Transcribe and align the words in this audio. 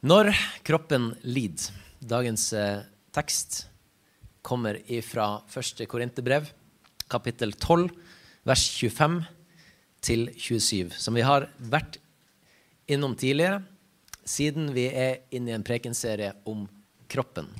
Når 0.00 0.30
kroppen 0.64 1.10
lider. 1.28 1.74
Dagens 2.00 2.46
eh, 2.56 2.80
tekst 3.12 3.66
kommer 4.40 4.78
fra 5.04 5.42
1. 5.52 5.82
Korinterbrev, 5.84 6.46
kapittel 7.12 7.50
12, 7.52 7.90
vers 8.48 8.62
25 8.80 9.18
til 10.00 10.30
27, 10.32 10.94
som 10.96 11.18
vi 11.18 11.20
har 11.20 11.50
vært 11.60 11.98
innom 12.88 13.12
tidligere, 13.12 13.58
siden 14.24 14.70
vi 14.72 14.86
er 14.88 15.20
inne 15.36 15.52
i 15.52 15.56
en 15.58 15.66
prekenserie 15.68 16.32
om 16.48 16.62
kroppen. 17.12 17.50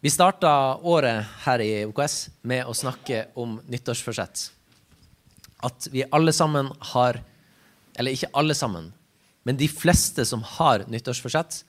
Vi 0.00 0.08
starta 0.08 0.78
året 0.80 1.28
her 1.44 1.60
i 1.60 1.84
OKS 1.84 2.16
med 2.48 2.64
å 2.64 2.72
snakke 2.72 3.26
om 3.36 3.58
nyttårsforsett. 3.68 4.46
At 5.68 5.90
vi 5.92 6.08
alle 6.08 6.32
sammen 6.32 6.72
har 6.94 7.20
Eller 7.98 8.14
ikke 8.14 8.30
alle 8.38 8.54
sammen, 8.54 8.92
men 9.42 9.56
de 9.56 9.68
fleste 9.68 10.24
som 10.28 10.42
har 10.58 10.84
nyttårsforsett, 10.88 11.64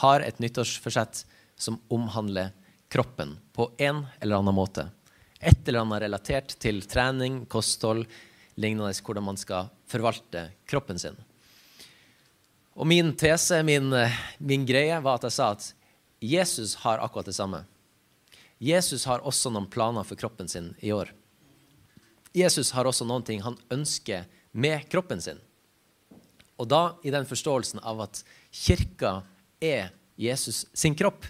har 0.00 0.20
et 0.20 0.38
nyttårsforsett 0.38 1.24
som 1.60 1.80
omhandler 1.88 2.52
kroppen 2.88 3.38
på 3.52 3.70
en 3.78 4.06
eller 4.20 4.40
annen 4.40 4.54
måte. 4.54 4.88
Et 5.40 5.68
eller 5.68 5.84
annet 5.84 6.02
relatert 6.04 6.54
til 6.60 6.82
trening, 6.88 7.44
kosthold, 7.46 8.06
lignende 8.60 8.92
hvordan 8.92 9.24
man 9.24 9.40
skal 9.40 9.70
forvalte 9.88 10.50
kroppen 10.68 10.98
sin. 11.00 11.16
Og 12.76 12.86
min 12.88 13.12
tese, 13.18 13.62
min, 13.66 13.92
min 14.38 14.64
greie, 14.66 14.96
var 15.04 15.18
at 15.18 15.28
jeg 15.28 15.36
sa 15.36 15.50
at 15.56 15.70
Jesus 16.20 16.76
har 16.84 17.00
akkurat 17.00 17.28
det 17.28 17.36
samme. 17.36 17.64
Jesus 18.60 19.06
har 19.08 19.24
også 19.24 19.52
noen 19.52 19.68
planer 19.72 20.04
for 20.04 20.20
kroppen 20.20 20.48
sin 20.48 20.74
i 20.84 20.92
år. 20.92 21.12
Jesus 22.36 22.70
har 22.76 22.86
også 22.86 23.06
noen 23.08 23.24
ting 23.26 23.40
han 23.42 23.56
ønsker 23.72 24.28
med 24.52 24.84
kroppen 24.92 25.22
sin. 25.24 25.40
Og 26.60 26.68
da 26.68 26.82
i 27.06 27.12
den 27.12 27.24
forståelsen 27.28 27.80
av 27.80 28.02
at 28.04 28.22
kirka 28.52 29.20
er 29.60 29.94
Jesus 30.20 30.66
sin 30.76 30.96
kropp. 30.96 31.24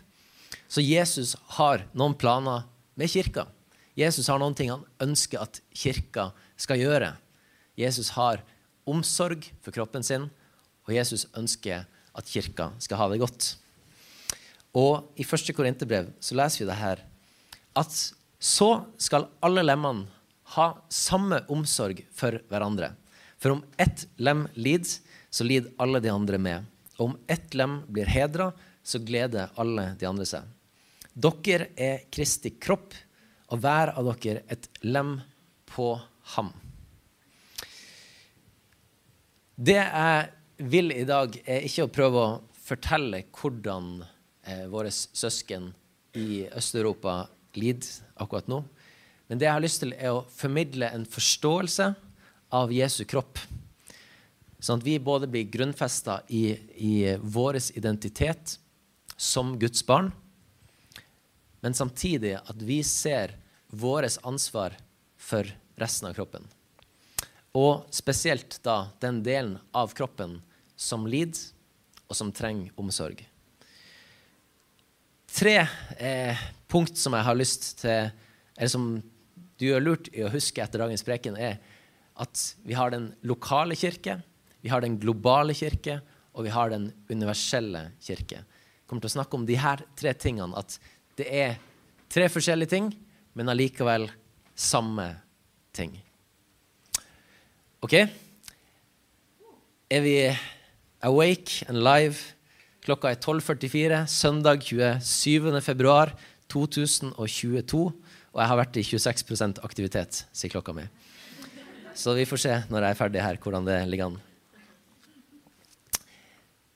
Så 0.66 0.82
Jesus 0.82 1.36
har 1.56 1.86
noen 1.94 2.16
planer 2.18 2.66
med 2.98 3.10
kirka. 3.10 3.46
Jesus 3.94 4.28
har 4.30 4.40
noen 4.42 4.56
ting 4.58 4.70
han 4.72 4.86
ønsker 5.02 5.42
at 5.42 5.60
kirka 5.70 6.30
skal 6.58 6.82
gjøre. 6.82 7.14
Jesus 7.78 8.12
har 8.16 8.42
omsorg 8.90 9.46
for 9.62 9.74
kroppen 9.74 10.04
sin, 10.06 10.28
og 10.86 10.94
Jesus 10.94 11.28
ønsker 11.38 11.86
at 11.86 12.30
kirka 12.30 12.70
skal 12.82 12.98
ha 12.98 13.08
det 13.12 13.20
godt. 13.22 13.52
Og 14.74 15.10
i 15.18 15.26
første 15.26 15.54
Korinterbrev 15.54 16.10
så 16.22 16.36
leser 16.38 16.64
vi 16.64 16.70
det 16.70 16.78
her 16.78 17.04
at 17.78 17.94
så 18.40 18.70
skal 18.98 19.28
alle 19.44 19.62
lemmene 19.62 20.08
ha 20.56 20.72
samme 20.90 21.42
omsorg 21.52 22.00
for 22.16 22.40
hverandre. 22.50 22.92
For 23.38 23.54
om 23.54 23.62
ett 23.78 24.06
lem 24.18 24.46
lider, 24.58 24.98
så 25.30 25.46
lider 25.46 25.72
alle 25.80 26.00
de 26.02 26.10
andre 26.12 26.38
med. 26.38 26.66
Og 26.98 27.10
om 27.10 27.18
ett 27.30 27.54
lem 27.54 27.80
blir 27.88 28.10
hedra, 28.10 28.50
så 28.82 28.98
gleder 28.98 29.52
alle 29.60 29.92
de 30.00 30.08
andre 30.08 30.26
seg. 30.28 30.46
Dere 31.14 31.70
er 31.76 32.04
Kristi 32.12 32.52
kropp, 32.60 32.94
og 33.50 33.62
hver 33.62 33.94
av 33.98 34.10
dere 34.22 34.44
et 34.50 34.68
lem 34.86 35.16
på 35.70 35.92
ham. 36.36 36.52
Det 39.60 39.80
jeg 39.80 40.28
vil 40.70 40.92
i 40.94 41.04
dag, 41.08 41.34
er 41.44 41.66
ikke 41.66 41.86
å 41.86 41.92
prøve 41.92 42.20
å 42.22 42.38
fortelle 42.64 43.24
hvordan 43.34 44.02
eh, 44.46 44.66
våre 44.70 44.92
søsken 44.92 45.70
i 46.16 46.46
Øst-Europa 46.56 47.24
lider 47.58 48.12
akkurat 48.20 48.48
nå. 48.50 48.62
Men 49.28 49.40
det 49.40 49.46
jeg 49.46 49.56
har 49.56 49.64
lyst 49.64 49.82
til, 49.82 49.94
er 49.94 50.14
å 50.14 50.24
formidle 50.32 50.88
en 50.94 51.06
forståelse 51.06 51.90
av 52.56 52.72
Jesu 52.74 53.04
kropp. 53.08 53.38
Sånn 54.60 54.80
at 54.80 54.86
vi 54.86 54.98
både 55.00 55.28
blir 55.30 55.48
grunnfesta 55.48 56.20
i, 56.28 56.52
i 56.76 56.94
vår 57.16 57.58
identitet 57.80 58.58
som 59.16 59.54
Guds 59.60 59.82
barn, 59.86 60.12
men 61.60 61.76
samtidig 61.76 62.36
at 62.40 62.62
vi 62.64 62.80
ser 62.84 63.36
vårt 63.68 64.18
ansvar 64.24 64.76
for 65.20 65.48
resten 65.80 66.08
av 66.08 66.16
kroppen. 66.16 66.44
Og 67.56 67.88
spesielt 67.94 68.60
da 68.64 68.90
den 69.02 69.22
delen 69.26 69.56
av 69.76 69.92
kroppen 69.96 70.38
som 70.76 71.08
lider, 71.10 71.40
og 72.10 72.16
som 72.18 72.32
trenger 72.34 72.74
omsorg. 72.80 73.20
Tre 75.30 75.56
eh, 75.94 76.40
punkt 76.66 76.98
som 76.98 77.14
jeg 77.14 77.26
har 77.26 77.38
lyst 77.38 77.68
til, 77.84 78.08
eller 78.56 78.72
som 78.72 78.88
du 79.60 79.66
gjør 79.68 79.84
lurt 79.84 80.08
i 80.10 80.24
å 80.26 80.32
huske 80.32 80.62
etter 80.64 80.82
dagens 80.82 81.04
preken, 81.06 81.36
er 81.38 81.60
at 82.20 82.42
vi 82.66 82.74
har 82.74 82.90
den 82.90 83.12
lokale 83.22 83.78
kirke, 83.78 84.18
vi 84.60 84.70
har 84.72 84.84
den 84.84 84.98
globale 85.00 85.54
kirke, 85.56 86.00
og 86.34 86.46
vi 86.46 86.52
har 86.54 86.70
den 86.72 86.90
universelle 87.10 87.90
kirke. 88.02 88.42
Jeg 88.42 88.86
kommer 88.90 89.04
til 89.04 89.10
å 89.10 89.16
snakke 89.18 89.38
om 89.38 89.46
de 89.46 89.58
her 89.58 89.82
tre 89.98 90.12
tingene. 90.14 90.56
At 90.58 90.78
det 91.18 91.26
er 91.28 91.58
tre 92.10 92.28
forskjellige 92.32 92.72
ting, 92.74 92.90
men 93.34 93.50
allikevel 93.52 94.08
samme 94.58 95.06
ting. 95.76 95.94
OK? 97.80 97.96
Er 99.90 100.04
vi 100.04 100.16
awake 101.02 101.66
and 101.68 101.80
live? 101.82 102.36
Klokka 102.84 103.10
er 103.12 103.20
12.44, 103.20 104.04
søndag 104.08 104.64
27. 104.64 105.60
februar 105.64 106.14
2022. 106.52 107.84
Og 108.30 108.38
jeg 108.38 108.50
har 108.52 108.58
vært 108.60 108.78
i 108.78 108.84
26% 108.86 109.60
aktivitet, 109.66 110.24
sier 110.32 110.52
klokka 110.52 110.74
mi. 110.76 110.86
Så 111.98 112.14
vi 112.14 112.26
får 112.28 112.40
se 112.44 112.58
når 112.70 112.86
jeg 112.86 112.94
er 112.94 112.98
ferdig 112.98 113.24
her, 113.24 113.38
hvordan 113.42 113.66
det 113.66 113.80
ligger 113.90 114.12
an. 114.12 114.20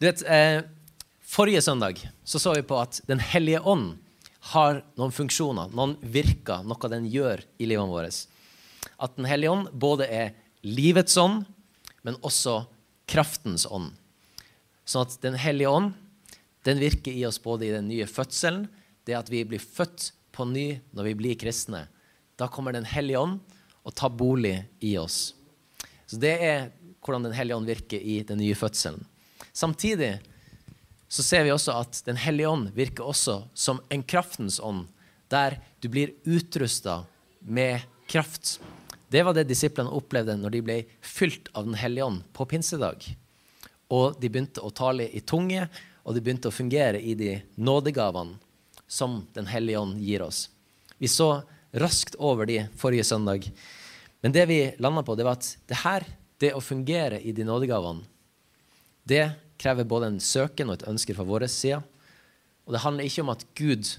Du 0.04 0.10
vet, 0.10 0.22
eh, 0.28 0.62
Forrige 1.20 1.62
søndag 1.62 2.10
så, 2.24 2.38
så 2.38 2.52
vi 2.54 2.62
på 2.62 2.76
at 2.76 3.00
Den 3.08 3.22
hellige 3.24 3.60
ånd 3.64 3.94
har 4.52 4.82
noen 5.00 5.14
funksjoner, 5.16 5.70
noen 5.72 5.94
virker, 6.04 6.60
noe 6.60 6.90
den 6.92 7.06
gjør 7.08 7.40
i 7.56 7.64
livet 7.70 7.88
vårt. 7.88 8.18
At 9.00 9.16
Den 9.16 9.24
hellige 9.24 9.54
ånd 9.54 9.70
både 9.72 10.04
er 10.04 10.34
livets 10.60 11.16
ånd, 11.16 11.46
men 12.04 12.20
også 12.20 12.66
kraftens 13.08 13.64
ånd. 13.64 13.94
Sånn 14.84 15.06
at 15.06 15.16
Den 15.24 15.40
hellige 15.40 15.72
ånd 15.72 15.96
den 16.68 16.84
virker 16.84 17.16
i 17.16 17.24
oss 17.24 17.40
både 17.40 17.70
i 17.70 17.72
den 17.72 17.88
nye 17.88 18.04
fødselen, 18.04 18.68
det 19.08 19.16
at 19.16 19.32
vi 19.32 19.40
blir 19.48 19.64
født 19.64 20.10
på 20.36 20.44
ny 20.52 20.82
når 20.92 21.08
vi 21.08 21.16
blir 21.22 21.40
kristne. 21.40 21.86
Da 22.36 22.52
kommer 22.52 22.76
Den 22.76 22.84
hellige 22.92 23.24
ånd 23.24 23.40
og 23.80 23.96
tar 23.96 24.12
bolig 24.12 24.68
i 24.84 24.98
oss. 25.00 25.32
Så 26.04 26.20
Det 26.20 26.36
er 26.44 26.70
hvordan 27.00 27.30
Den 27.30 27.40
hellige 27.40 27.56
ånd 27.56 27.72
virker 27.72 27.96
i 27.96 28.20
den 28.20 28.44
nye 28.44 28.52
fødselen. 28.52 29.00
Samtidig 29.54 30.18
så 31.08 31.22
ser 31.22 31.44
vi 31.46 31.52
også 31.54 31.76
at 31.78 32.02
Den 32.06 32.18
hellige 32.18 32.50
ånd 32.50 32.72
virker 32.74 33.06
også 33.06 33.44
som 33.54 33.78
en 33.88 34.02
kraftens 34.02 34.58
ånd, 34.60 34.88
der 35.30 35.60
du 35.80 35.88
blir 35.88 36.14
utrusta 36.26 37.04
med 37.38 37.84
kraft. 38.10 38.58
Det 39.08 39.22
var 39.22 39.36
det 39.36 39.46
disiplene 39.46 39.94
opplevde 39.94 40.34
når 40.40 40.56
de 40.56 40.62
ble 40.66 40.78
fylt 41.00 41.52
av 41.54 41.68
Den 41.68 41.78
hellige 41.78 42.08
ånd 42.08 42.24
på 42.34 42.48
pinsedag. 42.50 43.06
Og 43.94 44.18
de 44.18 44.30
begynte 44.30 44.64
å 44.64 44.72
tale 44.74 45.06
i 45.06 45.22
tunge, 45.22 45.68
og 46.02 46.16
de 46.16 46.22
begynte 46.24 46.50
å 46.50 46.54
fungere 46.54 46.98
i 46.98 47.14
de 47.14 47.36
nådegavene 47.54 48.40
som 48.90 49.22
Den 49.38 49.46
hellige 49.46 49.78
ånd 49.78 50.02
gir 50.02 50.26
oss. 50.26 50.48
Vi 50.98 51.06
så 51.08 51.44
raskt 51.70 52.18
over 52.18 52.46
de 52.46 52.64
forrige 52.78 53.06
søndag. 53.06 53.46
Men 54.20 54.34
det 54.34 54.48
vi 54.50 54.58
landa 54.82 55.02
på, 55.06 55.14
det 55.14 55.26
var 55.26 55.38
at 55.38 55.46
det 55.68 55.78
her, 55.84 56.06
det 56.42 56.52
å 56.54 56.62
fungere 56.62 57.20
i 57.22 57.32
de 57.32 57.46
nådegavene, 57.46 58.02
det 59.04 59.30
krever 59.60 59.86
både 59.88 60.12
en 60.12 60.20
søken 60.22 60.70
og 60.70 60.78
et 60.78 60.88
ønske 60.90 61.14
fra 61.16 61.26
vår 61.26 61.46
side. 61.52 61.80
Og 62.64 62.74
det 62.74 62.82
handler 62.84 63.08
ikke 63.08 63.24
om 63.24 63.32
at 63.34 63.44
Gud 63.58 63.90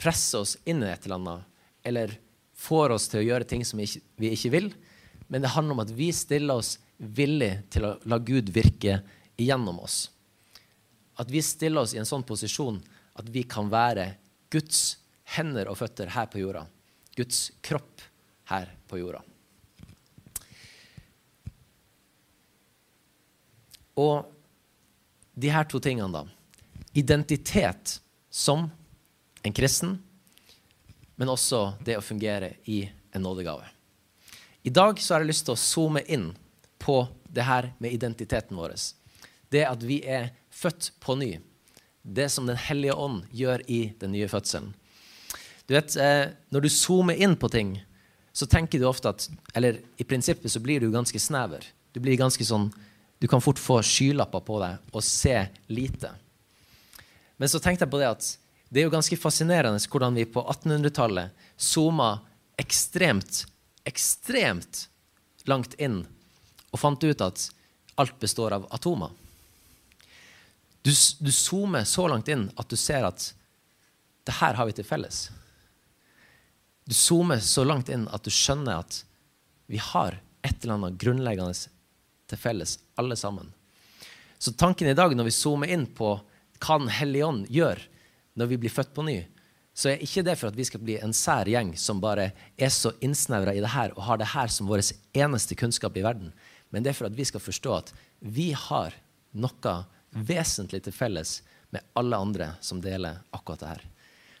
presser 0.00 0.44
oss 0.44 0.56
inn 0.68 0.82
i 0.84 0.90
et 0.90 1.04
eller 1.04 1.20
annet, 1.20 1.48
eller 1.84 2.14
får 2.60 2.94
oss 2.94 3.08
til 3.10 3.22
å 3.22 3.26
gjøre 3.26 3.48
ting 3.48 3.64
som 3.66 3.80
vi 3.80 4.32
ikke, 4.32 4.52
vil, 4.52 4.70
men 5.28 5.42
det 5.42 5.52
handler 5.54 5.76
om 5.76 5.84
at 5.84 5.92
vi 5.96 6.10
stiller 6.14 6.60
oss 6.60 6.76
villig 6.96 7.52
til 7.72 7.86
å 7.88 7.94
la 8.10 8.18
Gud 8.20 8.50
virke 8.52 9.00
igjennom 9.40 9.80
oss. 9.80 10.08
At 11.20 11.30
vi 11.32 11.42
stiller 11.44 11.84
oss 11.84 11.94
i 11.94 12.00
en 12.00 12.08
sånn 12.08 12.24
posisjon 12.26 12.80
at 13.20 13.28
vi 13.32 13.44
kan 13.48 13.68
være 13.72 14.14
Guds 14.52 15.00
hender 15.36 15.70
og 15.70 15.78
føtter 15.80 16.10
her 16.12 16.28
på 16.32 16.40
jorda. 16.42 16.64
Guds 17.16 17.50
kropp 17.64 18.02
her 18.50 18.72
på 18.90 19.00
jorda. 19.00 19.22
Og 24.00 24.39
de 25.40 25.50
her 25.50 25.64
to 25.64 25.80
tingene, 25.80 26.12
da. 26.12 26.26
Identitet 26.92 28.00
som 28.30 28.68
en 29.42 29.56
kristen, 29.56 29.98
men 31.16 31.32
også 31.32 31.74
det 31.84 31.96
å 31.98 32.04
fungere 32.04 32.54
i 32.68 32.82
en 33.12 33.24
nådegave. 33.24 33.64
I 34.62 34.70
dag 34.70 35.00
så 35.00 35.14
har 35.14 35.24
jeg 35.24 35.30
lyst 35.32 35.46
til 35.48 35.56
å 35.56 35.60
zoome 35.60 36.02
inn 36.12 36.30
på 36.80 37.02
det 37.32 37.46
her 37.48 37.70
med 37.78 37.94
identiteten 37.96 38.58
vår. 38.58 38.74
Det 39.48 39.64
at 39.64 39.82
vi 39.84 40.02
er 40.04 40.30
født 40.52 40.92
på 41.00 41.16
ny. 41.16 41.38
Det 42.02 42.28
som 42.32 42.46
Den 42.46 42.56
hellige 42.56 42.96
ånd 42.96 43.24
gjør 43.32 43.64
i 43.68 43.92
den 44.00 44.12
nye 44.12 44.28
fødselen. 44.28 44.74
Du 45.66 45.74
vet, 45.74 45.96
eh, 45.96 46.32
Når 46.50 46.60
du 46.60 46.68
zoomer 46.68 47.14
inn 47.14 47.36
på 47.36 47.48
ting, 47.48 47.80
så 48.32 48.46
tenker 48.46 48.78
du 48.78 48.86
ofte 48.86 49.08
at 49.08 49.28
Eller 49.54 49.80
i 49.98 50.04
prinsippet 50.04 50.50
så 50.50 50.60
blir 50.60 50.80
du 50.80 50.90
ganske 50.90 51.18
snever. 51.18 51.64
Du 51.92 52.00
blir 52.00 52.16
ganske 52.16 52.44
sånn 52.44 52.72
Du 53.20 53.28
kan 53.28 53.42
fort 53.44 53.60
få 53.60 53.82
skylapper 53.84 54.40
på 54.40 54.58
deg 54.62 54.96
og 54.96 55.04
se 55.04 55.36
lite. 55.68 56.08
Men 57.36 57.48
så 57.52 57.60
tenkte 57.60 57.84
jeg 57.84 57.92
på 57.92 58.00
det 58.00 58.08
at 58.08 58.28
det 58.70 58.80
er 58.80 58.86
jo 58.86 58.94
ganske 58.94 59.18
fascinerende 59.20 59.80
hvordan 59.92 60.16
vi 60.16 60.24
på 60.30 60.42
1800-tallet 60.54 61.46
zooma 61.60 62.14
ekstremt, 62.60 63.44
ekstremt 63.84 64.86
langt 65.48 65.74
inn 65.80 66.04
og 66.70 66.80
fant 66.80 67.04
ut 67.04 67.24
at 67.24 67.48
alt 68.00 68.16
består 68.22 68.54
av 68.56 68.68
atomer. 68.72 69.10
Du, 70.82 70.92
du 71.20 71.32
zoomer 71.32 71.84
så 71.84 72.06
langt 72.08 72.28
inn 72.32 72.46
at 72.56 72.70
du 72.72 72.76
ser 72.80 73.04
at 73.04 73.26
det 74.24 74.38
her 74.38 74.56
har 74.56 74.68
vi 74.68 74.76
til 74.78 74.86
felles. 74.86 75.26
Du 76.88 76.94
zoomer 76.96 77.42
så 77.44 77.66
langt 77.66 77.90
inn 77.92 78.06
at 78.08 78.24
du 78.24 78.32
skjønner 78.32 78.80
at 78.80 79.02
vi 79.70 79.80
har 79.82 80.16
et 80.46 80.62
eller 80.62 80.78
annet 80.78 81.00
grunnleggende 81.00 81.54
til 82.30 82.40
felles, 82.40 82.78
alle 83.00 83.16
sammen. 83.18 83.50
Så 84.38 84.52
tanken 84.52 84.88
i 84.88 84.96
dag 84.96 85.12
når 85.16 85.28
vi 85.28 85.36
zoomer 85.36 85.72
inn 85.72 85.86
på 85.86 86.18
hva 86.60 86.76
Den 86.76 86.90
hellige 86.92 87.24
ånd 87.24 87.46
gjør 87.48 87.78
når 88.36 88.48
vi 88.50 88.56
blir 88.60 88.72
født 88.72 88.92
på 88.92 89.04
ny, 89.06 89.18
så 89.72 89.92
er 89.92 90.02
ikke 90.04 90.24
det 90.26 90.34
for 90.36 90.50
at 90.50 90.58
vi 90.58 90.66
skal 90.68 90.82
bli 90.84 90.98
en 91.00 91.14
sær 91.16 91.48
gjeng 91.48 91.72
som 91.78 92.02
bare 92.02 92.30
er 92.60 92.72
så 92.74 92.92
innsnevra 93.00 93.54
i 93.56 93.62
det 93.64 93.70
her 93.72 93.94
og 93.96 94.04
har 94.04 94.20
det 94.20 94.32
her 94.34 94.52
som 94.52 94.68
vår 94.68 94.82
eneste 95.16 95.56
kunnskap 95.56 95.96
i 95.96 96.04
verden, 96.04 96.34
men 96.68 96.84
det 96.84 96.92
er 96.92 96.98
for 96.98 97.08
at 97.08 97.16
vi 97.16 97.24
skal 97.24 97.42
forstå 97.42 97.72
at 97.78 97.92
vi 98.20 98.50
har 98.52 98.96
noe 99.32 99.74
vesentlig 100.10 100.82
til 100.84 100.96
felles 100.96 101.38
med 101.70 101.86
alle 101.96 102.18
andre 102.18 102.52
som 102.60 102.82
deler 102.82 103.22
akkurat 103.32 103.62
det 103.62 103.72
her. 103.72 103.82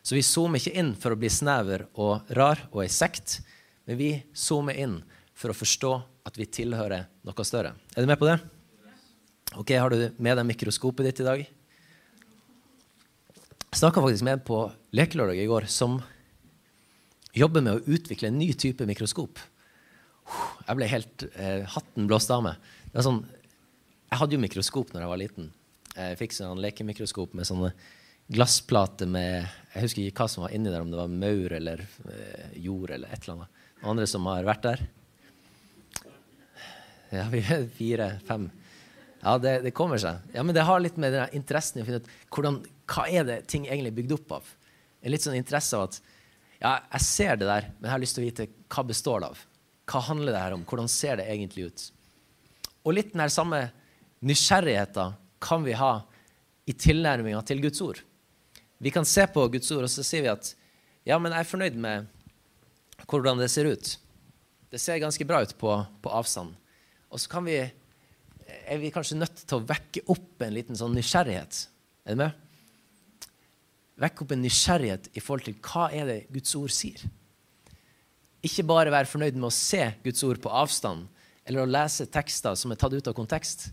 Så 0.02 0.16
vi 0.16 0.26
zoomer 0.26 0.60
ikke 0.60 0.76
inn 0.80 0.94
for 0.98 1.14
å 1.14 1.20
bli 1.20 1.30
snever 1.32 1.86
og 2.00 2.28
rar 2.36 2.66
og 2.70 2.82
ei 2.84 2.90
sekt, 2.92 3.40
men 3.86 4.00
vi 4.00 4.12
zoomer 4.34 4.76
inn 4.76 5.00
for 5.36 5.52
å 5.52 5.56
forstå 5.56 5.92
at 6.26 6.38
vi 6.38 6.46
tilhører 6.46 7.06
noe 7.26 7.46
større. 7.46 7.74
Er 7.96 8.04
du 8.04 8.10
med 8.10 8.20
på 8.20 8.28
det? 8.28 8.38
Ok, 9.58 9.72
Har 9.74 9.90
du 9.90 10.10
med 10.18 10.36
deg 10.38 10.46
mikroskopet 10.46 11.08
ditt 11.08 11.22
i 11.24 11.26
dag? 11.26 11.46
Jeg 13.70 13.78
snakka 13.78 14.02
faktisk 14.02 14.26
med 14.26 14.38
en 14.38 14.44
på 14.46 14.58
lekelørdag 14.94 15.38
i 15.38 15.48
går 15.50 15.66
som 15.70 16.00
jobber 17.34 17.62
med 17.62 17.78
å 17.78 17.94
utvikle 17.94 18.30
en 18.30 18.38
ny 18.38 18.52
type 18.58 18.86
mikroskop. 18.86 19.38
Jeg 20.66 20.78
ble 20.78 20.88
helt 20.90 21.24
eh, 21.34 21.66
Hatten 21.70 22.06
blåst 22.10 22.30
av 22.34 22.44
meg. 22.46 22.70
Sånn, 22.94 23.24
jeg 24.10 24.20
hadde 24.20 24.36
jo 24.36 24.42
mikroskop 24.42 24.92
når 24.92 25.04
jeg 25.04 25.12
var 25.12 25.22
liten. 25.22 25.50
Jeg 25.94 26.18
fikk 26.20 26.34
sånn 26.36 26.62
lekemikroskop 26.62 27.34
med 27.38 27.48
sånne 27.48 27.72
glassplater 28.30 29.10
med 29.10 29.42
Jeg 29.74 29.82
husker 29.82 30.06
ikke 30.06 30.22
hva 30.22 30.30
som 30.30 30.44
var 30.44 30.54
inni 30.54 30.70
der, 30.70 30.82
om 30.82 30.90
det 30.90 30.98
var 31.00 31.10
maur 31.10 31.54
eller 31.58 31.82
eh, 31.82 32.56
jord 32.62 32.94
eller 32.94 33.10
et 33.10 33.22
eller 33.22 33.40
annet. 33.40 33.62
Andre 33.90 34.06
som 34.10 34.26
har 34.30 34.46
vært 34.46 34.66
der? 34.66 34.82
Ja, 37.10 37.26
vi 37.30 37.42
er 37.42 37.66
fire-fem. 37.74 38.48
Ja, 39.20 39.36
det, 39.38 39.60
det, 39.66 39.74
kommer 39.76 40.00
seg. 40.00 40.22
Ja, 40.32 40.44
Men 40.46 40.54
det 40.56 40.64
har 40.64 40.80
litt 40.80 40.96
med 41.00 41.12
den 41.12 41.36
interessen 41.36 41.80
i 41.80 41.84
å 41.84 41.88
finne 41.88 42.00
ut 42.00 42.10
hvordan, 42.32 42.60
hva 42.88 43.06
er 43.10 43.26
det 43.28 43.42
ting 43.50 43.66
egentlig 43.66 43.92
er 43.92 43.98
bygd 43.98 44.16
opp 44.16 44.36
av. 44.38 44.50
En 45.02 45.12
litt 45.12 45.24
sånn 45.24 45.36
interesse 45.36 45.76
av 45.76 45.88
at 45.88 46.00
ja, 46.60 46.74
jeg 46.92 47.06
ser 47.06 47.40
det 47.40 47.48
der, 47.48 47.70
men 47.78 47.88
jeg 47.88 47.94
har 47.94 48.02
lyst 48.02 48.16
til 48.16 48.24
å 48.24 48.28
vite 48.28 48.46
hva 48.72 48.84
består 48.86 49.22
det 49.22 49.30
av. 49.32 49.42
Hva 49.90 50.02
handler 50.06 50.36
det 50.36 50.44
her 50.44 50.54
om? 50.56 50.64
Hvordan 50.68 50.90
ser 50.92 51.18
det 51.18 51.26
egentlig 51.32 51.70
ut? 51.70 51.84
Og 52.84 52.94
litt 52.96 53.12
den 53.16 53.32
samme 53.32 53.64
nysgjerrigheten 54.24 55.16
kan 55.40 55.64
vi 55.64 55.74
ha 55.76 55.92
i 56.68 56.76
tilnærminga 56.76 57.40
til 57.48 57.62
Guds 57.64 57.80
ord. 57.84 58.00
Vi 58.80 58.92
kan 58.94 59.08
se 59.08 59.26
på 59.28 59.48
Guds 59.52 59.70
ord, 59.74 59.84
og 59.88 59.92
så 59.92 60.04
sier 60.06 60.24
vi 60.24 60.32
at 60.32 60.54
ja, 61.08 61.18
men 61.18 61.32
jeg 61.32 61.42
er 61.42 61.48
fornøyd 61.48 61.76
med 61.80 62.08
hvordan 63.08 63.40
det 63.40 63.50
ser 63.52 63.68
ut. 63.68 63.96
Det 64.70 64.80
ser 64.80 65.00
ganske 65.02 65.24
bra 65.26 65.42
ut 65.42 65.56
på, 65.58 65.72
på 66.00 66.12
avstand. 66.14 66.54
Og 67.10 67.20
så 67.20 67.42
vi 67.44 67.58
er 67.60 68.78
vi 68.78 68.90
kanskje 68.94 69.18
nødt 69.18 69.42
til 69.44 69.58
å 69.58 69.66
vekke 69.66 70.04
opp 70.10 70.42
en 70.42 70.54
liten 70.54 70.78
sånn 70.78 70.94
nysgjerrighet. 70.94 71.62
Er 72.06 72.16
du 72.16 72.22
med? 72.22 73.28
Vekke 74.00 74.24
opp 74.24 74.34
en 74.34 74.42
nysgjerrighet 74.44 75.10
i 75.14 75.22
forhold 75.22 75.46
til 75.46 75.58
hva 75.64 75.88
er 75.94 76.08
det 76.08 76.18
Guds 76.32 76.54
ord 76.58 76.72
sier. 76.74 77.02
Ikke 78.46 78.64
bare 78.64 78.92
være 78.92 79.10
fornøyd 79.10 79.36
med 79.36 79.50
å 79.50 79.54
se 79.54 79.82
Guds 80.04 80.22
ord 80.24 80.40
på 80.40 80.52
avstand 80.62 81.08
eller 81.44 81.64
å 81.64 81.70
lese 81.70 82.06
tekster 82.08 82.56
som 82.56 82.72
er 82.72 82.78
tatt 82.80 82.94
ut 82.94 83.08
av 83.10 83.16
kontekst, 83.16 83.68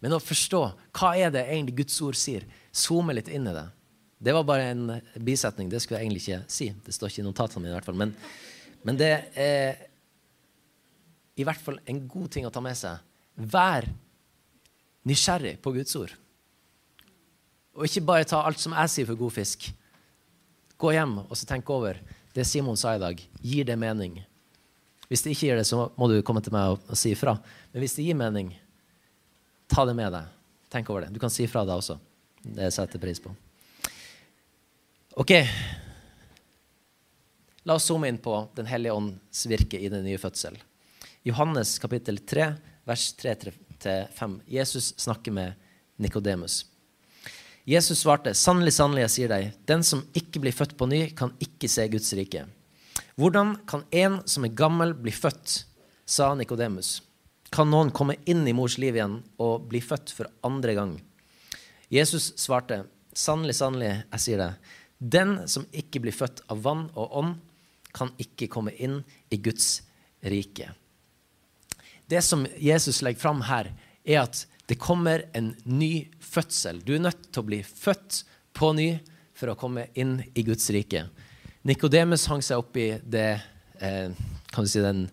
men 0.00 0.14
å 0.14 0.22
forstå 0.22 0.62
hva 0.96 1.12
er 1.18 1.32
det 1.34 1.44
egentlig 1.46 1.82
Guds 1.82 1.98
ord 2.06 2.18
sier. 2.18 2.46
Zoome 2.74 3.14
litt 3.16 3.30
inn 3.30 3.48
i 3.50 3.54
det. 3.54 3.66
Det 4.18 4.34
var 4.34 4.46
bare 4.46 4.70
en 4.72 4.98
bisetning. 5.22 5.68
Det 5.70 5.80
skulle 5.82 6.00
jeg 6.00 6.08
egentlig 6.08 6.24
ikke 6.24 6.40
si. 6.50 6.70
Det 6.84 6.94
står 6.94 7.12
ikke 7.12 7.22
i 7.22 7.26
notatene 7.26 7.62
mine. 7.62 7.74
i 7.74 7.76
hvert 7.76 7.86
fall. 7.86 7.98
Men, 7.98 8.14
men 8.86 8.98
det 8.98 9.12
er 9.38 9.84
i 11.38 11.46
hvert 11.46 11.62
fall 11.62 11.78
en 11.86 12.00
god 12.10 12.32
ting 12.34 12.46
å 12.46 12.52
ta 12.52 12.62
med 12.64 12.76
seg. 12.78 12.98
Vær 13.38 13.86
nysgjerrig 15.08 15.56
på 15.62 15.72
Guds 15.76 15.94
ord. 15.98 16.14
Og 17.78 17.86
ikke 17.86 18.02
bare 18.06 18.26
ta 18.26 18.42
alt 18.42 18.58
som 18.58 18.74
jeg 18.74 18.92
sier 18.92 19.08
for 19.08 19.20
god 19.20 19.36
fisk. 19.36 19.68
Gå 20.78 20.94
hjem 20.94 21.20
og 21.22 21.38
tenk 21.46 21.70
over 21.70 22.00
det 22.34 22.46
Simon 22.46 22.78
sa 22.78 22.96
i 22.96 23.02
dag. 23.02 23.20
Gir 23.42 23.66
det 23.66 23.78
mening? 23.78 24.18
Hvis 25.08 25.22
det 25.24 25.32
ikke 25.32 25.46
gir 25.46 25.60
det, 25.60 25.66
så 25.66 25.88
må 25.96 26.08
du 26.10 26.18
komme 26.26 26.42
til 26.44 26.52
meg 26.54 26.74
og, 26.74 26.82
og 26.90 26.98
si 26.98 27.14
ifra. 27.14 27.38
Men 27.72 27.82
hvis 27.82 27.96
det 27.96 28.04
gir 28.06 28.18
mening, 28.18 28.52
ta 29.70 29.86
det 29.88 29.96
med 29.96 30.12
deg. 30.14 30.34
Tenk 30.68 30.90
over 30.92 31.06
det. 31.06 31.14
Du 31.14 31.22
kan 31.22 31.32
si 31.32 31.46
ifra 31.46 31.64
da 31.66 31.78
også. 31.78 31.96
Det 32.42 32.68
setter 32.74 32.98
jeg 32.98 33.04
pris 33.06 33.22
på. 33.22 33.32
Ok. 35.18 35.32
La 37.66 37.76
oss 37.78 37.88
zoome 37.88 38.08
inn 38.08 38.20
på 38.22 38.36
Den 38.56 38.68
hellige 38.70 38.94
ånds 38.94 39.46
virke 39.50 39.80
i 39.80 39.90
den 39.92 40.04
nye 40.06 40.20
fødsel. 40.20 40.58
Johannes 41.28 41.78
kapittel 41.78 42.18
3, 42.18 42.52
vers 42.84 43.14
3-5 43.16 44.40
Jesus 44.46 44.94
snakker 44.96 45.32
med 45.32 45.52
Nikodemus. 45.96 46.66
Jesus 47.64 47.98
svarte, 48.00 48.32
'Sannelig, 48.34 48.72
sannelig, 48.72 49.02
jeg 49.02 49.12
sier 49.12 49.28
deg, 49.28 49.50
den 49.68 49.84
som 49.84 50.06
ikke 50.16 50.40
blir 50.40 50.56
født 50.56 50.72
på 50.78 50.88
ny, 50.88 51.10
kan 51.12 51.34
ikke 51.36 51.68
se 51.68 51.84
Guds 51.92 52.14
rike.' 52.16 52.46
'Hvordan 53.18 53.58
kan 53.66 53.84
en 53.90 54.22
som 54.24 54.44
er 54.44 54.56
gammel, 54.56 54.94
bli 54.94 55.12
født?' 55.12 55.64
sa 56.06 56.34
Nikodemus. 56.34 57.02
'Kan 57.50 57.68
noen 57.68 57.90
komme 57.90 58.16
inn 58.24 58.48
i 58.48 58.56
mors 58.56 58.78
liv 58.78 58.96
igjen 58.96 59.20
og 59.38 59.68
bli 59.68 59.84
født 59.84 60.16
for 60.16 60.32
andre 60.42 60.74
gang?' 60.74 60.96
Jesus 61.90 62.32
svarte, 62.40 62.86
'Sannelig, 63.12 63.60
sannelig, 63.60 64.04
jeg 64.12 64.20
sier 64.20 64.38
deg, 64.38 64.54
den 64.98 65.48
som 65.48 65.66
ikke 65.72 66.00
blir 66.00 66.16
født 66.16 66.40
av 66.48 66.62
vann 66.62 66.88
og 66.94 67.12
ånd, 67.12 67.36
kan 67.92 68.16
ikke 68.16 68.48
komme 68.48 68.72
inn 68.72 69.02
i 69.30 69.36
Guds 69.36 69.82
rike.' 70.24 70.72
Det 72.08 72.22
som 72.24 72.46
Jesus 72.56 73.02
legger 73.04 73.20
fram 73.20 73.42
her, 73.44 73.70
er 74.04 74.22
at 74.24 74.46
det 74.68 74.80
kommer 74.80 75.26
en 75.36 75.54
ny 75.64 76.08
fødsel. 76.20 76.80
Du 76.84 76.94
er 76.96 77.04
nødt 77.04 77.30
til 77.32 77.42
å 77.42 77.48
bli 77.48 77.62
født 77.64 78.22
på 78.56 78.72
ny 78.76 78.90
for 79.36 79.52
å 79.52 79.58
komme 79.58 79.86
inn 79.98 80.18
i 80.34 80.44
Guds 80.44 80.68
rike. 80.74 81.06
Nikodemus 81.68 82.26
hang 82.30 82.42
seg 82.44 82.60
opp 82.60 82.76
i 82.80 82.90
det, 83.04 83.40
eh, 83.80 84.10
si, 84.64 84.80
den, 84.80 85.06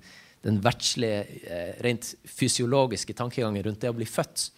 den 0.44 0.60
verdslige, 0.64 1.22
eh, 1.48 1.72
rent 1.84 2.14
fysiologiske 2.24 3.14
tankegangen 3.14 3.64
rundt 3.64 3.82
det 3.84 3.92
å 3.92 3.98
bli 3.98 4.08
født. 4.08 4.50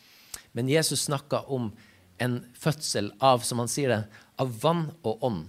Men 0.54 0.70
Jesus 0.70 1.08
snakka 1.08 1.44
om 1.54 1.72
en 2.18 2.40
fødsel 2.58 3.12
av, 3.22 3.46
som 3.46 3.62
han 3.62 3.70
sier 3.70 3.94
det, 3.94 4.02
av 4.38 4.54
vann 4.62 4.88
og 5.04 5.24
ånd. 5.24 5.46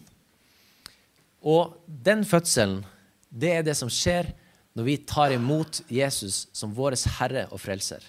Og 1.40 1.76
den 1.86 2.24
fødselen, 2.28 2.82
det 3.30 3.52
er 3.54 3.64
det 3.64 3.76
som 3.78 3.90
skjer 3.92 4.32
når 4.78 4.86
vi 4.86 4.96
tar 5.02 5.32
imot 5.34 5.80
Jesus 5.90 6.44
som 6.54 6.70
vår 6.70 6.94
Herre 7.18 7.48
og 7.50 7.58
Frelser. 7.58 8.04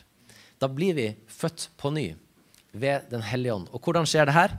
Da 0.61 0.67
blir 0.69 0.93
vi 0.93 1.07
født 1.25 1.71
på 1.81 1.89
ny 1.89 2.11
ved 2.69 3.07
Den 3.09 3.23
hellige 3.25 3.55
ånd. 3.55 3.71
Og 3.73 3.81
hvordan 3.81 4.05
skjer 4.05 4.29
det 4.29 4.35
her? 4.35 4.53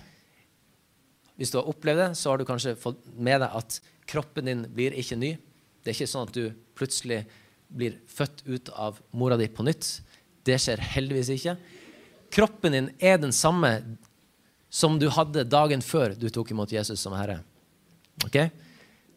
Hvis 1.39 1.53
du 1.55 1.61
har 1.61 1.71
opplevd 1.71 2.03
det, 2.03 2.09
så 2.19 2.33
har 2.33 2.41
du 2.41 2.49
kanskje 2.49 2.75
fått 2.75 2.99
med 3.15 3.39
deg 3.45 3.55
at 3.61 3.79
kroppen 4.11 4.51
din 4.51 4.67
blir 4.75 4.97
ikke 4.99 5.21
ny. 5.21 5.37
Det 5.81 5.93
er 5.93 5.95
ikke 6.01 6.11
sånn 6.11 6.27
at 6.27 6.35
du 6.35 6.51
plutselig 6.75 7.23
blir 7.71 8.01
født 8.11 8.43
ut 8.51 8.73
av 8.75 8.99
mora 9.15 9.39
di 9.39 9.47
på 9.47 9.63
nytt. 9.63 10.01
Det 10.43 10.59
skjer 10.59 10.83
heldigvis 10.97 11.31
ikke. 11.37 11.55
Kroppen 12.35 12.75
din 12.75 12.91
er 12.99 13.23
den 13.23 13.33
samme 13.33 13.77
som 14.67 14.99
du 14.99 15.07
hadde 15.15 15.47
dagen 15.47 15.83
før 15.83 16.19
du 16.19 16.27
tok 16.27 16.51
imot 16.51 16.75
Jesus 16.75 16.99
som 16.99 17.15
herre. 17.15 17.39
Okay? 18.27 18.51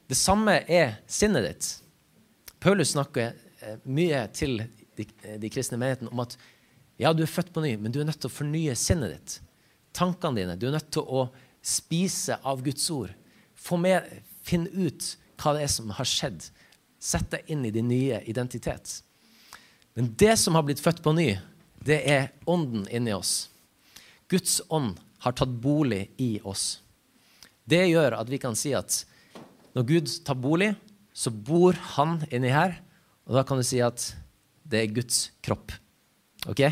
Det 0.06 0.20
samme 0.20 0.62
er 0.70 1.00
sinnet 1.10 1.50
ditt. 1.50 1.78
Paulus 2.64 2.94
snakker 2.94 3.34
eh, 3.60 3.80
mye 3.84 4.22
til 4.32 4.62
de, 4.96 5.06
de 5.40 5.50
kristne 5.52 5.76
menighetene 5.76 6.12
om 6.14 6.22
at 6.24 6.38
ja, 7.02 7.10
du 7.12 7.26
er 7.26 7.32
født 7.32 7.50
på 7.52 7.64
ny, 7.64 7.74
men 7.76 7.92
du 7.92 8.00
er 8.00 8.08
nødt 8.08 8.22
til 8.24 8.30
å 8.30 8.38
fornye 8.38 8.76
sinnet 8.80 9.12
ditt. 9.12 9.34
Tankene 9.92 10.40
dine. 10.40 10.56
Du 10.56 10.70
er 10.70 10.78
nødt 10.78 10.88
til 10.94 11.04
å 11.04 11.26
spise 11.60 12.38
av 12.40 12.62
Guds 12.64 12.86
ord. 12.94 13.12
Få 13.60 13.80
med, 13.82 14.08
Finn 14.44 14.68
ut 14.72 15.10
hva 15.40 15.54
det 15.56 15.66
er 15.66 15.72
som 15.72 15.92
har 15.98 16.08
skjedd. 16.08 16.46
Sett 17.04 17.30
deg 17.34 17.52
inn 17.52 17.66
i 17.68 17.72
din 17.74 17.90
nye 17.92 18.22
identitet. 18.32 19.02
Men 19.96 20.14
det 20.20 20.38
som 20.40 20.56
har 20.56 20.64
blitt 20.68 20.84
født 20.84 21.04
på 21.04 21.14
ny, 21.16 21.34
det 21.84 22.00
er 22.08 22.32
ånden 22.48 22.86
inni 22.92 23.12
oss. 23.16 23.50
Guds 24.32 24.62
ånd 24.72 25.02
har 25.26 25.36
tatt 25.36 25.52
bolig 25.64 26.06
i 26.22 26.38
oss. 26.48 26.78
Det 27.68 27.84
gjør 27.90 28.18
at 28.22 28.32
vi 28.32 28.40
kan 28.40 28.56
si 28.56 28.72
at 28.76 29.02
når 29.76 29.88
Gud 29.90 30.16
tar 30.24 30.40
bolig, 30.40 30.74
så 31.14 31.32
bor 31.32 31.78
han 31.96 32.22
inni 32.34 32.52
her. 32.54 32.80
Og 33.30 33.38
da 33.38 33.46
kan 33.48 33.60
du 33.60 33.66
si 33.66 33.80
at 33.84 34.10
det 34.68 34.82
er 34.82 34.96
Guds 34.96 35.28
kropp. 35.46 35.72
Ok? 36.50 36.66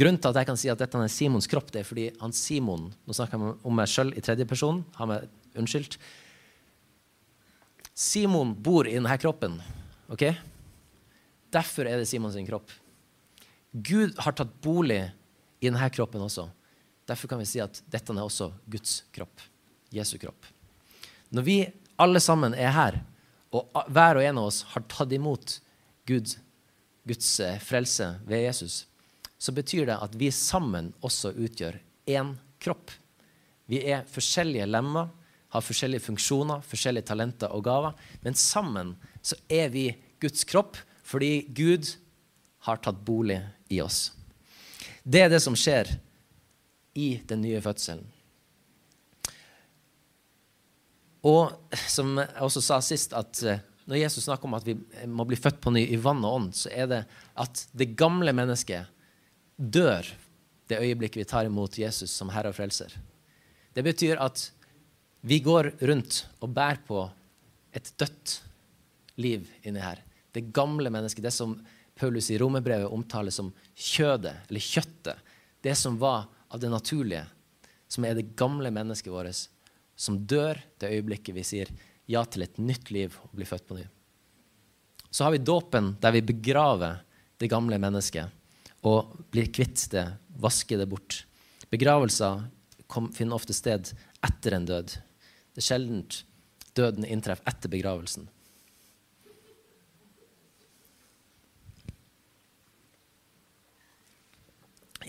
Grunnen 0.00 0.20
til 0.20 0.30
at 0.30 0.40
jeg 0.40 0.48
kan 0.48 0.60
si 0.60 0.70
at 0.72 0.80
dette 0.80 0.96
er 0.96 1.12
Simons 1.12 1.48
kropp, 1.50 1.72
det 1.72 1.82
er 1.82 1.88
fordi 1.88 2.06
han 2.22 2.32
Simon 2.32 2.86
Nå 3.04 3.16
snakker 3.16 3.36
jeg 3.36 3.56
om 3.68 3.74
meg 3.76 3.90
sjøl 3.90 4.14
i 4.16 4.22
tredje 4.24 4.46
person. 4.48 4.84
Har 4.96 5.08
meg 5.10 5.26
unnskyldt. 5.58 5.98
Simon 7.92 8.54
bor 8.56 8.88
i 8.88 8.94
denne 8.96 9.16
kroppen. 9.20 9.58
ok? 10.08 10.30
Derfor 11.52 11.88
er 11.88 11.98
det 12.00 12.08
Simons 12.08 12.38
kropp. 12.48 12.70
Gud 13.72 14.16
har 14.18 14.32
tatt 14.32 14.54
bolig 14.62 15.02
i 15.60 15.68
denne 15.68 15.90
kroppen 15.92 16.22
også. 16.24 16.48
Derfor 17.06 17.28
kan 17.28 17.40
vi 17.42 17.48
si 17.50 17.60
at 17.60 17.82
dette 17.90 18.14
er 18.14 18.22
også 18.22 18.52
Guds 18.70 19.02
kropp. 19.12 19.42
Jesu 19.90 20.16
kropp. 20.22 20.46
Når 21.34 21.42
vi 21.42 21.58
alle 22.00 22.20
sammen 22.22 22.54
er 22.54 22.70
her, 22.72 23.00
og 23.50 23.90
hver 23.90 24.18
og 24.18 24.24
en 24.24 24.38
av 24.38 24.48
oss 24.50 24.62
har 24.74 24.84
tatt 24.90 25.12
imot 25.14 25.56
Gud, 26.06 26.36
Guds 27.08 27.30
eh, 27.42 27.58
frelse 27.62 28.12
ved 28.28 28.44
Jesus, 28.44 28.84
så 29.40 29.54
betyr 29.56 29.88
det 29.88 29.98
at 30.04 30.14
vi 30.18 30.30
sammen 30.34 30.92
også 31.06 31.32
utgjør 31.32 31.80
én 32.10 32.34
kropp. 32.62 32.92
Vi 33.70 33.80
er 33.88 34.06
forskjellige 34.10 34.68
lemmer, 34.68 35.08
har 35.50 35.64
forskjellige 35.66 36.04
funksjoner, 36.04 36.62
forskjellige 36.66 37.08
talenter 37.10 37.50
og 37.56 37.64
gaver, 37.66 37.96
men 38.22 38.38
sammen 38.38 38.94
så 39.22 39.38
er 39.50 39.72
vi 39.72 39.88
Guds 40.22 40.44
kropp 40.46 40.78
fordi 41.10 41.42
Gud 41.56 41.88
har 42.68 42.78
tatt 42.84 43.00
bolig 43.02 43.40
i 43.72 43.80
oss. 43.82 44.12
Det 45.02 45.24
er 45.24 45.32
det 45.32 45.40
som 45.42 45.56
skjer 45.58 45.88
i 46.94 47.16
den 47.26 47.42
nye 47.42 47.62
fødselen. 47.64 48.04
Og 51.26 51.76
som 51.90 52.14
jeg 52.16 52.40
også 52.40 52.62
sa 52.64 52.78
sist, 52.84 53.12
at 53.16 53.42
eh, 53.44 53.60
når 53.90 54.02
Jesus 54.04 54.24
snakker 54.24 54.48
om 54.48 54.56
at 54.56 54.66
vi 54.66 54.76
må 55.10 55.26
bli 55.28 55.38
født 55.38 55.60
på 55.60 55.72
ny 55.74 55.82
i 55.90 55.98
vann 56.00 56.22
og 56.24 56.36
ånd, 56.38 56.50
så 56.56 56.70
er 56.72 56.88
det 56.90 57.00
at 57.40 57.64
det 57.76 57.92
gamle 57.98 58.32
mennesket 58.36 58.88
dør 59.56 60.06
det 60.70 60.78
øyeblikket 60.78 61.24
vi 61.24 61.28
tar 61.28 61.48
imot 61.48 61.78
Jesus 61.78 62.12
som 62.14 62.30
Herre 62.32 62.52
og 62.52 62.56
Frelser. 62.56 62.92
Det 63.74 63.82
betyr 63.84 64.20
at 64.22 64.46
vi 65.26 65.40
går 65.44 65.72
rundt 65.84 66.22
og 66.40 66.54
bærer 66.54 66.80
på 66.86 67.02
et 67.76 67.90
dødt 68.00 68.38
liv 69.20 69.48
inni 69.66 69.82
her. 69.82 70.00
Det 70.32 70.48
gamle 70.54 70.90
mennesket, 70.92 71.24
det 71.26 71.34
som 71.34 71.58
Paulus 71.98 72.30
i 72.30 72.38
romerbrevet 72.40 72.88
omtaler 72.88 73.34
som 73.34 73.50
kjødet, 73.74 74.46
eller 74.48 74.64
kjøttet. 74.64 75.18
Det 75.60 75.74
som 75.76 75.98
var 76.00 76.28
av 76.48 76.62
det 76.62 76.70
naturlige, 76.72 77.26
som 77.90 78.06
er 78.06 78.16
det 78.16 78.30
gamle 78.38 78.70
mennesket 78.72 79.12
vårt, 79.12 79.42
som 80.00 80.16
dør 80.24 80.58
det 80.80 80.92
øyeblikket 80.94 81.36
vi 81.36 81.44
sier 81.44 81.70
ja 82.10 82.22
til 82.24 82.46
et 82.46 82.58
nytt 82.58 82.90
liv 82.94 83.14
og 83.26 83.34
blir 83.36 83.48
født 83.48 83.66
på 83.68 83.76
ny. 83.76 83.84
Så 85.10 85.26
har 85.26 85.34
vi 85.34 85.42
dåpen, 85.42 85.96
der 86.00 86.14
vi 86.14 86.22
begraver 86.24 87.02
det 87.40 87.50
gamle 87.50 87.78
mennesket 87.82 88.30
og 88.86 89.12
blir 89.32 89.50
kvitt 89.52 89.90
det, 89.92 90.06
vasker 90.40 90.80
det 90.80 90.88
bort. 90.88 91.24
Begravelser 91.70 92.46
finner 93.14 93.36
ofte 93.36 93.54
sted 93.54 93.92
etter 94.24 94.56
en 94.56 94.68
død. 94.68 94.96
Det 95.52 95.60
er 95.60 95.66
sjeldent 95.66 96.22
døden 96.78 97.04
inntreffer 97.04 97.50
etter 97.50 97.72
begravelsen. 97.72 98.28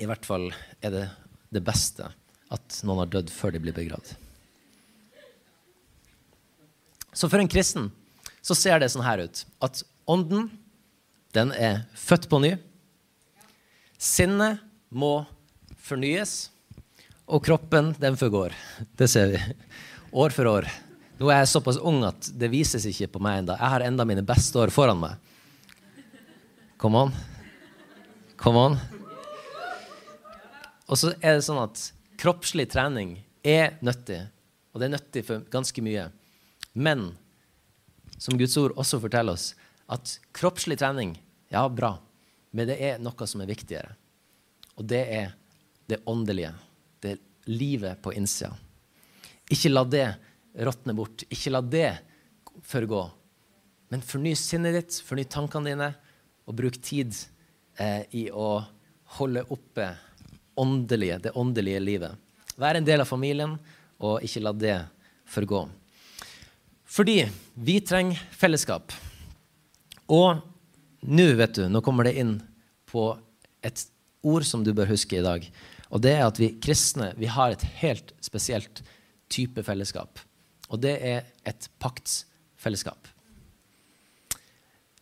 I 0.01 0.07
hvert 0.09 0.25
fall 0.25 0.49
er 0.81 0.93
det 0.93 1.05
det 1.51 1.63
beste 1.67 2.07
at 2.51 2.81
noen 2.87 3.03
har 3.03 3.11
dødd 3.11 3.31
før 3.31 3.53
de 3.55 3.61
blir 3.63 3.75
begravd. 3.75 4.15
Så 7.13 7.29
for 7.29 7.41
en 7.41 7.49
kristen 7.51 7.89
så 8.41 8.55
ser 8.57 8.79
det 8.81 8.89
sånn 8.91 9.05
her 9.05 9.25
ut 9.27 9.43
at 9.63 9.83
ånden, 10.09 10.49
den 11.35 11.51
er 11.55 11.83
født 11.95 12.27
på 12.31 12.39
ny. 12.43 12.55
Sinnet 14.01 14.63
må 14.89 15.21
fornyes, 15.79 16.49
og 17.31 17.43
kroppen, 17.45 17.93
den 18.01 18.17
forgår. 18.19 18.51
Det 18.99 19.07
ser 19.07 19.29
vi. 19.31 19.39
År 20.11 20.33
for 20.35 20.49
år. 20.51 20.67
Nå 21.21 21.29
er 21.29 21.43
jeg 21.43 21.51
såpass 21.53 21.77
ung 21.77 22.01
at 22.03 22.27
det 22.35 22.49
vises 22.51 22.83
ikke 22.89 23.13
på 23.13 23.21
meg 23.23 23.43
enda. 23.43 23.55
Jeg 23.55 23.71
har 23.75 23.85
enda 23.85 24.05
mine 24.07 24.23
beste 24.25 24.59
år 24.59 24.73
foran 24.73 24.99
meg. 24.99 25.15
Come 26.81 27.05
on. 27.05 27.13
Come 28.41 28.65
on. 28.67 28.77
Og 30.89 30.99
så 30.99 31.13
er 31.21 31.37
det 31.37 31.45
sånn 31.45 31.61
at 31.61 31.85
kroppslig 32.19 32.65
trening 32.73 33.19
er 33.47 33.77
nyttig, 33.85 34.25
og 34.73 34.81
det 34.81 34.89
er 34.89 34.95
nyttig 34.97 35.23
for 35.29 35.45
ganske 35.53 35.83
mye. 35.85 36.09
Men 36.73 37.11
som 38.21 38.37
Guds 38.37 38.57
ord 38.57 38.75
også 38.79 38.99
forteller 39.01 39.35
oss, 39.35 39.51
at 39.91 40.17
kroppslig 40.35 40.77
trening, 40.79 41.15
ja, 41.51 41.65
bra, 41.69 41.95
men 42.51 42.69
det 42.69 42.77
er 42.83 42.99
noe 43.01 43.27
som 43.27 43.43
er 43.43 43.49
viktigere. 43.49 43.95
Og 44.79 44.85
det 44.87 45.01
er 45.11 45.33
det 45.91 45.99
åndelige. 46.07 46.53
Det 47.01 47.15
er 47.15 47.23
livet 47.51 47.99
på 48.03 48.13
innsida. 48.15 48.53
Ikke 49.51 49.71
la 49.71 49.83
det 49.87 50.05
råtne 50.55 50.95
bort. 50.95 51.25
Ikke 51.29 51.51
la 51.51 51.61
det 51.63 51.89
forgå. 52.67 53.01
Men 53.91 54.03
forny 54.05 54.35
sinnet 54.39 54.77
ditt, 54.77 55.01
forny 55.03 55.25
tankene 55.27 55.73
dine, 55.73 55.89
og 56.47 56.55
bruk 56.57 56.77
tid 56.83 57.11
eh, 57.79 58.07
i 58.15 58.27
å 58.31 58.61
holde 59.17 59.43
oppe 59.51 59.89
åndelige, 60.59 61.19
det 61.27 61.35
åndelige 61.35 61.83
livet. 61.83 62.15
Vær 62.59 62.79
en 62.79 62.87
del 62.87 63.03
av 63.03 63.09
familien, 63.09 63.57
og 63.99 64.23
ikke 64.23 64.43
la 64.43 64.55
det 64.55 64.77
forgå. 65.29 65.65
Fordi 66.91 67.21
vi 67.55 67.79
trenger 67.79 68.19
fellesskap. 68.35 68.91
Og 70.11 70.41
nå, 71.07 71.27
vet 71.39 71.55
du, 71.55 71.63
nå 71.71 71.79
kommer 71.85 72.07
det 72.07 72.17
inn 72.19 72.33
på 72.91 73.13
et 73.63 73.85
ord 74.27 74.43
som 74.43 74.65
du 74.65 74.73
bør 74.75 74.91
huske 74.91 75.21
i 75.21 75.23
dag. 75.23 75.45
Og 75.91 76.03
det 76.03 76.17
er 76.17 76.25
at 76.25 76.39
vi 76.39 76.51
kristne 76.63 77.13
vi 77.19 77.29
har 77.31 77.53
et 77.53 77.63
helt 77.79 78.11
spesielt 78.23 78.83
type 79.31 79.63
fellesskap. 79.63 80.19
Og 80.71 80.83
det 80.83 80.97
er 80.99 81.23
et 81.47 81.67
paktsfellesskap. 81.79 83.07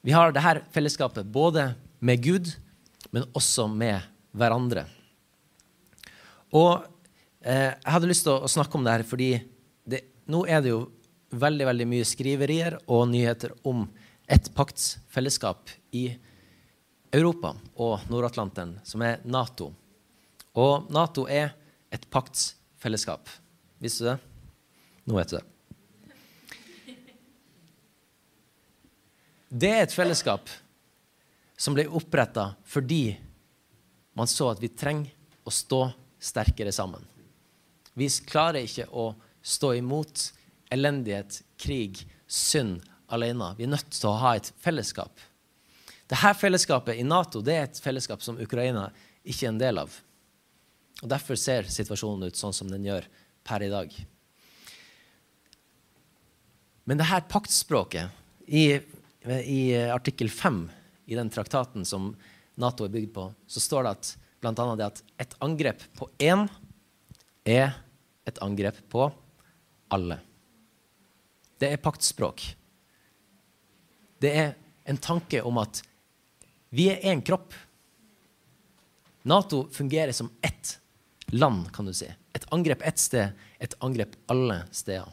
Vi 0.05 0.13
har 0.15 0.31
dette 0.33 0.61
fellesskapet 0.73 1.27
både 1.27 1.71
med 2.05 2.21
Gud, 2.23 2.53
men 3.11 3.25
også 3.33 3.65
med 3.67 4.05
hverandre. 4.37 4.85
Og 6.53 6.85
eh, 7.41 7.73
jeg 7.73 7.91
hadde 7.93 8.09
lyst 8.09 8.25
til 8.25 8.37
å, 8.37 8.49
snakke 8.49 8.77
om 8.77 8.85
det 8.85 8.93
her 8.93 9.05
fordi 9.09 9.33
det, 9.89 10.03
nå 10.29 10.45
er 10.49 10.63
det 10.63 10.71
jo 10.71 10.85
veldig 11.29 11.67
veldig 11.69 11.87
mye 11.89 12.07
skriverier 12.07 12.77
og 12.87 13.07
nyheter 13.11 13.53
om 13.67 13.85
et 14.29 14.49
paktsfellesskap 14.55 15.71
i 15.97 16.09
Europa 17.13 17.55
og 17.81 18.09
Nord-Atlanteren, 18.09 18.75
som 18.85 19.01
er 19.01 19.21
Nato. 19.25 19.71
Og 20.57 20.89
Nato 20.93 21.25
er 21.29 21.53
et 21.93 22.05
paktsfellesskap. 22.11 23.29
Visste 23.81 24.03
du 24.03 24.09
det? 24.11 24.17
Nå 25.09 25.17
vet 25.17 25.31
du 25.31 25.37
det. 25.39 25.45
Det 29.49 29.69
er 29.73 29.81
et 29.81 29.95
fellesskap 29.95 30.49
som 31.57 31.73
ble 31.73 31.87
oppretta 31.89 32.51
fordi 32.69 33.17
man 34.13 34.29
så 34.29 34.51
at 34.51 34.61
vi 34.61 34.69
trenger 34.69 35.09
å 35.47 35.53
stå 35.53 35.87
sterkere 36.21 36.71
sammen. 36.75 37.01
Vi 37.97 38.07
klarer 38.29 38.61
ikke 38.67 38.85
å 38.93 39.11
stå 39.41 39.73
imot 39.79 40.29
elendighet, 40.73 41.41
krig, 41.57 42.03
synd 42.27 42.83
alene. 43.09 43.53
Vi 43.57 43.65
er 43.65 43.73
nødt 43.73 43.89
til 43.93 44.09
å 44.09 44.19
ha 44.21 44.35
et 44.37 44.51
fellesskap. 44.61 45.11
Dette 46.09 46.33
fellesskapet 46.37 46.97
i 46.97 47.05
Nato 47.05 47.41
det 47.45 47.55
er 47.55 47.67
et 47.67 47.81
fellesskap 47.81 48.23
som 48.25 48.39
Ukraina 48.41 48.87
ikke 49.23 49.47
er 49.47 49.51
en 49.53 49.61
del 49.61 49.81
av. 49.81 49.97
Og 51.03 51.09
Derfor 51.11 51.37
ser 51.39 51.69
situasjonen 51.69 52.29
ut 52.29 52.39
sånn 52.39 52.55
som 52.55 52.69
den 52.71 52.87
gjør 52.87 53.05
per 53.45 53.65
i 53.65 53.71
dag. 53.71 53.93
Men 56.89 56.97
dette 56.97 57.21
paktspråket 57.29 58.49
i, 58.49 58.65
i 59.45 59.61
artikkel 59.93 60.31
5 60.33 60.63
i 61.09 61.17
den 61.17 61.29
traktaten 61.33 61.85
som 61.85 62.11
Nato 62.59 62.85
er 62.85 62.93
bygd 62.93 63.13
på, 63.13 63.27
så 63.47 63.61
står 63.61 63.85
det 63.85 63.91
at 63.93 64.09
bl.a. 64.41 64.53
det 64.75 64.87
at 64.87 65.03
et 65.21 65.35
angrep 65.45 65.83
på 65.97 66.09
én 66.21 66.47
er 67.45 67.77
et 68.29 68.41
angrep 68.43 68.81
på 68.91 69.07
alle. 69.93 70.19
Det 71.59 71.69
er 71.73 71.81
paktspråk. 71.83 72.43
Det 74.19 74.31
er 74.31 74.53
en 74.89 74.99
tanke 74.99 75.41
om 75.45 75.59
at 75.61 75.81
vi 76.75 76.89
er 76.91 77.03
én 77.11 77.21
kropp. 77.25 77.53
Nato 79.27 79.65
fungerer 79.71 80.11
som 80.15 80.31
ett 80.41 80.77
land, 81.35 81.71
kan 81.73 81.85
du 81.85 81.93
si. 81.93 82.07
Et 82.33 82.45
angrep 82.53 82.81
ett 82.85 82.99
sted, 82.99 83.35
et 83.59 83.75
angrep 83.83 84.15
alle 84.31 84.63
steder. 84.71 85.11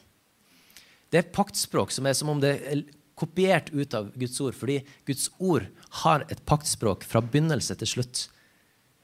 Det 1.11 1.21
er 1.23 1.35
paktspråk 1.35 1.93
som 1.95 2.07
er 2.07 2.17
som 2.19 2.31
om 2.33 2.41
det 2.43 2.55
er 2.67 2.85
kopiert 3.17 3.71
ut 3.73 3.95
av 3.97 4.11
Guds 4.15 4.41
ord, 4.45 4.55
fordi 4.55 4.81
Guds 5.09 5.31
ord 5.38 5.67
har 6.03 6.26
et 6.29 6.43
paktspråk 6.47 7.07
fra 7.09 7.23
begynnelse 7.25 7.76
til 7.81 7.88
slutt. 7.88 8.26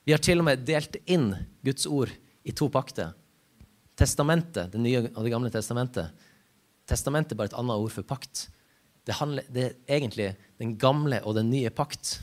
Vi 0.05 0.13
har 0.13 0.21
til 0.23 0.43
og 0.43 0.49
med 0.49 0.67
delt 0.67 0.99
inn 1.07 1.31
Guds 1.65 1.87
ord 1.87 2.13
i 2.43 2.53
to 2.53 2.69
pakter. 2.73 3.15
Testamentet, 3.99 4.73
det 4.73 4.81
nye 4.83 5.07
og 5.07 5.23
det 5.23 5.33
gamle 5.33 5.53
testamentet. 5.55 6.11
Testamentet 6.89 7.35
er 7.35 7.41
bare 7.41 7.53
et 7.53 7.59
annet 7.59 7.79
ord 7.79 7.95
for 7.95 8.07
pakt. 8.07 8.47
Det, 9.07 9.17
handler, 9.19 9.47
det 9.51 9.65
er 9.87 9.99
egentlig 9.99 10.29
den 10.63 10.77
gamle 10.79 11.21
og 11.27 11.37
den 11.39 11.51
nye 11.51 11.71
pakt. 11.75 12.21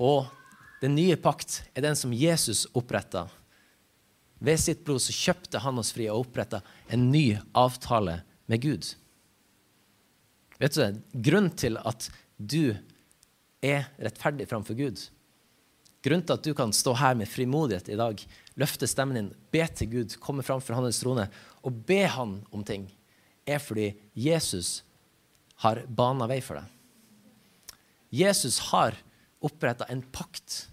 Og 0.00 0.26
Den 0.80 0.92
nye 0.92 1.16
pakt 1.16 1.62
er 1.72 1.80
den 1.86 1.96
som 1.96 2.12
Jesus 2.12 2.66
oppretta. 2.76 3.22
Ved 4.44 4.60
sitt 4.60 4.82
blod 4.84 5.00
så 5.00 5.14
kjøpte 5.16 5.62
han 5.64 5.80
oss 5.80 5.94
fri 5.96 6.04
og 6.12 6.26
oppretta 6.26 6.60
en 6.92 7.08
ny 7.08 7.38
avtale 7.56 8.18
med 8.46 8.60
Gud. 8.60 8.90
Vet 10.60 10.76
du, 10.76 11.00
Grunnen 11.12 11.54
til 11.56 11.80
at 11.80 12.10
du 12.36 12.76
er 13.64 13.88
rettferdig 13.96 14.46
framfor 14.48 14.76
Gud, 14.76 15.00
grunnen 16.04 16.26
til 16.28 16.36
at 16.36 16.44
du 16.44 16.52
kan 16.54 16.76
stå 16.76 16.92
her 17.00 17.16
med 17.18 17.28
frimodighet 17.28 17.88
i 17.90 17.98
dag, 17.98 18.20
løfte 18.60 18.88
stemmen 18.88 19.16
din, 19.18 19.32
be 19.52 19.64
til 19.72 19.90
Gud, 19.90 20.18
komme 20.20 20.44
framfor 20.46 20.76
hans 20.76 21.00
trone 21.00 21.26
og 21.64 21.80
be 21.88 22.04
han 22.04 22.38
om 22.52 22.64
ting, 22.68 22.86
er 23.46 23.62
fordi 23.62 23.92
Jesus 24.12 24.80
har 25.62 25.84
bana 25.88 26.28
vei 26.28 26.40
for 26.44 26.60
deg. 26.60 26.72
Jesus 28.16 28.58
har 28.70 28.96
oppretta 29.44 29.86
en 29.92 30.02
pakt 30.14 30.66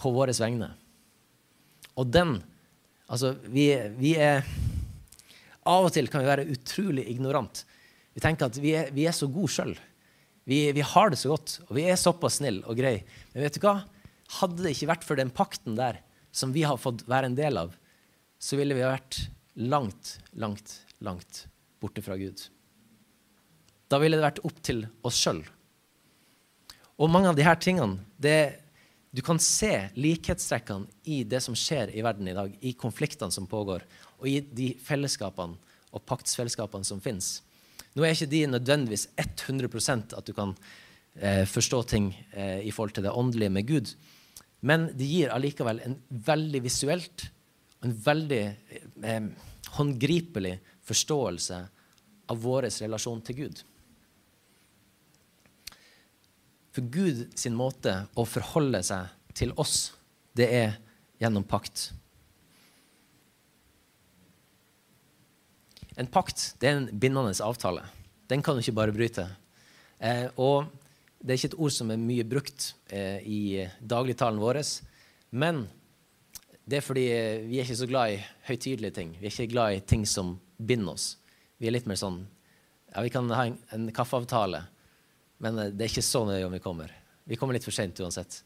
på 0.00 0.10
våre 0.14 0.34
vegne. 0.36 0.72
Og 1.94 2.10
den 2.10 2.40
Altså, 3.04 3.34
vi, 3.52 3.66
vi, 4.00 4.14
er 4.16 4.46
Av 5.68 5.84
og 5.84 5.92
til 5.92 6.06
kan 6.08 6.22
vi 6.22 6.28
være 6.30 6.46
utrolig 6.54 7.04
ignorant. 7.12 7.60
Vi 8.16 8.22
tenker 8.24 8.48
at 8.48 8.56
vi 8.56 8.72
er, 8.78 8.88
vi 8.96 9.04
er 9.04 9.12
så 9.12 9.28
gode 9.28 9.52
sjøl. 9.52 9.74
Vi, 10.48 10.58
vi, 10.76 10.84
har 10.84 11.12
det 11.12 11.18
så 11.20 11.34
godt, 11.34 11.58
og 11.68 11.76
vi 11.76 11.86
er 11.88 12.00
såpass 12.00 12.38
snille 12.40 12.64
og 12.68 12.76
greie. 12.80 13.02
Men 13.32 13.46
vet 13.46 13.56
du 13.56 13.64
hva? 13.64 13.78
Hadde 14.40 14.64
det 14.64 14.74
ikke 14.74 14.90
vært 14.92 15.06
for 15.06 15.20
den 15.20 15.32
pakten 15.32 15.76
der, 15.78 16.00
som 16.32 16.52
vi 16.56 16.64
har 16.68 16.80
fått 16.80 17.04
være 17.08 17.30
en 17.30 17.38
del 17.38 17.60
av, 17.60 17.72
så 18.40 18.58
ville 18.60 18.76
vi 18.76 18.84
ha 18.84 18.92
vært 18.92 19.20
langt, 19.56 20.18
langt, 20.36 20.78
langt 21.02 21.46
borte 21.82 22.02
fra 22.02 22.16
Gud. 22.20 22.38
Da 23.90 24.00
ville 24.02 24.18
det 24.18 24.26
vært 24.26 24.44
opp 24.46 24.60
til 24.64 24.84
oss 25.04 25.18
sjøl. 25.20 25.42
Og 26.98 27.10
mange 27.10 27.30
av 27.30 27.38
disse 27.38 27.56
tingene 27.62 28.02
det, 28.18 28.60
Du 29.14 29.22
kan 29.22 29.38
se 29.38 29.92
likhetstrekkene 29.94 30.90
i 31.06 31.20
det 31.22 31.38
som 31.44 31.54
skjer 31.54 31.92
i 31.94 32.02
verden 32.02 32.26
i 32.26 32.34
dag, 32.34 32.50
i 32.66 32.72
konfliktene 32.74 33.30
som 33.30 33.46
pågår, 33.46 33.84
og 34.18 34.26
i 34.26 34.40
de 34.42 34.72
fellesskapene 34.82 35.54
og 35.94 36.02
paktsfellesskapene 36.02 36.82
som 36.82 36.98
fins. 36.98 37.36
Nå 37.94 38.02
er 38.02 38.16
ikke 38.16 38.26
de 38.32 38.40
nødvendigvis 38.50 39.06
100% 39.14 40.16
at 40.18 40.26
du 40.26 40.32
kan 40.34 40.56
eh, 41.14 41.44
forstå 41.46 41.82
ting 41.92 42.10
eh, 42.32 42.66
i 42.66 42.72
forhold 42.74 42.96
til 42.96 43.06
det 43.06 43.14
åndelige 43.14 43.54
med 43.54 43.68
Gud, 43.70 43.94
men 44.66 44.88
de 44.98 45.06
gir 45.06 45.30
allikevel 45.30 45.82
en 45.84 45.94
veldig 46.10 46.64
visuelt, 46.64 47.28
en 47.86 47.94
veldig 47.94 48.42
eh, 49.04 49.30
håndgripelig 49.78 50.56
forståelse 50.84 51.60
av 52.32 52.40
vår 52.40 52.68
relasjon 52.68 53.22
til 53.24 53.38
Gud. 53.42 53.62
For 56.74 56.86
Gud 56.90 57.26
sin 57.38 57.54
måte 57.54 57.92
å 58.18 58.24
forholde 58.26 58.80
seg 58.82 59.12
til 59.36 59.52
oss, 59.60 59.92
det 60.34 60.48
er 60.50 60.72
gjennom 61.22 61.46
pakt. 61.46 61.92
En 65.94 66.10
pakt 66.10 66.54
det 66.58 66.70
er 66.70 66.80
en 66.80 66.88
bindende 66.90 67.34
avtale. 67.44 67.84
Den 68.26 68.42
kan 68.42 68.56
du 68.56 68.64
ikke 68.64 68.78
bare 68.80 68.94
bryte. 68.94 69.28
Eh, 70.02 70.26
og 70.34 70.66
det 71.20 71.34
er 71.34 71.38
ikke 71.38 71.52
et 71.52 71.60
ord 71.62 71.74
som 71.76 71.92
er 71.94 72.00
mye 72.00 72.26
brukt 72.26 72.72
eh, 72.90 73.22
i 73.22 73.42
dagligtalen 73.78 74.42
vår. 74.42 74.58
Men 75.30 75.64
det 76.64 76.78
er 76.78 76.84
fordi 76.84 77.08
eh, 77.12 77.42
vi 77.48 77.58
er 77.58 77.66
ikke 77.66 77.82
så 77.82 77.88
glad 77.90 78.14
i 78.14 78.22
høytidelige 78.48 78.96
ting. 78.96 79.16
Vi 79.20 79.28
er 79.28 79.34
ikke 79.34 79.52
glad 79.52 79.74
i 79.76 79.82
ting 79.84 80.06
som 80.08 80.38
binder 80.56 80.94
oss. 80.94 81.14
Vi 81.60 81.68
er 81.68 81.76
litt 81.76 81.88
mer 81.90 82.00
sånn 82.00 82.24
Ja, 82.94 83.02
vi 83.02 83.10
kan 83.10 83.26
ha 83.34 83.48
en, 83.48 83.58
en 83.74 83.88
kaffeavtale 83.94 84.62
men 85.42 85.58
eh, 85.58 85.72
det 85.72 85.86
er 85.86 85.92
ikke 85.92 86.06
så 86.06 86.24
nøye 86.28 86.44
om 86.46 86.54
vi 86.54 86.62
kommer. 86.62 86.92
Vi 87.28 87.38
kommer 87.40 87.56
litt 87.56 87.66
for 87.66 87.74
seint 87.74 87.98
uansett. 88.00 88.40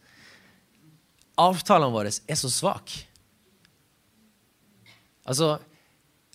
Avtalene 1.38 1.94
våre 1.94 2.10
er 2.10 2.38
så 2.38 2.50
svake. 2.50 3.04
Altså, 5.28 5.56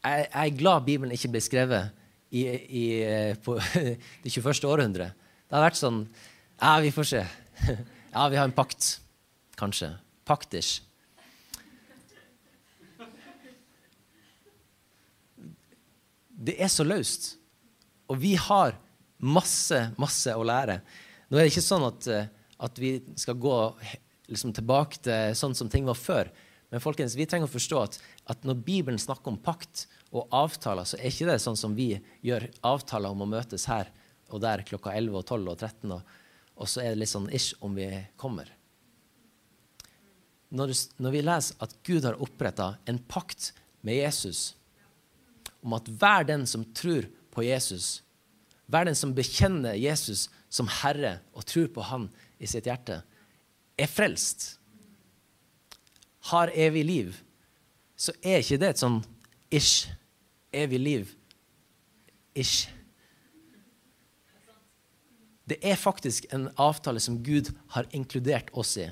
jeg, 0.04 0.28
jeg, 0.28 0.52
er 0.54 0.60
glad 0.60 0.86
Bibelen 0.86 1.15
ikke 1.15 1.32
ble 1.34 1.41
skrevet 1.41 2.04
i, 2.34 2.43
i, 2.46 2.86
eh, 3.04 3.34
på 3.41 3.58
det 4.24 4.30
21. 4.30 4.67
århundret. 4.69 5.17
Det 5.48 5.58
har 5.58 5.67
vært 5.67 5.82
sånn 5.82 6.06
Ja, 6.62 6.78
vi 6.84 6.93
får 6.96 7.12
se. 7.15 7.26
Ja, 8.13 8.28
vi 8.30 8.38
har 8.38 8.46
en 8.46 8.54
pakt. 8.54 9.00
Kanskje. 9.58 9.88
Paktish. 10.30 10.84
Det 16.43 16.58
er 16.60 16.71
så 16.71 16.86
løst. 16.86 17.36
Og 18.12 18.19
vi 18.19 18.34
har 18.36 18.75
masse, 19.23 19.79
masse 20.01 20.34
å 20.36 20.43
lære. 20.45 20.82
Nå 21.29 21.38
er 21.38 21.45
det 21.45 21.53
ikke 21.53 21.65
sånn 21.65 21.86
at, 21.88 22.08
eh, 22.12 22.32
at 22.60 22.79
vi 22.79 22.97
skal 23.19 23.39
gå 23.39 23.56
liksom, 24.27 24.51
tilbake 24.56 24.99
til 25.06 25.38
sånn 25.39 25.56
som 25.56 25.71
ting 25.71 25.88
var 25.88 25.99
før. 25.99 26.32
Men 26.73 26.84
folkens, 26.84 27.15
vi 27.15 27.27
trenger 27.29 27.47
å 27.47 27.53
forstå 27.53 27.79
at, 27.79 27.99
at 28.34 28.47
når 28.47 28.63
Bibelen 28.65 28.99
snakker 28.99 29.32
om 29.32 29.39
pakt 29.39 29.86
og 30.12 30.27
avtaler, 30.34 30.88
så 30.89 30.97
er 30.97 31.12
ikke 31.12 31.29
det 31.29 31.39
sånn 31.43 31.60
som 31.60 31.75
vi 31.77 31.93
gjør 32.25 32.47
avtaler 32.65 33.13
om 33.13 33.23
å 33.23 33.29
møtes 33.29 33.67
her 33.69 33.91
og 34.34 34.41
der 34.41 34.63
klokka 34.65 34.95
11 34.97 35.19
og 35.19 35.25
12 35.27 35.51
og 35.51 35.58
13, 35.60 35.93
og, 35.93 36.01
og 36.58 36.69
så 36.69 36.82
er 36.82 36.93
det 36.93 37.03
litt 37.03 37.12
sånn 37.12 37.29
ish 37.29 37.53
om 37.62 37.75
vi 37.77 37.88
kommer. 38.17 38.49
Når, 40.53 40.73
når 41.01 41.13
vi 41.13 41.21
leser 41.21 41.65
at 41.65 41.75
Gud 41.86 42.06
har 42.06 42.17
oppretta 42.21 42.75
en 42.89 42.99
pakt 43.10 43.51
med 43.86 43.99
Jesus 43.99 44.53
om 45.63 45.76
at 45.78 45.88
hver 45.88 46.28
den 46.28 46.45
som 46.49 46.65
tror 46.76 47.08
på 47.34 47.45
Jesus, 47.47 48.02
hver 48.67 48.88
den 48.88 48.97
som 48.97 49.13
bekjenner 49.15 49.78
Jesus 49.80 50.28
som 50.54 50.69
Herre 50.82 51.17
og 51.34 51.45
tror 51.49 51.69
på 51.73 51.86
Han 51.89 52.10
i 52.39 52.49
sitt 52.49 52.67
hjerte, 52.69 53.02
er 53.80 53.89
frelst, 53.89 54.58
har 56.30 56.54
evig 56.56 56.86
liv, 56.86 57.17
så 57.95 58.13
er 58.21 58.43
ikke 58.43 58.60
det 58.62 58.73
et 58.73 58.84
sånn 58.84 59.02
ish. 59.54 59.89
Evig 60.54 60.80
liv. 60.80 61.12
Ish. 62.38 62.69
Det 65.49 65.58
er 65.65 65.80
faktisk 65.80 66.28
en 66.32 66.47
avtale 66.62 67.02
som 67.04 67.17
Gud 67.26 67.52
har 67.76 67.89
inkludert 67.91 68.52
oss 68.56 68.76
i. 68.80 68.88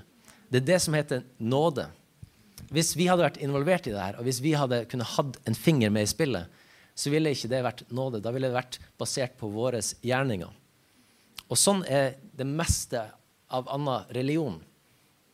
Det 0.52 0.62
er 0.62 0.68
det 0.74 0.80
som 0.84 0.96
heter 0.98 1.24
nåde. 1.40 1.86
Hvis 2.72 2.94
vi 2.98 3.08
hadde 3.08 3.24
vært 3.24 3.40
involvert 3.44 3.88
i 3.88 3.94
det 3.94 4.02
her, 4.02 4.18
og 4.20 4.28
hvis 4.28 4.42
vi 4.44 4.56
hadde 4.58 4.84
kunnet 4.92 5.14
hatt 5.16 5.40
en 5.48 5.56
finger 5.58 5.94
med 5.94 6.08
i 6.08 6.12
spillet, 6.12 6.61
så 6.96 7.12
ville 7.14 7.32
ikke 7.34 7.50
det 7.52 7.62
vært 7.66 7.86
nåde. 7.94 8.22
Da 8.24 8.34
ville 8.34 8.50
det 8.50 8.58
vært 8.58 8.80
basert 9.00 9.38
på 9.40 9.50
våre 9.52 9.82
gjerninger. 9.82 10.52
Og 11.52 11.60
sånn 11.60 11.84
er 11.88 12.16
det 12.38 12.48
meste 12.48 13.06
av 13.52 13.68
annen 13.72 14.08
religion. 14.16 14.60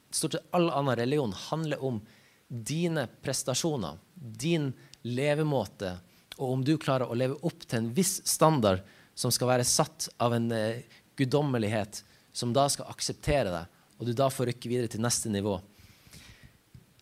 Stort 0.09 0.37
sett 0.37 0.55
all 0.55 0.69
annen 0.73 0.97
religion 0.97 1.33
handler 1.49 1.83
om 1.83 1.99
dine 2.47 3.05
prestasjoner, 3.21 3.97
din 4.15 4.71
levemåte, 5.05 5.97
og 6.37 6.53
om 6.53 6.63
du 6.65 6.77
klarer 6.81 7.09
å 7.09 7.17
leve 7.17 7.37
opp 7.45 7.65
til 7.65 7.81
en 7.81 7.91
viss 7.93 8.19
standard 8.27 8.85
som 9.17 9.33
skal 9.33 9.51
være 9.51 9.67
satt 9.67 10.07
av 10.21 10.35
en 10.37 10.51
eh, 10.53 10.85
guddommelighet, 11.17 12.03
som 12.33 12.53
da 12.53 12.67
skal 12.69 12.89
akseptere 12.91 13.53
deg, 13.53 13.77
og 13.97 14.05
du 14.05 14.13
da 14.13 14.29
får 14.29 14.51
rykke 14.51 14.69
videre 14.69 14.91
til 14.93 15.01
neste 15.01 15.31
nivå. 15.33 15.57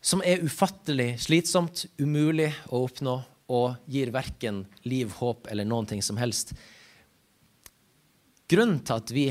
Som 0.00 0.22
er 0.24 0.44
ufattelig 0.44 1.16
slitsomt, 1.26 1.84
umulig 2.00 2.48
å 2.72 2.84
oppnå, 2.86 3.18
og 3.46 3.76
gir 3.90 4.10
verken 4.14 4.64
liv, 4.86 5.12
håp 5.20 5.46
eller 5.50 5.68
noen 5.68 5.86
ting 5.86 6.02
som 6.02 6.18
helst. 6.18 6.52
Grunnen 8.50 8.80
til 8.86 9.00
at 9.00 9.12
vi 9.14 9.26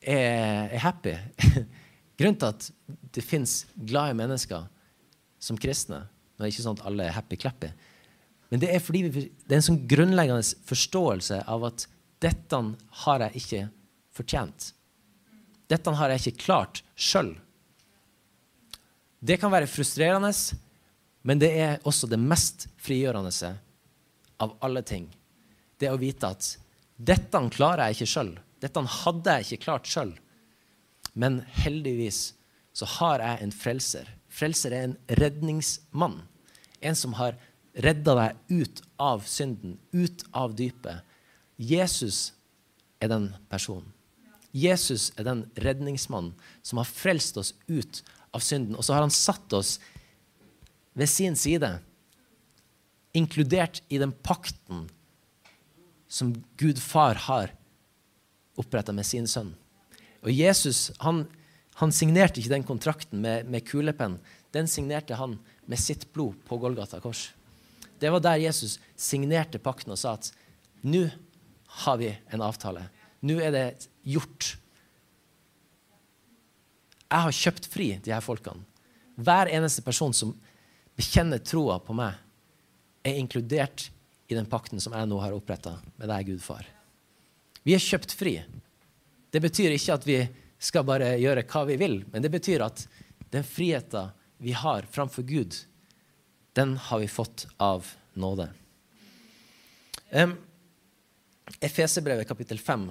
er, 0.00 0.76
happy, 0.82 1.14
grunnen 2.18 2.38
til 2.40 2.50
at 2.50 2.70
det 3.14 3.26
fins 3.26 3.64
glade 3.74 4.16
mennesker 4.18 4.68
som 5.40 5.58
kristne 5.60 6.04
Nå 6.40 6.46
er 6.46 6.48
det 6.48 6.54
ikke 6.54 6.64
sånn 6.64 6.78
at 6.78 6.86
alle 6.88 7.04
er 7.04 7.12
happy-clappy, 7.12 7.68
men 8.48 8.62
det 8.62 8.70
er 8.72 8.80
fordi 8.80 9.02
vi, 9.12 9.22
det 9.44 9.52
er 9.52 9.58
en 9.58 9.66
sånn 9.66 9.82
grunnleggende 9.90 10.56
forståelse 10.64 11.42
av 11.52 11.66
at 11.68 11.84
dette 12.24 12.60
har 13.04 13.24
jeg 13.26 13.42
ikke 13.42 13.60
fortjent. 14.16 14.70
Dette 15.70 15.92
har 16.00 16.14
jeg 16.14 16.22
ikke 16.22 16.44
klart 16.46 16.80
sjøl. 16.98 17.34
Det 19.20 19.36
kan 19.40 19.52
være 19.52 19.68
frustrerende, 19.68 20.32
men 21.22 21.40
det 21.40 21.50
er 21.60 21.82
også 21.88 22.08
det 22.08 22.20
mest 22.20 22.68
frigjørende 22.80 23.52
av 24.40 24.56
alle 24.64 24.82
ting. 24.86 25.08
Det 25.80 25.90
å 25.92 26.00
vite 26.00 26.30
at 26.32 26.54
dette 26.96 27.40
klarer 27.52 27.88
jeg 27.88 28.00
ikke 28.00 28.12
sjøl. 28.14 28.32
Dette 28.60 28.82
hadde 29.04 29.36
jeg 29.36 29.46
ikke 29.46 29.64
klart 29.64 29.88
sjøl. 29.88 30.14
Men 31.12 31.40
heldigvis 31.60 32.32
så 32.76 32.88
har 32.98 33.24
jeg 33.24 33.44
en 33.44 33.54
frelser. 33.54 34.08
Frelser 34.30 34.74
er 34.76 34.88
en 34.88 34.98
redningsmann. 35.20 36.20
En 36.80 36.96
som 36.96 37.16
har 37.18 37.38
redda 37.72 38.16
deg 38.18 38.60
ut 38.62 38.82
av 39.00 39.24
synden, 39.28 39.78
ut 39.92 40.24
av 40.36 40.54
dypet. 40.56 41.04
Jesus 41.56 42.32
er 43.00 43.12
den 43.12 43.30
personen. 43.52 43.88
Jesus 44.50 45.10
er 45.20 45.28
den 45.28 45.44
redningsmannen 45.62 46.32
som 46.66 46.80
har 46.80 46.88
frelst 46.88 47.36
oss 47.38 47.52
ut 47.68 48.02
av 48.34 48.42
synden. 48.42 48.74
Og 48.76 48.84
så 48.84 48.96
har 48.96 49.04
han 49.04 49.14
satt 49.14 49.52
oss 49.54 49.76
ved 50.94 51.08
sin 51.10 51.36
side, 51.38 51.78
inkludert 53.16 53.82
i 53.88 53.98
den 53.98 54.12
pakten 54.12 54.86
som 56.10 56.34
Gud 56.58 56.78
far 56.82 57.18
har 57.26 57.52
oppretta 58.58 58.94
med 58.94 59.06
sin 59.06 59.28
sønn. 59.30 59.54
Og 60.20 60.32
Jesus 60.34 60.90
han, 61.00 61.26
Han 61.80 61.92
signerte 61.96 62.42
ikke 62.42 62.52
den 62.52 62.66
kontrakten 62.66 63.22
med, 63.22 63.46
med 63.48 63.64
kulepenn. 63.64 64.18
Den 64.52 64.66
signerte 64.68 65.16
han 65.16 65.38
med 65.64 65.78
sitt 65.80 66.10
blod 66.12 66.34
på 66.44 66.58
Golgata 66.60 66.98
kors. 67.00 67.30
Det 68.00 68.10
var 68.12 68.20
der 68.20 68.42
Jesus 68.42 68.78
signerte 68.96 69.60
pakten 69.62 69.94
og 69.94 70.00
sa 70.00 70.12
at 70.18 70.28
nå 70.84 71.06
har 71.84 71.96
vi 72.00 72.10
en 72.34 72.44
avtale. 72.44 72.82
Nå 73.24 73.38
er 73.40 73.54
det 73.54 73.64
gjort. 74.04 74.56
Jeg 77.10 77.24
har 77.26 77.38
kjøpt 77.38 77.70
fri 77.70 77.88
de 78.02 78.12
her 78.12 78.24
folkene. 78.24 78.66
Hver 79.20 79.48
eneste 79.52 79.84
person 79.84 80.12
som 80.16 80.34
bekjenner 81.00 81.40
troa 81.40 81.78
på 81.80 81.96
meg, 81.96 82.18
er 83.02 83.16
inkludert 83.16 83.88
i 84.28 84.36
den 84.36 84.48
pakten 84.48 84.82
som 84.82 84.94
jeg 84.94 85.08
nå 85.08 85.18
har 85.22 85.34
oppretta 85.34 85.78
med 85.96 86.10
deg, 86.10 86.28
Gud 86.28 86.44
far. 86.44 86.66
Vi 87.64 87.74
er 87.76 87.82
kjøpt 87.82 88.12
fri. 88.16 88.36
Det 89.32 89.40
betyr 89.42 89.72
ikke 89.74 89.96
at 89.96 90.06
vi 90.08 90.18
skal 90.60 90.84
bare 90.84 91.14
gjøre 91.20 91.46
hva 91.48 91.64
vi 91.70 91.78
vil, 91.80 92.00
men 92.12 92.24
det 92.24 92.32
betyr 92.32 92.66
at 92.66 92.84
den 93.32 93.46
friheten 93.46 94.12
vi 94.40 94.52
har 94.56 94.86
framfor 94.92 95.24
Gud, 95.28 95.56
den 96.56 96.76
har 96.76 97.00
vi 97.00 97.08
fått 97.08 97.46
av 97.60 97.86
nåde. 98.18 98.48
Um, 100.10 100.34
Efesebrevet 101.60 102.28
kapittel 102.28 102.58
5 102.58 102.88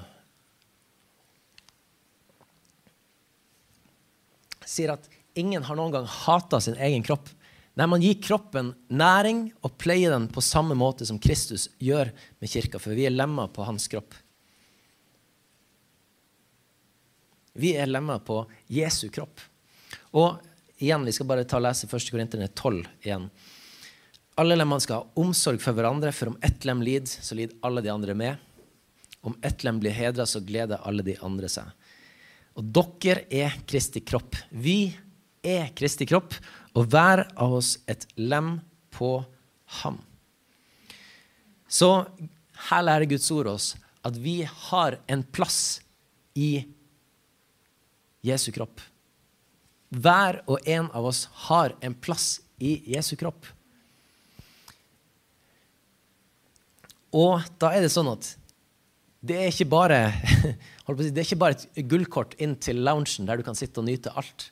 sier 4.70 4.94
at 4.94 5.10
ingen 5.40 5.66
har 5.66 5.78
noen 5.78 5.94
gang 5.94 6.08
hata 6.08 6.62
sin 6.62 6.78
egen 6.78 7.04
kropp. 7.06 7.30
Nei, 7.80 7.86
man 7.88 8.02
gir 8.04 8.18
kroppen 8.20 8.74
næring 8.92 9.46
og 9.64 9.78
pleier 9.80 10.12
den 10.12 10.26
på 10.28 10.42
samme 10.44 10.76
måte 10.76 11.06
som 11.08 11.20
Kristus 11.22 11.70
gjør 11.80 12.10
med 12.42 12.52
kirka, 12.52 12.76
for 12.76 12.92
vi 12.92 13.06
er 13.08 13.14
lemmer 13.14 13.48
på 13.56 13.64
hans 13.64 13.88
kropp. 13.88 14.18
Vi 17.56 17.72
er 17.80 17.88
lemmer 17.88 18.20
på 18.20 18.42
Jesu 18.68 19.08
kropp. 19.16 19.40
Og 20.12 20.44
igjen, 20.76 21.08
vi 21.08 21.16
skal 21.16 21.30
bare 21.32 21.48
ta 21.48 21.56
og 21.62 21.70
lese 21.70 21.88
1. 21.88 22.12
Korinterne 22.12 22.52
12 22.52 22.84
igjen. 23.08 23.32
Alle 24.40 24.60
lemmene 24.60 24.84
skal 24.84 25.02
ha 25.02 25.24
omsorg 25.24 25.64
for 25.64 25.76
hverandre, 25.76 26.12
for 26.16 26.34
om 26.34 26.40
ett 26.44 26.68
lem 26.68 26.84
lider, 26.84 27.08
så 27.08 27.36
lider 27.36 27.64
alle 27.64 27.84
de 27.84 27.96
andre 27.96 28.16
med. 28.16 28.44
Om 29.24 29.40
ett 29.44 29.64
lem 29.64 29.80
blir 29.80 29.96
hedra, 29.96 30.28
så 30.28 30.44
gleder 30.44 30.84
alle 30.84 31.04
de 31.08 31.16
andre 31.24 31.48
seg. 31.52 31.72
Og 32.60 32.76
dere 32.76 33.24
er 33.32 33.56
Kristi 33.68 34.04
kropp. 34.04 34.36
Vi 34.52 34.82
er 35.44 35.72
Kristi 35.76 36.08
kropp, 36.08 36.36
og 36.78 36.90
hver 36.92 37.26
av 37.40 37.56
oss 37.60 37.78
et 37.90 38.06
lem 38.20 38.58
på 38.94 39.18
ham. 39.82 40.00
Så 41.70 41.90
her 42.70 42.86
lærer 42.86 43.10
Guds 43.10 43.30
ord 43.34 43.52
oss 43.54 43.74
at 44.06 44.18
vi 44.18 44.42
har 44.44 44.98
en 45.12 45.24
plass 45.24 45.80
i 46.38 46.64
Jesu 48.26 48.50
kropp. 48.56 48.82
Hver 49.90 50.42
og 50.50 50.68
en 50.70 50.90
av 50.96 51.08
oss 51.10 51.26
har 51.48 51.74
en 51.82 51.96
plass 51.96 52.40
i 52.62 52.78
Jesu 52.94 53.16
kropp. 53.20 53.48
Og 57.16 57.42
da 57.62 57.72
er 57.74 57.86
det 57.86 57.94
sånn 57.94 58.12
at 58.12 58.36
det 59.26 59.36
er 59.36 59.50
ikke 59.52 59.68
bare, 59.68 59.98
det 60.88 61.10
er 61.12 61.26
ikke 61.26 61.42
bare 61.42 61.58
et 61.58 61.82
gullkort 61.90 62.38
inn 62.40 62.56
til 62.62 62.84
loungen 62.86 63.28
der 63.28 63.40
du 63.40 63.48
kan 63.48 63.58
sitte 63.58 63.82
og 63.82 63.90
nyte 63.90 64.14
alt. 64.20 64.50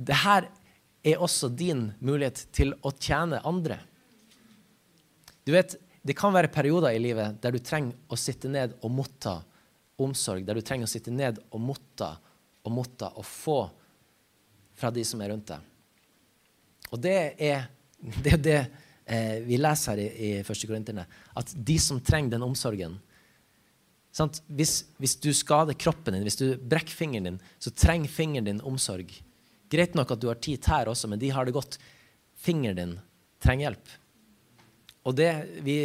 Dette 0.00 0.48
er 1.04 1.20
også 1.20 1.50
din 1.52 1.90
mulighet 2.00 2.46
til 2.56 2.72
å 2.84 2.92
tjene 2.96 3.42
andre. 3.44 3.80
Du 5.44 5.52
vet, 5.52 5.76
Det 6.02 6.14
kan 6.16 6.32
være 6.32 6.48
perioder 6.48 6.94
i 6.96 7.00
livet 7.02 7.42
der 7.42 7.52
du 7.52 7.58
trenger 7.60 7.92
å 8.08 8.16
sitte 8.16 8.48
ned 8.48 8.72
og 8.80 8.88
motta 8.90 9.42
omsorg, 10.00 10.46
der 10.46 10.56
du 10.56 10.62
trenger 10.64 10.88
å 10.88 10.90
sitte 10.90 11.12
ned 11.12 11.42
og 11.50 11.60
motta 11.60 12.14
og 12.64 12.72
motta 12.72 13.10
og 13.20 13.26
få 13.28 13.58
fra 14.80 14.88
de 14.90 15.04
som 15.04 15.20
er 15.20 15.28
rundt 15.28 15.50
deg. 15.52 15.60
Og 16.88 17.02
det 17.04 17.18
er 17.36 17.68
det, 18.24 18.32
er 18.32 18.40
det 18.40 18.58
eh, 19.04 19.36
vi 19.44 19.60
leser 19.60 19.92
her 19.92 20.00
i, 20.00 20.08
i 20.08 20.30
1. 20.40 20.64
Korinterne, 20.64 21.04
at 21.36 21.52
de 21.52 21.76
som 21.76 22.00
trenger 22.00 22.38
den 22.38 22.48
omsorgen 22.48 22.96
hvis, 24.48 24.86
hvis, 24.98 25.18
du 25.22 25.28
skader 25.36 25.76
kroppen 25.78 26.16
din, 26.16 26.24
hvis 26.26 26.40
du 26.40 26.56
brekker 26.56 26.96
fingeren 26.96 27.28
din, 27.28 27.42
så 27.62 27.70
trenger 27.70 28.10
fingeren 28.10 28.48
din 28.48 28.64
omsorg. 28.66 29.12
Greit 29.70 29.94
nok 29.94 30.16
at 30.16 30.22
du 30.22 30.28
har 30.30 30.40
tid 30.42 30.62
tær 30.64 30.90
også, 30.90 31.08
men 31.10 31.20
de 31.22 31.30
har 31.30 31.46
det 31.46 31.54
godt. 31.54 31.78
Fingeren 32.40 32.78
din 32.78 32.94
trenger 33.42 33.68
hjelp. 33.68 33.92
Og 35.08 35.16
det, 35.16 35.30
vi, 35.64 35.76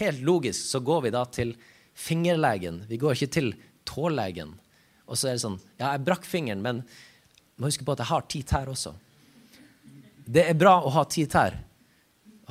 helt 0.00 0.22
logisk 0.24 0.70
så 0.70 0.80
går 0.84 1.06
vi 1.06 1.14
da 1.14 1.24
til 1.28 1.54
fingerlegen. 1.96 2.84
Vi 2.88 2.98
går 3.00 3.16
ikke 3.16 3.34
til 3.34 3.52
tålegen. 3.88 4.54
Og 5.10 5.18
så 5.18 5.30
er 5.30 5.36
det 5.36 5.44
sånn 5.44 5.58
Ja, 5.80 5.92
jeg 5.92 6.04
brakk 6.06 6.26
fingeren, 6.28 6.62
men 6.64 6.84
må 7.60 7.68
huske 7.68 7.84
på 7.84 7.96
at 7.96 8.04
jeg 8.04 8.12
har 8.12 8.28
ti 8.30 8.42
tær 8.46 8.70
også. 8.72 8.94
Det 10.30 10.46
er 10.46 10.58
bra 10.58 10.78
å 10.84 10.92
ha 10.94 11.04
ti 11.10 11.26
tær. 11.28 11.58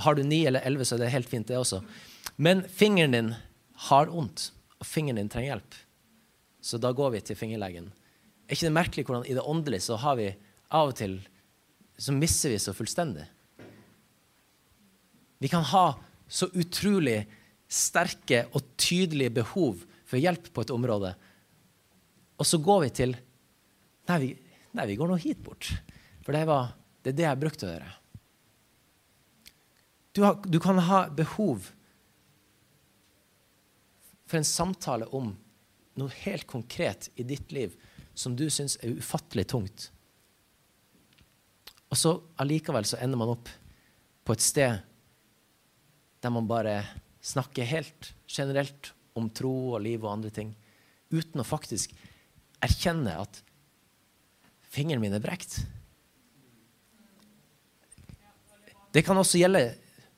Har 0.03 0.15
du 0.15 0.23
ni 0.23 0.43
eller 0.47 0.63
elleve, 0.67 0.85
så 0.85 0.97
er 0.97 1.05
det 1.05 1.13
helt 1.13 1.29
fint, 1.29 1.47
det 1.47 1.57
også. 1.57 1.81
Men 2.37 2.61
fingeren 2.67 3.15
din 3.15 3.31
har 3.89 4.11
vondt, 4.11 4.51
og 4.79 4.87
fingeren 4.87 5.21
din 5.21 5.31
trenger 5.31 5.55
hjelp. 5.55 5.79
Så 6.61 6.79
da 6.83 6.91
går 6.95 7.15
vi 7.15 7.23
til 7.23 7.39
fingerlegen. 7.39 7.89
Er 8.47 8.55
ikke 8.57 8.67
det 8.67 8.75
merkelig 8.75 9.05
hvordan 9.07 9.27
i 9.29 9.35
det 9.37 9.45
åndelige 9.47 9.85
så 9.87 9.97
har 10.03 10.19
vi 10.19 10.29
av 10.75 10.91
og 10.91 10.97
til 10.99 11.19
så 11.99 12.13
mister 12.15 12.53
vi 12.53 12.59
så 12.61 12.73
fullstendig? 12.75 13.25
Vi 15.39 15.47
kan 15.51 15.65
ha 15.71 15.85
så 16.27 16.47
utrolig 16.53 17.23
sterke 17.69 18.45
og 18.55 18.75
tydelige 18.79 19.33
behov 19.41 19.81
for 20.07 20.21
hjelp 20.21 20.49
på 20.53 20.63
et 20.63 20.73
område, 20.73 21.13
og 22.39 22.47
så 22.47 22.59
går 22.63 22.85
vi 22.87 22.93
til 23.01 23.17
Nei, 24.09 24.15
vi, 24.23 24.27
nei, 24.73 24.87
vi 24.89 24.95
går 24.97 25.05
nå 25.11 25.19
hit 25.21 25.37
bort. 25.45 25.67
For 26.25 26.33
det, 26.33 26.39
var, 26.49 26.71
det 27.05 27.11
er 27.11 27.17
det 27.19 27.25
jeg 27.27 27.39
brukte 27.43 27.67
å 27.67 27.69
gjøre. 27.69 27.89
Du, 30.17 30.21
har, 30.25 30.39
du 30.49 30.57
kan 30.63 30.81
ha 30.81 31.03
behov 31.13 31.67
for 34.25 34.39
en 34.39 34.49
samtale 34.49 35.05
om 35.13 35.29
noe 36.01 36.15
helt 36.23 36.47
konkret 36.49 37.11
i 37.21 37.27
ditt 37.27 37.53
liv 37.53 37.77
som 38.17 38.33
du 38.33 38.47
syns 38.49 38.79
er 38.81 38.97
ufattelig 38.97 39.45
tungt. 39.53 39.91
Og 41.89 41.97
så 41.97 42.13
allikevel 42.41 42.85
så 42.85 42.99
ender 43.01 43.19
man 43.19 43.33
opp 43.33 43.49
på 44.25 44.35
et 44.35 44.45
sted 44.45 44.77
der 46.19 46.33
man 46.35 46.47
bare 46.49 46.83
snakker 47.23 47.67
helt 47.67 48.11
generelt 48.29 48.91
om 49.17 49.29
tro 49.33 49.73
og 49.73 49.83
liv 49.83 50.03
og 50.03 50.11
andre 50.11 50.31
ting, 50.33 50.51
uten 51.09 51.41
å 51.41 51.47
faktisk 51.47 51.93
erkjenne 52.63 53.15
at 53.19 53.41
fingeren 54.69 55.01
min 55.01 55.15
er 55.15 55.23
brekt. 55.23 55.61
Det 58.93 59.03
kan 59.05 59.17
også 59.17 59.41
gjelde 59.41 59.71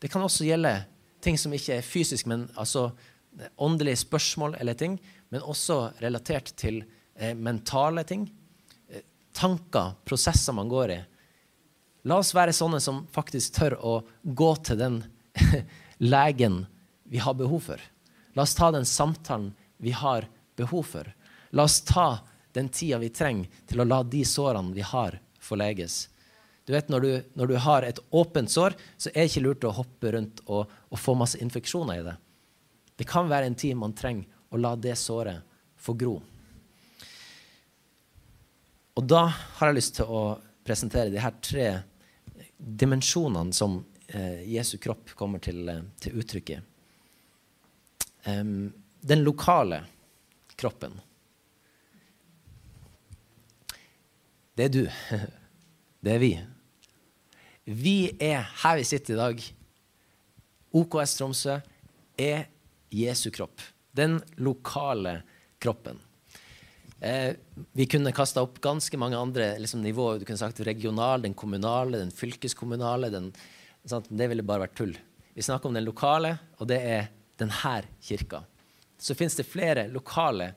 kan 0.09 0.23
også 0.25 0.47
gjelde 0.47 0.71
ting 1.21 1.37
som 1.37 1.53
ikke 1.53 1.75
er 1.77 1.85
fysisk, 1.85 2.25
men 2.25 2.47
altså 2.57 2.87
åndelige 3.61 4.01
spørsmål 4.01 4.55
eller 4.59 4.73
ting, 4.73 4.97
men 5.29 5.45
også 5.45 5.91
relatert 6.01 6.53
til 6.57 6.81
eh, 7.15 7.35
mentale 7.37 8.03
ting. 8.09 8.25
Eh, 8.89 9.03
tanker, 9.37 9.93
prosesser 10.05 10.55
man 10.57 10.71
går 10.71 10.95
i. 10.95 10.97
La 12.07 12.17
oss 12.17 12.33
være 12.33 12.53
sånne 12.55 12.79
som 12.81 13.03
faktisk 13.13 13.59
tør 13.59 13.77
å 13.77 13.95
gå 14.23 14.51
til 14.65 14.79
den 14.79 14.99
legen 16.13 16.63
vi 17.11 17.21
har 17.21 17.37
behov 17.37 17.67
for. 17.69 17.81
La 18.33 18.45
oss 18.47 18.55
ta 18.57 18.71
den 18.73 18.87
samtalen 18.87 19.51
vi 19.77 19.93
har 19.93 20.27
behov 20.57 20.87
for. 20.87 21.11
La 21.51 21.67
oss 21.67 21.81
ta 21.85 22.21
den 22.53 22.69
tida 22.69 22.97
vi 23.01 23.11
trenger 23.13 23.61
til 23.67 23.81
å 23.81 23.87
la 23.87 24.01
de 24.03 24.23
sårene 24.27 24.73
vi 24.75 24.83
har, 24.85 25.19
få 25.39 25.57
leges. 25.59 26.07
Du 26.65 26.73
vet, 26.73 26.89
når 26.89 27.01
du, 27.01 27.11
når 27.33 27.47
du, 27.47 27.55
har 27.57 27.83
et 27.83 27.99
åpent 28.09 28.51
sår, 28.51 28.75
så 28.97 29.09
er 29.11 29.23
det 29.23 29.31
ikke 29.31 29.45
lurt 29.45 29.65
å 29.65 29.73
hoppe 29.75 30.11
rundt 30.13 30.43
og, 30.45 30.69
og, 30.89 30.99
få 30.99 31.15
masse 31.17 31.39
infeksjoner 31.41 32.01
i 32.01 32.05
det. 32.05 32.17
Det 33.01 33.07
kan 33.09 33.29
være 33.29 33.49
en 33.49 33.57
tid 33.57 33.77
man 33.79 33.95
trenger 33.97 34.29
å 34.53 34.59
la 34.61 34.75
det 34.77 34.93
såret 34.99 35.41
få 35.81 35.95
gro. 35.97 36.19
Og 38.99 39.07
da 39.07 39.25
har 39.31 39.71
jeg 39.71 39.79
lyst 39.79 39.97
til 39.97 40.11
å 40.11 40.21
presentere 40.67 41.09
de 41.09 41.19
her 41.23 41.33
tre 41.41 41.67
dimensjonene 42.61 43.53
som 43.53 43.79
eh, 44.07 44.43
Jesu 44.49 44.77
kropp 44.77 45.15
kommer 45.17 45.41
til, 45.43 45.63
eh, 45.69 45.83
til 46.01 46.19
uttrykk 46.21 46.53
i. 46.53 46.59
Um, 48.25 48.69
den 49.01 49.23
lokale 49.25 49.81
kroppen. 50.55 50.99
Det 54.55 54.67
er 54.67 54.73
du. 54.75 54.83
Det 56.01 56.15
er 56.15 56.21
vi. 56.21 56.31
Vi 57.65 57.97
er 58.17 58.47
her 58.63 58.79
vi 58.79 58.85
sitter 58.89 59.13
i 59.13 59.17
dag. 59.19 59.43
OKS 60.73 61.13
Tromsø 61.19 61.59
er 62.17 62.47
Jesu 62.89 63.29
kropp. 63.29 63.61
Den 63.93 64.17
lokale 64.41 65.19
kroppen. 65.61 65.99
Eh, 67.01 67.33
vi 67.73 67.85
kunne 67.89 68.13
kasta 68.13 68.43
opp 68.45 68.59
ganske 68.61 68.97
mange 69.01 69.17
andre 69.17 69.55
liksom, 69.59 69.81
nivåer. 69.81 70.19
Du 70.19 70.25
kunne 70.25 70.37
sagt 70.37 70.61
regional, 70.61 71.21
den 71.21 71.33
kommunale, 71.33 71.97
den 71.97 72.13
fylkeskommunale. 72.13 73.09
Den, 73.09 73.31
det 74.09 74.27
ville 74.29 74.45
bare 74.45 74.67
vært 74.67 74.77
tull. 74.77 74.93
Vi 75.33 75.41
snakker 75.41 75.71
om 75.71 75.77
den 75.77 75.87
lokale, 75.87 76.35
og 76.61 76.69
det 76.69 76.77
er 76.85 77.09
denne 77.41 77.79
kirka. 78.05 78.43
Så 79.01 79.17
fins 79.17 79.33
det 79.39 79.47
flere 79.49 79.87
lokale 79.89 80.51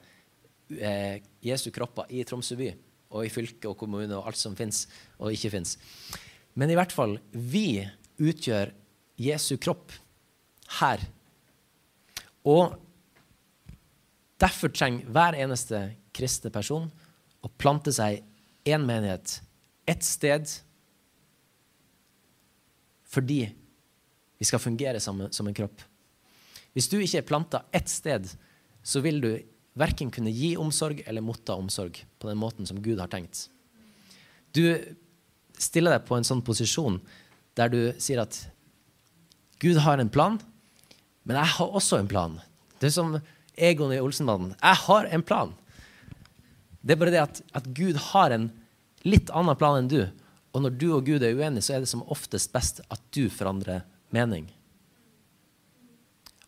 eh, 0.69 1.17
Jesu 1.41 1.71
kropper 1.73 2.11
i 2.13 2.21
Tromsø 2.27 2.59
by 2.59 2.69
og 3.15 3.25
i 3.25 3.31
fylke 3.31 3.71
og 3.71 3.77
kommune 3.79 4.13
og 4.17 4.27
alt 4.29 4.37
som 4.37 4.57
fins 4.57 4.85
og 5.17 5.33
ikke 5.33 5.53
fins. 5.55 5.77
Men 6.53 6.69
i 6.69 6.77
hvert 6.77 6.93
fall, 6.93 7.17
vi 7.31 7.81
utgjør 8.21 8.69
Jesu 9.17 9.55
kropp 9.61 9.93
her. 10.77 11.01
Og 12.45 12.75
derfor 14.41 14.71
trenger 14.73 15.09
hver 15.13 15.37
eneste 15.39 15.81
kristne 16.15 16.51
person 16.53 16.87
å 17.45 17.51
plante 17.61 17.93
seg 17.95 18.23
én 18.65 18.85
menighet, 18.85 19.39
ett 19.85 20.03
sted, 20.03 20.49
fordi 23.05 23.43
vi 24.35 24.47
skal 24.47 24.59
fungere 24.59 24.99
som, 24.99 25.27
som 25.31 25.47
en 25.47 25.55
kropp. 25.55 25.83
Hvis 26.75 26.89
du 26.91 26.97
ikke 26.99 27.21
er 27.21 27.27
planta 27.27 27.61
ett 27.75 27.91
sted, 27.91 28.27
så 28.83 29.01
vil 29.05 29.21
du 29.23 29.29
verken 29.79 30.11
kunne 30.11 30.33
gi 30.33 30.55
omsorg 30.59 31.03
eller 31.05 31.23
motta 31.23 31.55
omsorg 31.55 32.01
på 32.19 32.29
den 32.29 32.39
måten 32.39 32.67
som 32.67 32.81
Gud 32.83 32.99
har 32.99 33.11
tenkt. 33.11 33.47
Du 34.55 34.75
stiller 35.59 35.95
deg 35.95 36.07
på 36.07 36.17
en 36.17 36.27
sånn 36.27 36.43
posisjon 36.43 36.99
der 37.55 37.71
du 37.71 37.79
sier 38.01 38.23
at 38.23 38.37
Gud 39.63 39.79
har 39.85 40.01
en 40.01 40.11
plan, 40.11 40.35
men 41.23 41.39
jeg 41.39 41.53
har 41.55 41.77
også 41.79 42.01
en 42.01 42.11
plan. 42.11 42.35
Det 42.79 42.89
er 42.89 42.95
som 42.95 43.15
Egon 43.57 43.93
i 43.95 44.01
Olsenmannen. 44.03 44.53
Jeg 44.59 44.81
har 44.85 45.09
en 45.11 45.23
plan. 45.25 45.53
Det 46.81 46.95
er 46.95 47.01
bare 47.01 47.13
det 47.13 47.23
at, 47.23 47.41
at, 47.57 47.69
Gud 47.75 47.97
har 48.11 48.35
en 48.35 48.49
litt 49.07 49.31
annen 49.33 49.57
plan 49.57 49.79
enn 49.79 49.89
du. 49.91 50.01
Og 50.55 50.63
når 50.63 50.75
du 50.79 50.89
og 50.95 51.07
Gud 51.07 51.23
er 51.23 51.35
uenige, 51.35 51.65
så 51.65 51.75
er 51.75 51.83
det 51.83 51.91
som 51.91 52.05
oftest 52.11 52.53
best 52.53 52.83
at 52.87 53.01
du 53.15 53.25
forandrer 53.33 53.83
mening. 54.15 54.47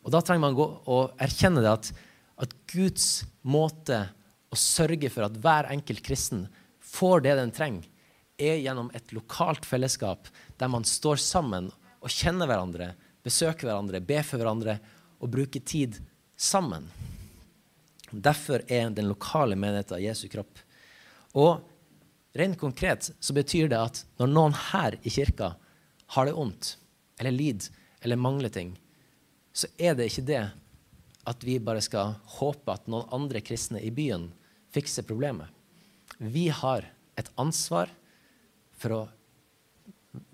Og 0.06 0.14
da 0.14 0.22
trenger 0.24 0.46
man 0.46 0.60
og 0.60 1.18
erkjenne 1.20 1.64
det 1.64 1.74
at 1.74 1.90
at 2.38 2.54
Guds 2.70 3.26
måte 3.48 4.04
å 4.54 4.58
sørge 4.60 5.10
for 5.12 5.28
at 5.28 5.38
hver 5.42 5.70
enkelt 5.74 6.04
kristen 6.06 6.46
får 6.86 7.26
det 7.26 7.38
den 7.40 7.54
trenger, 7.56 7.88
er 8.38 8.60
gjennom 8.62 8.92
et 8.94 9.10
lokalt 9.18 9.66
fellesskap 9.66 10.28
der 10.62 10.70
man 10.70 10.84
står 10.86 11.18
sammen 11.22 11.72
og 11.98 12.14
kjenner 12.14 12.46
hverandre, 12.46 12.92
besøker 13.26 13.66
hverandre, 13.66 14.02
ber 14.06 14.22
for 14.22 14.38
hverandre 14.38 14.78
og 15.18 15.32
bruker 15.34 15.64
tid 15.66 15.98
sammen. 16.38 16.88
Derfor 18.12 18.64
er 18.72 18.90
den 18.94 19.10
lokale 19.10 19.58
menigheten 19.60 20.04
Jesu 20.04 20.28
kropp. 20.32 20.62
Og 21.36 21.60
rent 22.38 22.60
konkret 22.62 23.10
så 23.20 23.36
betyr 23.36 23.68
det 23.72 23.82
at 23.82 24.04
når 24.22 24.32
noen 24.32 24.56
her 24.70 24.96
i 25.02 25.12
kirka 25.12 25.56
har 26.16 26.30
det 26.30 26.38
vondt, 26.38 26.78
eller 27.20 27.36
lider, 27.36 27.74
eller 28.06 28.22
mangler 28.22 28.54
ting, 28.54 28.76
så 29.52 29.68
er 29.82 29.98
det 29.98 30.12
ikke 30.12 30.28
det 30.30 30.44
at 31.28 31.44
vi 31.44 31.58
bare 31.60 31.82
skal 31.84 32.14
håpe 32.38 32.72
at 32.72 32.86
noen 32.88 33.10
andre 33.12 33.42
kristne 33.44 33.82
i 33.84 33.92
byen 33.92 34.30
fikser 34.72 35.04
problemet. 35.04 35.50
Vi 36.18 36.48
har 36.54 36.86
et 37.18 37.32
ansvar 37.42 37.92
for 38.78 38.94
å 38.94 39.02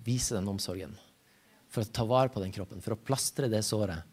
vise 0.05 0.35
den 0.35 0.49
omsorgen. 0.51 0.93
For 1.73 1.81
å 1.81 1.89
ta 1.89 2.05
vare 2.05 2.29
på 2.29 2.43
den 2.43 2.53
kroppen, 2.53 2.83
for 2.83 2.93
å 2.93 2.99
plastre 2.99 3.49
det 3.49 3.63
såret. 3.65 4.03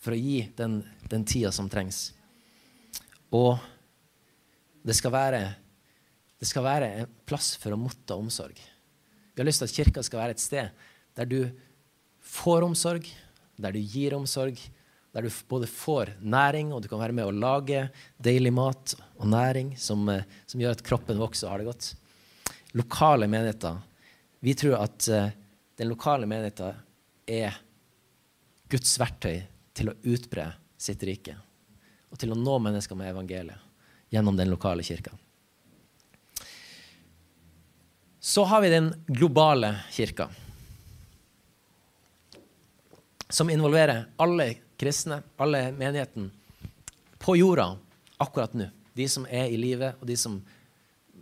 For 0.00 0.16
å 0.16 0.18
gi 0.18 0.44
den, 0.56 0.80
den 1.12 1.26
tida 1.28 1.52
som 1.52 1.68
trengs. 1.68 2.10
Og 3.36 3.58
det 4.82 4.96
skal, 4.96 5.12
være, 5.12 5.40
det 6.40 6.48
skal 6.48 6.64
være 6.64 6.92
en 7.02 7.16
plass 7.28 7.52
for 7.60 7.74
å 7.74 7.80
motta 7.80 8.16
omsorg. 8.16 8.56
Vi 8.56 9.42
har 9.42 9.46
lyst 9.48 9.62
til 9.62 9.68
at 9.68 9.76
kirka 9.76 10.04
skal 10.04 10.22
være 10.22 10.36
et 10.36 10.42
sted 10.42 10.86
der 11.18 11.28
du 11.28 11.40
får 12.24 12.64
omsorg, 12.64 13.06
der 13.60 13.76
du 13.76 13.80
gir 13.80 14.16
omsorg, 14.16 14.56
der 15.12 15.26
du 15.26 15.30
både 15.50 15.68
får 15.68 16.14
næring, 16.22 16.72
og 16.72 16.82
du 16.82 16.88
kan 16.88 17.00
være 17.02 17.14
med 17.16 17.26
å 17.26 17.34
lage 17.34 17.88
deilig 18.22 18.52
mat 18.54 18.94
og 19.18 19.26
næring 19.28 19.74
som, 19.78 20.08
eh, 20.08 20.26
som 20.46 20.62
gjør 20.62 20.78
at 20.78 20.84
kroppen 20.86 21.18
vokser 21.20 21.48
og 21.48 21.52
har 21.52 21.62
det 21.62 21.70
godt. 21.70 21.88
Lokale 22.78 23.26
menigheter. 23.26 23.80
Vi 24.40 24.54
tror 24.54 24.78
at 24.78 25.08
uh, 25.10 25.32
den 25.76 25.90
lokale 25.90 26.28
menigheten 26.30 26.78
er 27.26 27.56
Guds 28.70 28.94
verktøy 29.02 29.42
til 29.80 29.92
å 29.92 29.96
utbre 30.12 30.50
sitt 30.76 31.02
rike. 31.08 31.34
Og 32.12 32.20
til 32.20 32.34
å 32.34 32.38
nå 32.38 32.58
mennesker 32.60 32.98
med 32.98 33.12
evangeliet 33.14 33.68
gjennom 34.10 34.36
den 34.36 34.50
lokale 34.50 34.84
kirka. 34.84 35.14
Så 38.20 38.44
har 38.44 38.60
vi 38.60 38.68
den 38.68 38.90
globale 39.06 39.78
kirka, 39.90 40.28
som 43.30 43.50
involverer 43.50 44.10
alle 44.20 44.50
kristne, 44.76 45.22
alle 45.40 45.70
menigheten, 45.72 46.28
på 47.18 47.36
jorda 47.38 47.70
akkurat 48.20 48.52
nå. 48.58 48.66
De 48.92 49.06
som 49.08 49.24
er 49.30 49.48
i 49.54 49.56
live, 49.56 49.94
og 50.00 50.04
de 50.10 50.16
som 50.18 50.36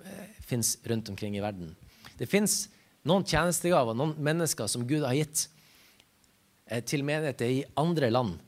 eh, 0.02 0.26
fins 0.42 0.72
rundt 0.88 1.12
omkring 1.12 1.36
i 1.36 1.44
verden. 1.44 1.76
Det 2.18 2.26
fins 2.26 2.64
noen 3.06 3.26
tjenestegaver, 3.28 3.94
noen 3.94 4.16
mennesker 4.16 4.66
som 4.66 4.86
Gud 4.88 5.04
har 5.06 5.14
gitt 5.14 5.44
eh, 6.66 6.82
til 6.82 7.04
menigheter 7.06 7.52
i 7.60 7.64
andre 7.78 8.10
land, 8.10 8.38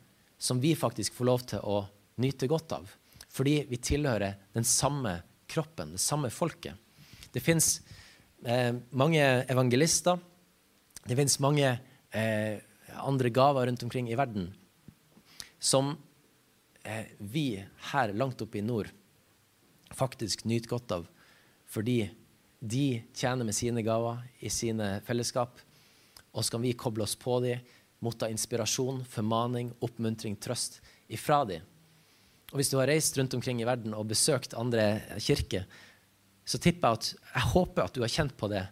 som 0.41 0.61
vi 0.61 0.73
faktisk 0.77 1.15
får 1.15 1.29
lov 1.29 1.45
til 1.53 1.65
å 1.69 1.83
nyte 2.25 2.49
godt 2.49 2.73
av. 2.73 2.89
Fordi 3.31 3.61
vi 3.69 3.79
tilhører 3.79 4.39
den 4.57 4.67
samme 4.67 5.21
kroppen, 5.51 5.95
det 5.95 6.03
samme 6.03 6.31
folket. 6.33 6.75
Det 7.31 7.43
fins 7.45 7.83
eh, 8.43 8.73
mange 8.91 9.23
evangelister. 9.53 10.19
Det 11.05 11.17
fins 11.19 11.39
mange 11.45 11.69
eh, 11.69 12.57
andre 12.97 13.31
gaver 13.31 13.69
rundt 13.69 13.85
omkring 13.87 14.09
i 14.11 14.19
verden 14.19 14.51
som 15.61 15.93
eh, 16.83 17.13
vi 17.19 17.61
her 17.93 18.15
langt 18.17 18.41
oppe 18.41 18.59
i 18.59 18.65
nord 18.65 18.89
faktisk 19.93 20.47
nyter 20.49 20.71
godt 20.71 20.95
av, 20.97 21.07
fordi 21.69 22.05
de 22.61 23.03
tjener 23.17 23.45
med 23.45 23.57
sine 23.57 23.83
gaver 23.85 24.23
i 24.41 24.51
sine 24.53 25.01
fellesskap. 25.05 25.59
Og 26.31 26.45
så 26.45 26.55
kan 26.55 26.63
vi 26.63 26.77
koble 26.79 27.05
oss 27.05 27.17
på 27.19 27.41
dem, 27.45 27.61
motta 28.05 28.29
inspirasjon, 28.33 29.03
formaning, 29.09 29.73
oppmuntring, 29.85 30.37
trøst 30.41 30.81
ifra 31.13 31.43
dem. 31.49 31.65
Og 32.51 32.59
hvis 32.59 32.73
du 32.73 32.79
har 32.81 32.91
reist 32.91 33.17
rundt 33.19 33.35
omkring 33.37 33.61
i 33.63 33.69
verden 33.69 33.95
og 33.95 34.09
besøkt 34.11 34.57
andre 34.59 35.01
kirker, 35.23 35.67
så 36.45 36.59
tipper 36.59 36.89
jeg 36.89 36.99
at 36.99 37.11
jeg 37.35 37.49
håper 37.53 37.85
at 37.85 37.95
du 37.95 38.03
har 38.03 38.13
kjent 38.13 38.35
på 38.39 38.49
det, 38.51 38.65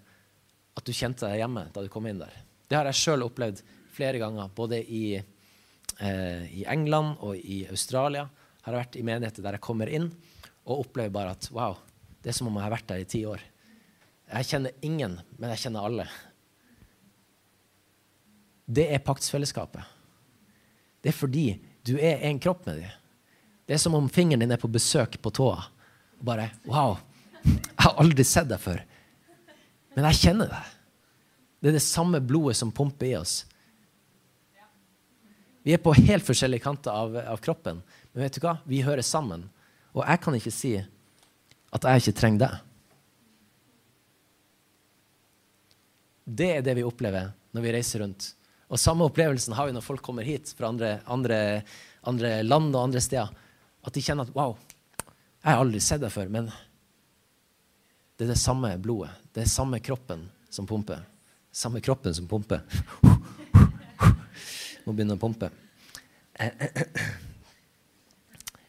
at 0.78 0.86
du 0.86 0.94
kjente 0.94 1.28
deg 1.28 1.42
hjemme 1.42 1.68
da 1.74 1.84
du 1.84 1.90
kom 1.92 2.08
inn 2.10 2.22
der. 2.22 2.32
Det 2.68 2.78
har 2.78 2.88
jeg 2.90 2.98
sjøl 2.98 3.26
opplevd 3.26 3.62
flere 3.94 4.20
ganger, 4.20 4.50
både 4.54 4.80
i 4.82 5.04
eh, 5.18 6.42
i 6.54 6.64
England 6.70 7.18
og 7.24 7.38
i 7.38 7.64
Australia 7.70 8.26
har 8.64 8.74
jeg 8.74 8.82
vært 8.82 8.98
i 8.98 9.04
menigheter 9.06 9.44
der 9.44 9.58
jeg 9.58 9.64
kommer 9.64 9.90
inn 9.90 10.10
og 10.68 10.84
opplever 10.84 11.14
bare 11.14 11.34
at 11.36 11.48
wow, 11.54 11.78
det 12.22 12.32
er 12.32 12.36
som 12.36 12.50
om 12.50 12.58
jeg 12.58 12.66
har 12.66 12.74
vært 12.74 12.90
der 12.90 13.02
i 13.02 13.08
ti 13.08 13.22
år. 13.28 13.42
Jeg 14.28 14.48
kjenner 14.50 14.84
ingen, 14.84 15.14
men 15.38 15.52
jeg 15.54 15.62
kjenner 15.64 15.86
alle. 15.88 16.04
Det 18.68 18.84
er 18.92 19.00
paktsfellesskapet. 19.00 19.80
Det 21.00 21.12
er 21.12 21.16
fordi 21.16 21.46
du 21.88 21.94
er 21.96 22.20
en 22.28 22.40
kropp 22.42 22.66
med 22.68 22.82
dem. 22.82 22.96
Det 23.68 23.76
er 23.76 23.80
som 23.80 23.96
om 23.96 24.08
fingeren 24.12 24.42
din 24.44 24.52
er 24.52 24.60
på 24.60 24.68
besøk 24.68 25.16
på 25.22 25.32
tåa. 25.32 25.62
Bare 26.20 26.50
Wow, 26.68 26.98
jeg 27.44 27.84
har 27.84 27.96
aldri 28.02 28.24
sett 28.26 28.48
deg 28.50 28.60
før. 28.60 28.82
Men 29.96 30.08
jeg 30.10 30.20
kjenner 30.22 30.50
deg. 30.52 30.74
Det 31.58 31.70
er 31.70 31.78
det 31.78 31.84
samme 31.84 32.20
blodet 32.22 32.58
som 32.58 32.72
pumper 32.74 33.08
i 33.08 33.16
oss. 33.18 33.40
Vi 35.64 35.74
er 35.74 35.82
på 35.82 35.92
helt 35.96 36.24
forskjellige 36.24 36.64
kanter 36.64 36.94
av, 36.94 37.16
av, 37.18 37.40
kroppen. 37.44 37.82
Men 38.12 38.24
vet 38.24 38.38
du 38.38 38.44
hva? 38.44 38.54
Vi 38.68 38.84
hører 38.86 39.04
sammen. 39.04 39.48
Og 39.92 40.04
jeg 40.04 40.22
kan 40.24 40.36
ikke 40.38 40.54
si 40.54 40.72
at 40.78 41.84
jeg 41.84 42.04
ikke 42.04 42.18
trenger 42.20 42.44
deg. 42.44 42.64
Det 46.38 46.50
er 46.56 46.64
det 46.64 46.76
vi 46.78 46.86
opplever 46.86 47.32
når 47.56 47.64
vi 47.64 47.74
reiser 47.74 48.04
rundt. 48.04 48.30
Og 48.68 48.80
samme 48.80 49.06
opplevelsen 49.08 49.56
har 49.56 49.68
vi 49.68 49.74
når 49.76 49.84
folk 49.84 50.02
kommer 50.04 50.26
hit 50.26 50.52
fra 50.56 50.68
andre, 50.68 50.98
andre, 51.08 51.38
andre 52.08 52.32
land 52.44 52.74
og 52.74 52.88
andre 52.88 53.00
steder. 53.00 53.30
At 53.86 53.94
de 53.96 54.02
kjenner 54.04 54.28
at 54.28 54.34
wow, 54.36 54.56
jeg 55.40 55.48
har 55.48 55.62
aldri 55.62 55.80
sett 55.80 56.02
deg 56.02 56.12
før, 56.12 56.28
men 56.32 56.50
det 58.18 58.26
er 58.26 58.34
det 58.34 58.40
samme 58.40 58.74
blodet. 58.82 59.14
Det 59.32 59.44
er 59.44 59.50
samme 59.50 59.80
kroppen 59.80 60.26
som 60.52 60.66
pumper. 60.68 61.04
Samme 61.54 61.80
kroppen 61.80 62.14
som 62.14 62.28
pumper 62.28 62.60
må 64.84 64.92
begynne 64.92 65.16
å 65.16 65.20
pumpe. 65.20 65.48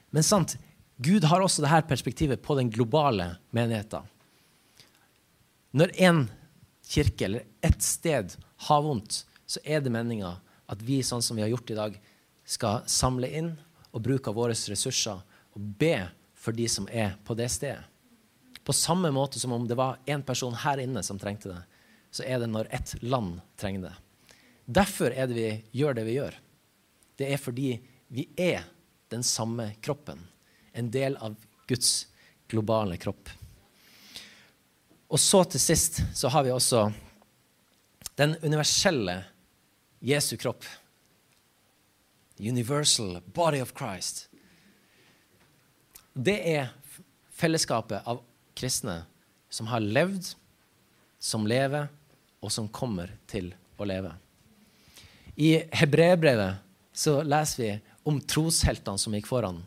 Men 0.10 0.26
sant, 0.26 0.56
Gud 1.02 1.26
har 1.28 1.44
også 1.44 1.64
dette 1.64 1.88
perspektivet 1.90 2.42
på 2.44 2.56
den 2.60 2.72
globale 2.74 3.34
menigheten. 3.56 4.08
Når 5.72 5.94
én 6.02 6.24
kirke 6.90 7.28
eller 7.28 7.46
ett 7.62 7.84
sted 7.86 8.34
har 8.70 8.82
vondt, 8.86 9.24
så 9.50 9.62
er 9.66 9.82
det 9.82 9.94
meninga 9.94 10.36
at 10.70 10.82
vi, 10.86 11.02
sånn 11.02 11.24
som 11.26 11.40
vi 11.40 11.42
har 11.42 11.50
gjort 11.50 11.72
i 11.74 11.78
dag, 11.78 11.96
skal 12.46 12.84
samle 12.90 13.30
inn 13.34 13.54
og 13.90 14.04
bruke 14.06 14.34
våre 14.34 14.54
ressurser 14.54 15.22
og 15.58 15.72
be 15.82 15.96
for 16.38 16.54
de 16.56 16.68
som 16.70 16.86
er 16.94 17.16
på 17.26 17.34
det 17.38 17.50
stedet. 17.52 17.82
På 18.64 18.76
samme 18.76 19.10
måte 19.10 19.40
som 19.42 19.54
om 19.56 19.66
det 19.66 19.78
var 19.80 19.98
én 20.06 20.22
person 20.22 20.54
her 20.54 20.78
inne 20.78 21.02
som 21.04 21.18
trengte 21.18 21.50
det, 21.50 21.62
så 22.14 22.26
er 22.26 22.42
det 22.42 22.50
når 22.52 22.70
ett 22.76 22.94
land 23.02 23.40
trenger 23.58 23.88
det. 23.88 23.96
Derfor 24.70 25.10
er 25.10 25.30
det 25.30 25.38
vi 25.38 25.50
gjør 25.82 25.98
det 25.98 26.06
vi 26.06 26.18
gjør. 26.20 26.36
Det 27.18 27.32
er 27.34 27.42
fordi 27.42 27.70
vi 28.14 28.28
er 28.38 28.68
den 29.10 29.26
samme 29.26 29.72
kroppen. 29.82 30.28
en 30.72 30.92
del 30.92 31.18
av 31.18 31.36
Guds 31.68 32.08
globale 32.48 32.98
kropp. 32.98 33.30
Og 35.10 35.20
så 35.20 35.44
til 35.44 35.60
sist 35.60 35.98
så 36.16 36.30
har 36.30 36.46
vi 36.46 36.54
også 36.54 36.84
den 38.16 38.36
universelle 38.44 39.24
Jesu 40.00 40.38
kropp. 40.38 40.64
Universal 42.40 43.22
body 43.34 43.62
of 43.62 43.74
Christ. 43.78 44.30
Det 46.14 46.38
er 46.56 46.70
fellesskapet 47.36 48.08
av 48.08 48.22
kristne 48.58 49.04
som 49.50 49.68
har 49.72 49.84
levd, 49.84 50.34
som 51.20 51.48
lever, 51.48 51.90
og 52.40 52.52
som 52.52 52.70
kommer 52.72 53.12
til 53.28 53.52
å 53.80 53.88
leve. 53.88 54.14
I 55.40 55.66
hebreerbrevet 55.76 56.64
så 56.96 57.20
leser 57.24 57.64
vi 57.64 57.72
om 58.08 58.20
trosheltene 58.24 59.00
som 59.00 59.16
gikk 59.16 59.28
foran. 59.30 59.62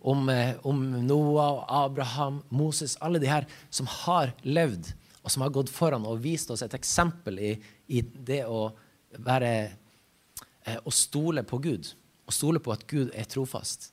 Om, 0.00 0.28
eh, 0.28 0.54
om, 0.62 1.06
Noah, 1.06 1.64
Abraham, 1.68 2.42
Moses, 2.48 2.96
alle 3.00 3.18
de 3.18 3.26
her 3.26 3.46
som 3.70 3.86
har 3.86 4.32
levd, 4.42 4.92
og 5.22 5.30
som 5.30 5.42
har 5.42 5.50
gått 5.50 5.70
foran 5.70 6.06
og 6.06 6.22
vist 6.22 6.50
oss 6.50 6.62
et 6.62 6.74
eksempel 6.74 7.38
i, 7.38 7.52
i 7.88 8.00
det 8.02 8.44
å 8.46 8.70
være 9.16 9.52
eh, 10.64 10.78
Å 10.84 10.92
stole 10.92 11.44
på 11.46 11.60
Gud. 11.64 11.88
Å 12.28 12.34
stole 12.34 12.60
på 12.60 12.72
at 12.74 12.86
Gud 12.90 13.12
er 13.16 13.28
trofast. 13.30 13.90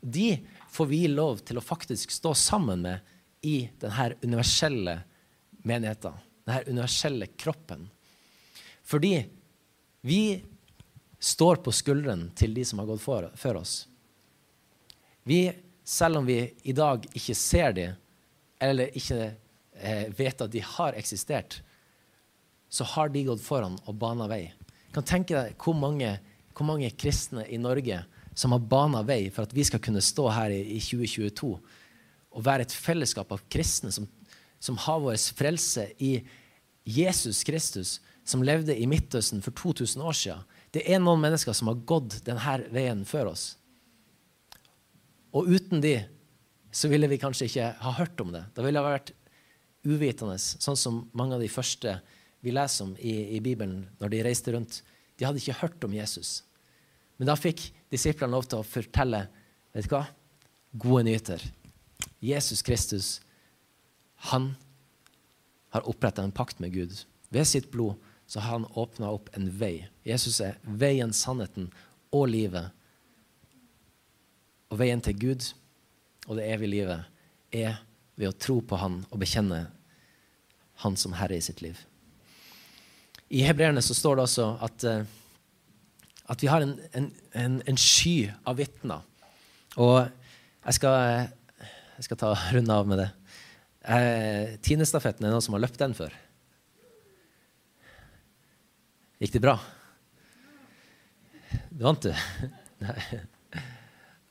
De 0.00 0.36
får 0.72 0.86
vi 0.90 1.06
lov 1.08 1.42
til 1.46 1.58
å 1.58 1.64
faktisk 1.64 2.10
stå 2.10 2.34
sammen 2.34 2.82
med 2.82 3.14
i 3.46 3.68
denne 3.80 4.10
universelle 4.24 4.98
menigheten. 5.66 6.16
Denne 6.46 6.64
universelle 6.66 7.30
kroppen. 7.38 7.86
Fordi 8.86 9.14
vi 10.06 10.20
står 11.18 11.62
på 11.64 11.72
skuldrene 11.74 12.30
til 12.38 12.54
de 12.54 12.64
som 12.66 12.82
har 12.82 12.90
gått 12.90 13.02
før 13.02 13.60
oss. 13.60 13.86
Vi, 15.26 15.48
selv 15.82 16.20
om 16.20 16.26
vi 16.26 16.38
i 16.62 16.74
dag 16.76 17.06
ikke 17.14 17.34
ser 17.34 17.72
dem, 17.74 17.96
eller 18.62 18.94
ikke 18.96 19.18
eh, 19.74 20.06
vet 20.14 20.44
at 20.44 20.52
de 20.52 20.62
har 20.62 20.94
eksistert, 20.98 21.58
så 22.68 22.86
har 22.94 23.12
de 23.12 23.24
gått 23.28 23.44
foran 23.44 23.78
og 23.86 23.98
bana 24.00 24.26
vei. 24.30 24.46
Jeg 24.48 24.94
kan 24.96 25.06
tenke 25.06 25.36
deg 25.36 25.56
hvor 25.62 25.76
mange, 25.78 26.16
hvor 26.56 26.68
mange, 26.68 26.90
kristne 26.98 27.46
i 27.52 27.60
Norge 27.60 28.02
som 28.36 28.52
har 28.52 28.64
bana 28.64 29.02
vei 29.06 29.28
for 29.32 29.46
at 29.46 29.54
vi 29.56 29.64
skal 29.64 29.82
kunne 29.82 30.04
stå 30.04 30.28
her 30.34 30.52
i, 30.52 30.62
i 30.76 30.80
2022 30.82 31.52
og 32.36 32.44
være 32.44 32.66
et 32.66 32.74
fellesskap 32.74 33.30
av 33.32 33.44
kristne 33.52 33.92
som, 33.94 34.08
som 34.60 34.76
har 34.84 35.00
vår 35.00 35.16
frelse 35.36 35.86
i 36.04 36.18
Jesus 36.86 37.40
Kristus, 37.46 37.96
som 38.26 38.44
levde 38.44 38.76
i 38.76 38.86
Midtøsten 38.90 39.40
for 39.42 39.56
2000 39.56 40.02
år 40.04 40.16
siden 40.16 40.44
det 40.76 40.82
er 40.92 41.00
noen 41.00 41.22
mennesker 41.22 41.54
som 41.56 41.70
har 41.70 41.78
gått 41.88 42.18
denne 42.26 42.58
veien 42.74 43.04
før 43.08 43.30
oss. 43.32 43.54
Og 45.36 45.48
uten 45.48 45.80
de 45.80 45.96
så 46.74 46.90
ville 46.92 47.08
vi 47.08 47.20
kanskje 47.20 47.48
ikke 47.48 47.70
ha 47.80 47.92
hørt 47.96 48.20
om 48.20 48.34
det. 48.34 48.42
Da 48.52 48.64
ville 48.64 48.80
det 48.82 48.90
vært 48.90 49.12
uvitende, 49.86 50.36
sånn 50.36 50.76
som 50.76 51.04
mange 51.16 51.38
av 51.38 51.44
de 51.44 51.48
første 51.48 51.94
vi 52.44 52.52
leser 52.54 52.86
om 52.86 52.94
i, 52.98 53.36
i 53.36 53.40
Bibelen 53.42 53.86
når 54.00 54.12
de 54.12 54.22
reiste 54.26 54.52
rundt. 54.54 54.82
De 55.16 55.26
hadde 55.26 55.40
ikke 55.40 55.60
hørt 55.62 55.84
om 55.86 55.94
Jesus. 55.96 56.42
Men 57.16 57.30
da 57.30 57.36
fikk 57.38 57.68
disiplene 57.92 58.34
lov 58.34 58.46
til 58.50 58.60
å 58.60 58.66
fortelle 58.66 59.26
vet 59.74 59.88
du 59.88 59.94
hva? 59.96 60.04
gode 60.76 61.06
nyheter. 61.06 61.40
Jesus 62.20 62.60
Kristus, 62.64 63.20
han 64.28 64.50
har 65.72 65.88
oppretta 65.88 66.24
en 66.24 66.34
pakt 66.34 66.60
med 66.60 66.74
Gud 66.74 66.92
ved 67.28 67.46
sitt 67.48 67.70
blod 67.72 67.96
så 68.26 68.40
har 68.40 68.50
han 68.50 68.66
åpna 68.74 69.10
opp 69.10 69.28
en 69.36 69.50
vei. 69.58 69.86
Jesus 70.02 70.40
er 70.42 70.58
veien, 70.62 71.12
sannheten 71.14 71.68
og 72.14 72.28
livet. 72.30 72.72
Og 74.70 74.80
veien 74.80 75.02
til 75.02 75.18
Gud 75.18 75.50
og 76.26 76.38
det 76.38 76.48
evige 76.50 76.72
livet 76.72 77.54
er 77.54 77.78
ved 78.18 78.32
å 78.32 78.38
tro 78.40 78.58
på 78.64 78.78
Han 78.80 79.04
og 79.10 79.20
bekjenne 79.22 79.66
Han 80.82 80.96
som 80.98 81.14
Herre 81.14 81.38
i 81.38 81.44
sitt 81.44 81.62
liv. 81.62 81.78
I 83.28 83.42
hebreerne 83.42 83.82
så 83.82 83.94
står 83.96 84.18
det 84.18 84.26
også 84.26 84.46
at, 84.62 84.84
eh, 84.86 85.06
at 86.30 86.42
vi 86.42 86.50
har 86.50 86.62
en, 86.62 86.76
en, 86.94 87.08
en, 87.34 87.56
en 87.66 87.80
sky 87.80 88.30
av 88.46 88.58
vitner. 88.60 89.02
Og 89.76 89.98
jeg 90.66 90.78
skal, 90.78 91.26
jeg 91.96 92.06
skal 92.06 92.20
ta 92.20 92.32
runde 92.54 92.76
av 92.76 92.86
med 92.88 93.02
det. 93.02 93.08
Eh, 93.86 94.54
Tinestafetten 94.62 95.26
er 95.26 95.34
noen 95.34 95.44
som 95.44 95.54
har 95.58 95.64
løpt 95.66 95.82
den 95.82 95.94
før. 95.98 96.14
Gikk 99.22 99.36
det 99.36 99.44
bra? 99.44 99.56
Du 101.70 101.84
vant, 101.86 102.06
du? 102.06 102.12
Nei. 102.84 102.98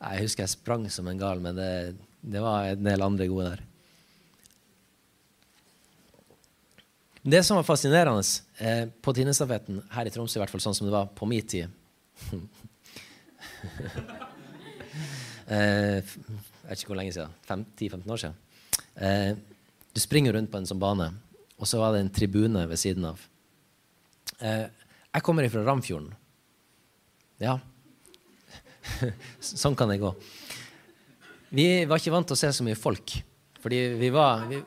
Jeg 0.05 0.25
husker 0.25 0.43
jeg 0.43 0.51
sprang 0.51 0.83
som 0.91 1.07
en 1.09 1.19
gal, 1.19 1.39
men 1.41 1.55
det, 1.57 1.69
det 2.21 2.41
var 2.43 2.67
en 2.69 2.85
del 2.85 3.03
andre 3.05 3.27
gode 3.31 3.53
der. 3.53 3.63
Det 7.27 7.43
som 7.43 7.55
var 7.57 7.63
fascinerende 7.65 8.21
eh, 8.57 8.89
på 9.01 9.13
Tinnestafetten 9.17 9.79
her 9.89 10.05
i 10.05 10.11
Tromsø, 10.13 10.37
i 10.37 10.41
hvert 10.43 10.51
fall 10.53 10.61
sånn 10.61 10.75
som 10.77 10.85
det 10.85 10.93
var 10.93 11.07
på 11.17 11.25
min 11.25 11.41
tid 11.41 11.65
eh, 15.49 16.05
Jeg 16.05 16.05
vet 16.05 16.77
ikke 16.77 16.91
hvor 16.91 16.99
lenge 16.99 17.15
siden. 17.15 17.33
10-15 17.49 18.13
år 18.13 18.21
siden. 18.21 18.37
Eh, 19.01 19.31
du 19.89 19.99
springer 20.03 20.37
rundt 20.37 20.53
på 20.53 20.61
en 20.61 20.69
sånn 20.69 20.83
bane, 20.83 21.09
og 21.57 21.65
så 21.65 21.81
var 21.81 21.95
det 21.95 22.03
en 22.05 22.13
tribune 22.13 22.61
ved 22.69 22.77
siden 22.77 23.09
av. 23.09 23.17
Eh, 24.37 24.69
jeg 25.09 25.25
kommer 25.25 25.49
ifra 25.49 25.65
Ramfjorden. 25.65 26.13
Ja. 27.41 27.57
sånn 29.41 29.73
kan 29.73 29.89
det 29.89 29.97
gå. 30.03 30.13
Vi 31.57 31.89
var 31.89 31.97
ikke 31.97 32.13
vant 32.13 32.29
til 32.29 32.37
å 32.37 32.43
se 32.45 32.53
så 32.53 32.69
mye 32.69 32.77
folk. 32.77 33.17
Fordi 33.65 33.79
vi 33.97 34.11
var, 34.13 34.43
vi, 34.45 34.59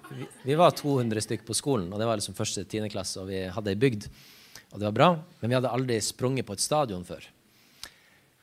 vi 0.43 0.55
var 0.59 0.73
200 0.75 1.23
stykk 1.23 1.45
på 1.47 1.55
skolen, 1.55 1.87
og 1.93 2.01
det 2.03 2.07
var 2.09 2.19
liksom 2.19 2.35
første 2.35 2.65
tiendeklasse, 2.67 3.21
og 3.23 3.29
vi 3.31 3.45
hadde 3.55 3.71
ei 3.71 3.79
bygd. 3.79 4.09
Og 4.73 4.81
det 4.81 4.89
var 4.89 4.97
bra, 4.97 5.07
men 5.39 5.53
vi 5.53 5.55
hadde 5.55 5.71
aldri 5.71 5.99
sprunget 6.03 6.49
på 6.49 6.57
et 6.57 6.65
stadion 6.65 7.05
før. 7.07 7.23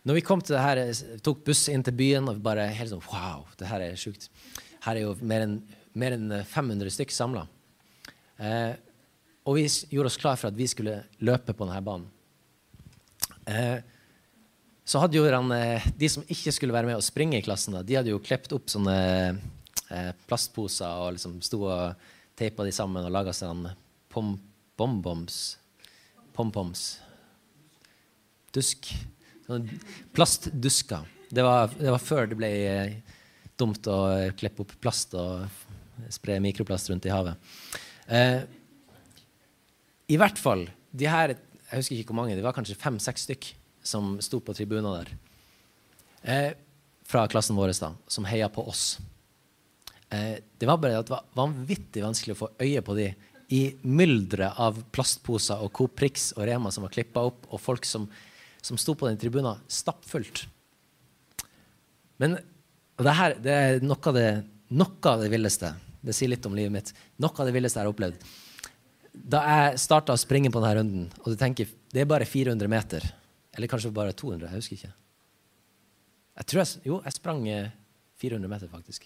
Når 0.08 0.16
vi 0.16 0.24
kom 0.24 0.40
til 0.40 0.56
det 0.56 0.62
her, 0.64 0.80
tok 1.26 1.42
buss 1.44 1.66
inn 1.74 1.84
til 1.84 1.98
byen, 2.00 2.30
og 2.32 2.38
vi 2.38 2.46
bare 2.46 2.70
helt 2.72 2.94
sånn 2.94 3.04
Wow, 3.04 3.44
det 3.60 3.68
her 3.68 3.84
er 3.84 4.00
sjukt. 4.00 4.30
Her 4.86 4.96
er 4.96 5.04
jo 5.04 5.12
mer 5.28 5.44
enn, 5.44 5.58
mer 5.92 6.16
enn 6.16 6.32
500 6.48 6.94
stykk 6.94 7.12
samla. 7.12 7.44
Eh, 8.40 8.78
og 9.44 9.58
vi 9.60 9.66
gjorde 9.92 10.14
oss 10.14 10.20
klar 10.22 10.40
for 10.40 10.54
at 10.54 10.56
vi 10.56 10.70
skulle 10.72 11.02
løpe 11.20 11.52
på 11.52 11.68
denne 11.68 11.82
banen. 11.84 12.08
Eh, 13.44 13.82
så 14.88 15.04
hadde 15.04 15.20
jo 15.20 15.26
eh, 15.28 15.92
De 16.00 16.10
som 16.10 16.24
ikke 16.32 16.56
skulle 16.56 16.80
være 16.80 16.94
med 16.94 16.96
og 16.96 17.04
springe 17.04 17.42
i 17.42 17.44
klassen, 17.44 17.76
de 17.76 18.00
hadde 18.00 18.16
jo 18.16 18.24
klept 18.24 18.56
opp 18.56 18.72
sånne 18.72 18.96
eh, 19.94 20.12
plastposer 20.30 21.02
og 21.02 21.16
liksom 21.16 21.40
sto 21.46 21.62
og 21.68 22.08
teipa 22.38 22.66
de 22.68 22.74
sammen 22.76 23.06
og 23.06 23.14
laga 23.14 23.34
sånn 23.36 23.68
pom-bomboms. 24.14 25.40
Pom-poms. 26.36 26.86
Dusk. 28.56 28.92
Sånn 29.46 29.68
plastdusker. 30.16 31.06
Det 31.30 31.44
var, 31.46 31.72
det 31.78 31.92
var, 31.92 32.02
før 32.02 32.30
det 32.32 32.38
ble 32.40 32.52
eh, 32.70 33.16
dumt 33.60 33.88
å 33.92 34.00
klippe 34.38 34.66
opp 34.66 34.76
plast 34.84 35.16
og 35.18 35.46
spre 36.12 36.38
mikroplast 36.44 36.92
rundt 36.92 37.08
i 37.08 37.14
havet. 37.14 37.56
Eh, 38.08 38.42
i 40.12 40.18
hvert 40.22 40.38
fall 40.38 40.68
de 40.96 41.08
her 41.10 41.34
jeg 41.66 41.82
husker 41.82 41.98
ikke 41.98 42.14
hvor 42.14 42.22
mange, 42.22 42.36
det 42.38 42.46
var 42.46 42.54
kanskje 42.56 42.78
fem-seks 42.78 43.26
stykk 43.26 43.48
som 43.86 44.16
sto 44.24 44.40
på 44.44 44.54
tribunen 44.56 44.86
der. 44.86 45.10
Eh, 46.26 46.52
fra 47.06 47.26
klassen 47.30 47.58
vår 47.58 47.74
da, 47.78 47.92
som 48.10 48.28
heia 48.30 48.50
på 48.50 48.64
oss. 48.70 48.96
Eh, 50.14 50.38
det 50.58 50.70
var 50.70 50.82
bare 50.82 51.00
at 51.00 51.08
det 51.08 51.16
var 51.16 51.26
vanvittig 51.38 52.04
vanskelig 52.04 52.36
å 52.36 52.42
få 52.44 52.52
øye 52.62 52.84
på 52.86 52.98
de 52.98 53.10
i 53.56 53.62
mylderet 53.86 54.58
av 54.62 54.80
plastposer 54.94 55.62
og 55.62 55.72
Coop 55.76 55.96
Prix 56.00 56.32
og 56.36 56.48
Rema 56.50 56.72
som 56.74 56.86
var 56.86 56.94
klippa 56.94 57.26
opp, 57.30 57.46
og 57.54 57.62
folk 57.62 57.86
som, 57.86 58.08
som 58.62 58.80
sto 58.82 58.96
på 58.98 59.10
den 59.10 59.20
tribunen 59.22 59.62
stappfullt. 59.70 60.48
Men 62.22 62.40
det 63.02 63.14
her 63.20 63.36
det 63.42 63.54
er 63.54 63.86
noe 63.86 64.00
av 64.00 64.18
det, 64.18 64.30
noe 64.74 65.12
av 65.12 65.22
det 65.22 65.30
villeste. 65.34 65.76
Det 66.06 66.14
sier 66.16 66.32
litt 66.32 66.46
om 66.48 66.58
livet 66.58 66.74
mitt. 66.74 66.92
Noe 67.22 67.34
av 67.38 67.48
det 67.48 67.54
villeste 67.54 67.82
jeg 67.82 67.86
har 67.88 67.94
opplevd 67.94 68.26
da 69.16 69.42
jeg 69.48 69.80
starta 69.80 70.14
å 70.16 70.20
springe 70.20 70.52
på 70.52 70.60
denne 70.60 70.76
runden, 70.80 71.08
og 71.24 71.32
du 71.32 71.40
tenker 71.40 71.70
det 71.94 72.04
er 72.04 72.10
bare 72.10 72.28
400 72.28 72.68
meter 72.72 73.06
Eller 73.56 73.72
kanskje 73.72 73.94
bare 73.96 74.12
200, 74.12 74.50
jeg 74.50 74.60
husker 74.60 74.76
ikke. 74.76 74.96
Jeg 76.36 76.48
tror 76.52 76.60
jeg, 76.60 76.80
jo, 76.84 76.98
jeg 77.06 77.16
sprang 77.16 77.46
400 78.20 78.36
eh, 78.36 78.50
meter, 78.52 78.68
faktisk. 78.68 79.06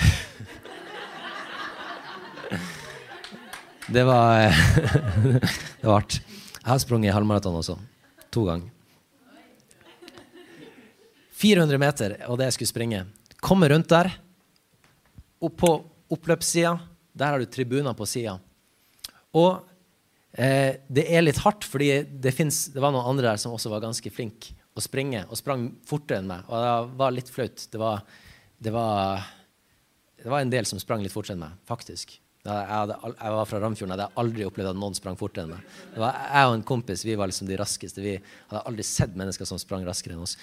det 3.94 4.04
var 4.08 4.48
Det 5.80 5.86
var 5.86 5.96
hardt. 6.00 6.14
Jeg 6.60 6.68
har 6.68 6.78
sprunget 6.82 7.16
halvmaraton 7.16 7.60
også. 7.62 7.74
To 8.30 8.44
ganger. 8.46 8.68
400 11.40 11.78
meter, 11.80 12.08
og 12.28 12.34
det 12.38 12.46
jeg 12.50 12.56
skulle 12.58 12.74
springe. 12.74 13.00
Komme 13.40 13.68
rundt 13.72 13.88
der. 13.88 14.06
Opp 15.40 15.56
på 15.56 15.70
oppløpssida 16.12 16.76
der 17.12 17.34
har 17.34 17.42
du 17.42 17.48
tribuner 17.50 17.94
på 17.96 18.06
sida. 18.08 18.36
Og 19.36 19.60
eh, 20.32 20.80
det 20.88 21.06
er 21.10 21.24
litt 21.24 21.40
hardt, 21.44 21.66
fordi 21.66 21.90
det, 22.22 22.34
finnes, 22.36 22.68
det, 22.74 22.80
var 22.82 22.94
noen 22.94 23.08
andre 23.12 23.32
der 23.32 23.42
som 23.42 23.54
også 23.54 23.72
var 23.72 23.84
ganske 23.84 24.12
flinke 24.14 24.56
å 24.76 24.82
springe 24.82 25.24
og 25.26 25.38
sprang 25.38 25.68
fortere 25.86 26.22
enn 26.22 26.30
meg. 26.30 26.46
Og 26.48 26.64
det 26.64 26.98
var 27.00 27.14
litt 27.14 27.30
flaut. 27.32 27.66
Det 27.72 27.80
var, 27.80 28.04
det 28.62 28.74
var, 28.74 29.26
det 30.22 30.32
var 30.32 30.42
en 30.42 30.52
del 30.52 30.66
som 30.68 30.80
sprang 30.82 31.04
litt 31.04 31.14
fortere 31.14 31.36
enn 31.36 31.44
meg, 31.44 31.54
faktisk. 31.68 32.18
Jeg, 32.40 32.66
hadde, 32.70 32.96
jeg, 33.04 33.32
var 33.36 33.48
fra 33.48 33.58
Ramfjorden. 33.60 33.92
Jeg 33.92 34.00
hadde 34.00 34.20
aldri 34.22 34.44
opplevd 34.48 34.70
at 34.70 34.78
noen 34.80 34.96
sprang 34.96 35.16
fortere 35.20 35.44
enn 35.44 35.54
meg. 35.54 35.72
Det 35.92 36.00
var 36.00 36.20
Jeg 36.24 36.50
og 36.50 36.54
en 36.56 36.68
kompis 36.70 37.04
vi 37.04 37.16
var 37.20 37.28
liksom 37.28 37.48
de 37.50 37.58
raskeste. 37.60 38.04
Vi 38.04 38.14
hadde 38.20 38.62
aldri 38.70 38.86
sett 38.86 39.16
mennesker 39.18 39.48
som 39.48 39.60
sprang 39.60 39.84
raskere 39.84 40.16
enn 40.16 40.24
oss. 40.24 40.38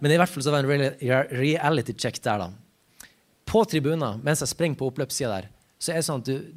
Men 0.00 0.12
i 0.12 0.18
hvert 0.20 0.32
fall 0.32 0.44
så 0.44 0.52
var 0.52 0.64
det 0.64 0.80
en 0.80 1.30
reality 1.36 1.94
check 1.96 2.20
der, 2.24 2.44
da. 2.44 3.08
På 3.48 3.64
tribunen, 3.68 4.20
mens 4.24 4.44
jeg 4.44 4.52
springer 4.52 4.78
på 4.78 4.90
oppløpssida 4.92 5.32
der, 5.32 5.48
så 5.80 5.92
er 5.92 6.00
det 6.00 6.06
sånn 6.06 6.22
at 6.22 6.28
du, 6.28 6.52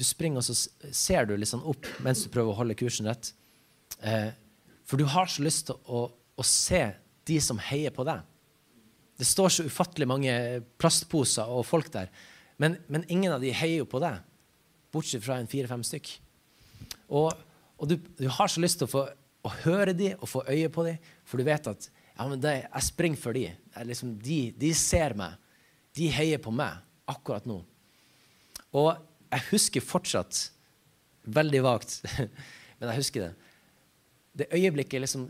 du 0.00 0.06
springer, 0.06 0.40
og 0.40 0.46
så 0.46 0.94
ser 0.94 1.26
du 1.28 1.34
litt 1.36 1.50
sånn 1.50 1.66
opp 1.68 1.86
mens 2.04 2.22
du 2.24 2.30
prøver 2.32 2.54
å 2.54 2.60
holde 2.62 2.78
kursen 2.78 3.10
rett. 3.10 3.32
Eh, 4.00 4.30
for 4.86 4.98
du 4.98 5.04
har 5.10 5.28
så 5.30 5.44
lyst 5.44 5.68
til 5.68 5.78
å, 5.86 6.06
å, 6.10 6.46
se 6.46 6.84
de 7.28 7.36
som 7.42 7.60
heier 7.62 7.92
på 7.94 8.06
deg. 8.08 8.22
Det 9.20 9.28
står 9.28 9.52
så 9.52 9.68
ufattelig 9.68 10.08
mange 10.08 10.34
plastposer 10.80 11.48
og 11.52 11.66
folk 11.68 11.92
der, 11.92 12.08
men, 12.60 12.78
men 12.88 13.04
ingen 13.12 13.32
av 13.34 13.44
de 13.44 13.52
heier 13.56 13.82
jo 13.82 13.88
på 13.88 14.00
deg, 14.02 14.20
bortsett 14.92 15.24
fra 15.24 15.38
en 15.40 15.48
fire-fem 15.48 15.84
stykk. 15.86 16.10
Og, 17.16 17.32
og 17.76 17.88
du, 17.88 17.96
du, 18.18 18.26
har 18.32 18.50
så 18.52 18.62
lyst 18.64 18.80
til 18.80 18.88
å 18.88 18.92
få 18.92 19.04
å 19.40 19.52
høre 19.62 19.94
de 19.96 20.12
og 20.18 20.28
få 20.28 20.44
øye 20.48 20.68
på 20.72 20.84
de, 20.86 20.94
for 21.24 21.40
du 21.40 21.46
vet 21.48 21.68
at 21.70 21.88
ja, 21.88 22.26
men 22.28 22.40
det, 22.42 22.56
jeg 22.66 22.84
springer 22.90 23.20
for 23.20 23.36
de. 23.36 23.46
Liksom, 23.88 24.12
de. 24.20 24.40
De 24.60 24.72
ser 24.76 25.14
meg. 25.16 25.38
De 25.96 26.10
heier 26.12 26.40
på 26.42 26.52
meg 26.52 26.82
akkurat 27.08 27.46
nå. 27.48 27.62
Og 28.76 28.90
jeg 29.30 29.46
husker 29.50 29.84
fortsatt, 29.84 30.42
veldig 31.30 31.62
vagt, 31.64 32.00
men 32.78 32.90
jeg 32.90 33.00
husker 33.00 33.24
det 33.24 33.32
Det 34.40 34.46
øyeblikket 34.54 35.02
liksom, 35.02 35.26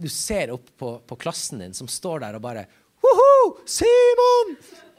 du 0.00 0.08
ser 0.10 0.50
opp 0.52 0.66
på, 0.76 0.88
på, 1.06 1.16
klassen 1.16 1.60
din 1.62 1.74
som 1.76 1.88
står 1.88 2.24
der 2.24 2.36
og 2.36 2.42
bare 2.44 2.64
Woho! 3.00 3.60
Simon 3.68 4.56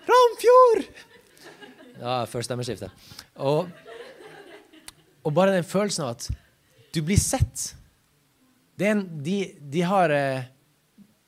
Ramfjord! 0.10 0.88
Ja, 2.02 2.24
før 2.26 2.46
stemmeskiftet. 2.46 2.94
Og, 3.38 3.70
og, 5.22 5.30
bare 5.36 5.54
den 5.54 5.68
følelsen 5.68 6.08
av 6.08 6.16
at 6.16 6.28
du 6.96 7.02
blir 7.06 7.20
sett. 7.22 7.72
En, 8.82 9.04
de, 9.22 9.38
de, 9.62 9.84
har 9.86 10.10
eh, 10.10 10.48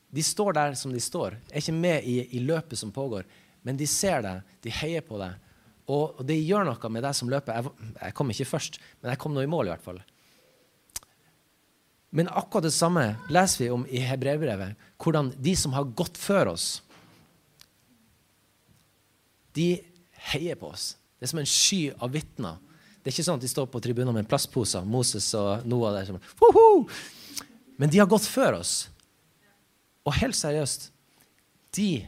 De 0.10 0.24
står 0.26 0.56
der 0.58 0.74
som 0.80 0.94
de 0.94 1.02
står. 1.02 1.38
Er 1.52 1.62
ikke 1.62 1.76
med 1.78 2.08
i, 2.10 2.16
i 2.34 2.42
løpet 2.42 2.80
som 2.80 2.92
pågår. 2.94 3.28
Men 3.62 3.78
de 3.78 3.86
ser 3.88 4.26
deg, 4.26 4.56
de 4.66 4.74
heier 4.74 5.06
på 5.06 5.20
deg. 5.22 5.38
Og, 5.84 6.18
og 6.18 6.26
det 6.26 6.40
gjør 6.40 6.66
noe 6.68 6.92
med 6.92 7.06
deg 7.06 7.16
som 7.18 7.30
løper. 7.30 7.60
Jeg, 7.60 7.94
jeg, 8.00 8.16
kom 8.18 8.34
ikke 8.34 8.50
først, 8.50 8.82
men 9.02 9.14
jeg 9.14 9.22
kom 9.22 9.36
nå 9.36 9.44
i 9.46 9.52
mål, 9.52 9.70
i 9.70 9.74
hvert 9.76 9.86
fall. 9.86 10.02
Men 12.16 12.30
akkurat 12.30 12.68
det 12.68 12.76
samme 12.76 13.16
leser 13.34 13.64
vi 13.64 13.70
om 13.74 13.88
i 13.90 14.04
Hebrevbrevet. 14.06 14.76
Hvordan 15.02 15.32
de 15.42 15.56
som 15.58 15.74
har 15.74 15.88
gått 15.98 16.20
før 16.22 16.52
oss, 16.52 16.68
de 19.58 19.82
heier 20.30 20.60
på 20.60 20.70
oss. 20.70 20.94
Det 21.18 21.26
er 21.26 21.32
som 21.32 21.42
en 21.42 21.50
sky 21.50 21.82
av 21.98 22.14
vitner. 22.14 22.60
Det 23.02 23.10
er 23.10 23.16
ikke 23.16 23.26
sånn 23.26 23.42
at 23.42 23.46
de 23.46 23.50
står 23.50 23.66
på 23.74 23.82
tribunen 23.82 24.14
med 24.14 24.30
plastposer, 24.30 24.86
Moses 24.86 25.26
og 25.38 25.66
Noah 25.66 25.98
der. 25.98 26.12
Som, 26.14 26.86
Men 27.82 27.90
de 27.90 28.02
har 28.02 28.10
gått 28.10 28.30
før 28.30 28.60
oss. 28.62 28.76
Og 30.06 30.14
helt 30.20 30.38
seriøst, 30.38 30.92
de 31.74 32.04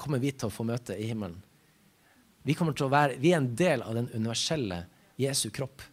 kommer 0.00 0.22
vi 0.22 0.32
til 0.32 0.48
å 0.48 0.54
få 0.54 0.64
møte 0.64 0.96
i 0.96 1.10
himmelen. 1.10 1.36
Vi, 2.42 2.56
være, 2.56 3.18
vi, 3.20 3.34
er 3.34 3.42
en 3.42 3.52
del 3.54 3.84
av 3.84 4.00
den 4.00 4.08
universelle 4.14 4.86
Jesu 5.20 5.50
kropp. 5.54 5.84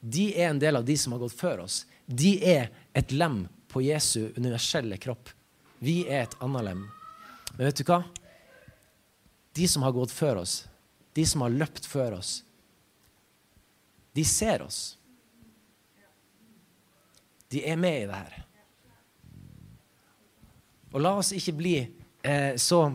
De 0.00 0.30
er 0.32 0.50
en 0.50 0.62
del 0.62 0.80
av 0.80 0.88
de 0.88 0.96
som 0.98 1.14
har 1.14 1.22
gått 1.22 1.36
før 1.36 1.66
oss. 1.68 1.84
De 2.06 2.34
er 2.42 2.72
et 2.94 3.12
lem 3.12 3.44
på 3.68 3.82
Jesu 3.82 4.30
universelle 4.36 4.98
kropp. 5.02 5.30
Vi 5.82 6.04
er 6.06 6.24
et 6.24 6.36
annet 6.44 6.68
lem. 6.68 6.84
Men 7.56 7.66
vet 7.66 7.80
du 7.80 7.84
hva? 7.88 8.02
De 9.54 9.68
som 9.70 9.84
har 9.86 9.94
gått 9.94 10.14
før 10.14 10.42
oss, 10.42 10.64
de 11.14 11.26
som 11.26 11.44
har 11.44 11.54
løpt 11.54 11.86
før 11.86 12.18
oss, 12.18 12.36
de 14.14 14.24
ser 14.26 14.62
oss. 14.62 14.96
De 17.50 17.62
er 17.66 17.78
med 17.78 18.02
i 18.02 18.08
det 18.10 18.18
her. 18.18 18.40
Og 20.94 21.02
la 21.02 21.16
oss 21.18 21.32
ikke 21.34 21.56
bli 21.58 21.76
eh, 21.82 22.54
så 22.58 22.86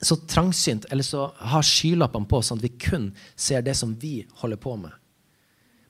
så 0.00 0.16
trangsynt 0.16 0.84
eller 0.84 1.02
så 1.02 1.24
ha 1.38 1.62
skylappene 1.62 2.28
på, 2.30 2.38
sånn 2.42 2.60
at 2.60 2.64
vi 2.68 2.70
kun 2.78 3.08
ser 3.34 3.64
det 3.66 3.74
som 3.74 3.96
vi 3.98 4.20
holder 4.42 4.60
på 4.62 4.76
med. 4.78 4.92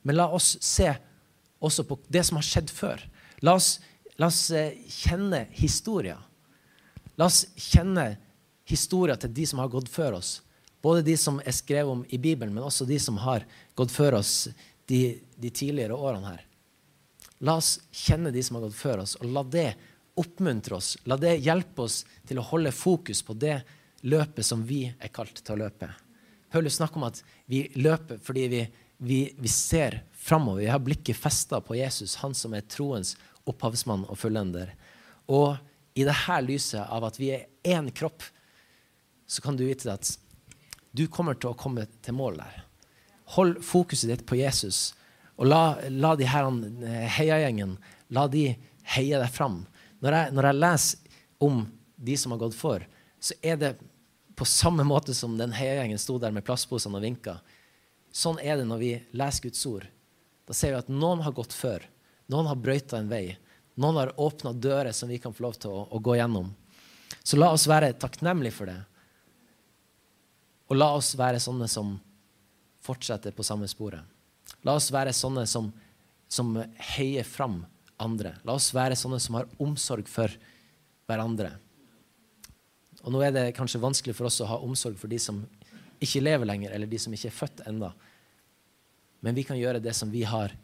Men 0.03 0.17
la 0.17 0.29
oss 0.33 0.55
se 0.65 0.95
også 1.65 1.85
på 1.89 1.99
det 2.09 2.25
som 2.27 2.39
har 2.39 2.47
skjedd 2.47 2.71
før. 2.71 3.03
La 3.45 3.57
oss, 3.59 3.79
la 4.19 4.31
oss 4.31 4.49
eh, 4.55 4.79
kjenne 4.91 5.47
historier. 5.59 6.21
La 7.19 7.27
oss 7.27 7.45
kjenne 7.57 8.13
historier 8.69 9.19
til 9.19 9.33
de 9.35 9.47
som 9.49 9.63
har 9.63 9.71
gått 9.73 9.91
før 9.91 10.19
oss. 10.21 10.39
Både 10.85 11.03
de 11.03 11.17
som 11.19 11.41
er 11.43 11.57
skrevet 11.57 11.91
om 11.91 12.05
i 12.09 12.19
Bibelen, 12.23 12.55
men 12.55 12.67
også 12.67 12.87
de 12.87 12.99
som 13.03 13.19
har 13.25 13.47
gått 13.79 13.95
før 13.95 14.21
oss 14.21 14.49
de, 14.87 15.19
de 15.37 15.51
tidligere 15.51 15.97
årene 15.97 16.35
her. 16.35 16.45
La 17.47 17.59
oss 17.59 17.79
kjenne 17.95 18.33
de 18.35 18.43
som 18.43 18.59
har 18.59 18.67
gått 18.67 18.79
før 18.79 19.03
oss, 19.05 19.17
og 19.19 19.31
la 19.35 19.43
det 19.47 19.69
oppmuntre 20.19 20.79
oss. 20.79 20.97
La 21.07 21.19
det 21.19 21.37
hjelpe 21.43 21.87
oss 21.87 22.03
til 22.27 22.41
å 22.41 22.47
holde 22.51 22.75
fokus 22.75 23.23
på 23.27 23.37
det 23.39 23.61
løpet 24.07 24.47
som 24.47 24.63
vi 24.67 24.85
er 24.91 25.13
kalt 25.15 25.43
til 25.43 25.55
å 25.57 25.63
løpe. 25.65 25.91
Paulus 26.51 26.79
snakker 26.79 27.01
om 27.01 27.09
at 27.11 27.21
vi 27.51 27.67
løper 27.79 28.21
fordi 28.25 28.47
vi, 28.51 28.63
vi, 29.05 29.21
vi 29.37 29.51
ser 29.53 30.01
framover. 30.29 30.61
Vi 30.61 30.71
har 30.73 30.85
blikket 30.85 31.17
festa 31.17 31.61
på 31.65 31.77
Jesus, 31.79 32.19
han 32.23 32.35
som 32.37 32.55
er 32.55 32.67
troens 32.69 33.15
opphavsmann 33.49 34.05
og 34.09 34.19
fullender. 34.21 34.75
Og 35.33 35.57
i 35.99 36.05
dette 36.07 36.41
lyset 36.45 36.85
av 36.85 37.09
at 37.09 37.19
vi 37.21 37.33
er 37.35 37.49
én 37.67 37.91
kropp, 37.91 38.23
så 39.29 39.43
kan 39.45 39.57
du 39.57 39.67
vite 39.67 39.93
at 39.93 40.15
du 40.97 41.07
kommer 41.13 41.37
til 41.37 41.53
å 41.53 41.59
komme 41.59 41.87
til 42.05 42.17
mål 42.17 42.41
der. 42.41 42.63
Hold 43.37 43.59
fokuset 43.65 44.13
ditt 44.13 44.25
på 44.29 44.39
Jesus, 44.41 44.95
og 45.39 45.51
la, 45.51 45.79
la 45.93 46.15
de 46.19 46.27
her 46.27 46.49
eh, 46.49 47.05
heiagjengen 47.19 47.77
la 48.15 48.25
de 48.31 48.47
heie 48.95 49.21
deg 49.21 49.31
fram. 49.31 49.61
Når 50.03 50.17
jeg, 50.17 50.35
når 50.35 50.49
jeg 50.49 50.59
leser 50.59 51.21
om 51.45 51.61
de 52.09 52.17
som 52.19 52.35
har 52.35 52.41
gått 52.43 52.57
for, 52.59 52.83
så 53.21 53.37
er 53.43 53.61
det 53.61 53.77
på 54.39 54.47
samme 54.49 54.87
måte 54.87 55.15
som 55.15 55.37
den 55.39 55.55
heiagjengen 55.55 56.01
sto 56.01 56.17
der 56.23 56.35
med 56.35 56.47
plastposene 56.47 56.99
og 56.99 57.05
vinka. 57.05 57.39
Sånn 58.15 58.39
er 58.43 58.59
det 58.59 58.67
når 58.71 58.83
vi 58.83 58.93
leser 59.19 59.49
Guds 59.49 59.65
ord. 59.71 59.87
Da 60.49 60.57
ser 60.57 60.73
vi 60.73 60.81
at 60.81 60.89
noen 60.89 61.21
har 61.27 61.35
gått 61.37 61.53
før. 61.53 61.85
Noen 62.33 62.49
har 62.49 62.57
brøyta 62.57 62.97
en 62.99 63.11
vei. 63.11 63.37
Noen 63.79 64.01
har 64.01 64.15
åpna 64.21 64.55
dører 64.57 64.95
som 64.97 65.11
vi 65.13 65.21
kan 65.21 65.35
få 65.37 65.45
lov 65.45 65.59
til 65.61 65.75
å, 65.75 65.85
å, 65.93 66.01
gå 66.01 66.17
gjennom. 66.17 66.49
Så 67.23 67.37
la 67.37 67.51
oss 67.53 67.69
være 67.69 67.93
takknemlige 68.01 68.57
for 68.57 68.71
det. 68.71 68.79
Og 70.73 70.81
la 70.81 70.89
oss 70.97 71.13
være 71.21 71.41
sånne 71.41 71.69
som 71.71 71.95
fortsetter 72.85 73.37
på 73.37 73.45
samme 73.45 73.69
sporet. 73.69 74.01
La 74.65 74.75
oss 74.79 74.89
være 74.93 75.13
sånne 75.13 75.45
som, 75.49 75.69
som 76.33 76.57
heier 76.97 77.29
fram 77.29 77.61
andre. 78.01 78.35
La 78.49 78.57
oss 78.57 78.73
være 78.75 78.97
sånne 78.97 79.21
som 79.21 79.37
har 79.39 79.49
omsorg 79.61 80.09
for 80.09 80.33
hverandre. 81.09 81.53
Og 83.05 83.13
nå 83.15 83.21
er 83.23 83.37
det 83.37 83.47
kanskje 83.57 83.85
vanskelig 83.85 84.17
for 84.17 84.29
oss 84.29 84.41
å 84.43 84.49
ha 84.49 84.59
omsorg 84.65 84.97
for 84.99 85.13
de 85.13 85.21
som 85.23 85.45
ikke 86.03 86.23
lever 86.23 86.49
lenger, 86.49 86.73
eller 86.73 86.91
de 86.91 86.99
som 87.01 87.15
ikke 87.15 87.29
er 87.31 87.37
født 87.37 87.63
enda. 87.69 87.93
Men 89.21 89.35
vi 89.35 89.45
kan 89.47 89.59
gjøre 89.59 89.83
det 89.83 89.95
som 89.97 90.11
vi 90.13 90.23
har 90.29 90.55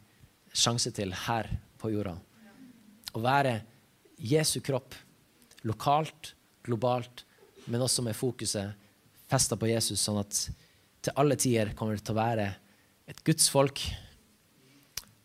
sjanse 0.55 0.93
til 0.95 1.13
her 1.25 1.49
på 1.81 1.91
jorda. 1.91 2.15
Å 3.15 3.23
være 3.23 3.59
Jesu 4.19 4.61
kropp 4.65 4.95
lokalt, 5.65 6.35
globalt, 6.65 7.25
men 7.67 7.83
også 7.83 8.05
med 8.05 8.17
fokuset 8.17 8.75
festa 9.31 9.57
på 9.57 9.71
Jesus, 9.71 10.03
sånn 10.05 10.21
at 10.21 10.41
til 11.05 11.17
alle 11.21 11.37
tider 11.41 11.73
kommer 11.77 11.97
det 11.97 12.05
til 12.05 12.15
å 12.15 12.21
være 12.21 12.49
et 13.11 13.21
Guds 13.27 13.49
folk 13.53 13.81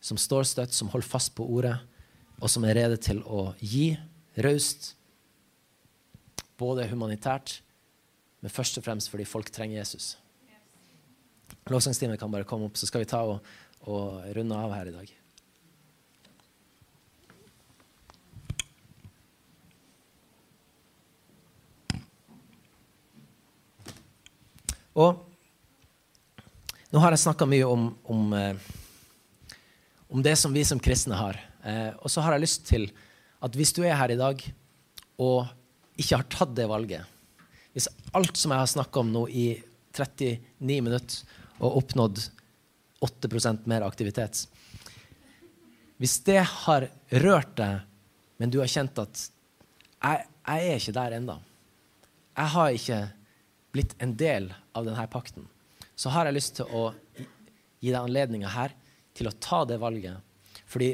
som 0.03 0.19
står 0.19 0.47
støtt, 0.47 0.75
som 0.75 0.89
holder 0.91 1.11
fast 1.11 1.33
på 1.35 1.45
ordet, 1.45 1.75
og 2.39 2.51
som 2.51 2.63
er 2.63 2.77
rede 2.79 2.99
til 3.03 3.19
å 3.27 3.49
gi 3.59 3.91
raust 4.39 4.93
både 6.59 6.87
humanitært, 6.91 7.59
men 8.39 8.51
først 8.51 8.79
og 8.79 8.85
fremst 8.87 9.11
fordi 9.11 9.27
folk 9.27 9.51
trenger 9.51 9.81
Jesus. 9.81 10.13
Lovsangstimen 11.69 12.17
kan 12.17 12.31
bare 12.31 12.47
komme 12.47 12.69
opp, 12.69 12.77
så 12.79 12.89
skal 12.89 13.03
vi 13.03 13.09
ta 13.09 13.21
og, 13.27 13.39
og 13.87 14.21
runde 14.35 14.57
av 14.57 14.73
her 14.73 14.89
i 14.89 14.95
dag. 14.95 15.15
Og 24.99 25.25
nå 26.89 27.01
har 27.03 27.13
jeg 27.13 27.21
snakka 27.21 27.45
mye 27.47 27.67
om, 27.69 27.85
om, 28.09 28.33
eh, 28.33 28.57
om, 30.09 30.23
det 30.25 30.35
som 30.41 30.53
vi 30.55 30.65
som 30.65 30.81
kristne 30.81 31.19
har. 31.19 31.37
Eh, 31.63 31.91
og 32.01 32.09
så 32.11 32.23
har 32.25 32.35
jeg 32.35 32.47
lyst 32.47 32.65
til 32.67 32.89
at 33.45 33.55
hvis 33.55 33.71
du 33.77 33.83
er 33.85 33.95
her 33.95 34.11
i 34.11 34.19
dag 34.19 34.41
og 35.21 35.47
ikke 35.99 36.17
har 36.17 36.27
tatt 36.31 36.55
det 36.57 36.67
valget, 36.71 37.05
hvis 37.75 37.87
alt 38.17 38.35
som 38.39 38.51
jeg 38.51 38.63
har 38.63 38.71
snakka 38.71 39.03
om 39.03 39.11
nå 39.13 39.27
i 39.29 39.47
39 39.95 40.81
minutter 40.83 41.38
og 41.59 41.81
oppnådd 41.83 42.21
8% 43.05 43.67
mer 43.71 43.85
aktivitet 43.87 44.45
Hvis 45.99 46.17
det 46.27 46.41
har 46.43 46.87
rørt 47.23 47.55
deg, 47.59 47.85
men 48.39 48.51
du 48.51 48.59
har 48.61 48.71
kjent 48.71 48.99
at 48.99 49.23
jeg, 49.99 50.25
jeg 50.47 50.67
er 50.69 50.79
ikke 50.79 50.95
der 50.95 51.15
ennå. 51.17 51.35
Jeg 52.39 52.51
har 52.55 52.75
ikke 52.75 52.99
blitt 53.75 53.95
en 53.99 54.13
del 54.17 54.47
av 54.71 54.87
denne 54.87 55.05
pakten. 55.11 55.47
Så 55.99 56.11
har 56.15 56.29
jeg 56.29 56.37
lyst 56.37 56.55
til 56.59 56.71
å 56.71 56.85
gi 57.79 57.91
deg 57.91 57.99
anledninga 57.99 58.51
her 58.53 58.75
til 59.17 59.27
å 59.27 59.35
ta 59.43 59.65
det 59.67 59.79
valget. 59.81 60.23
Fordi 60.69 60.93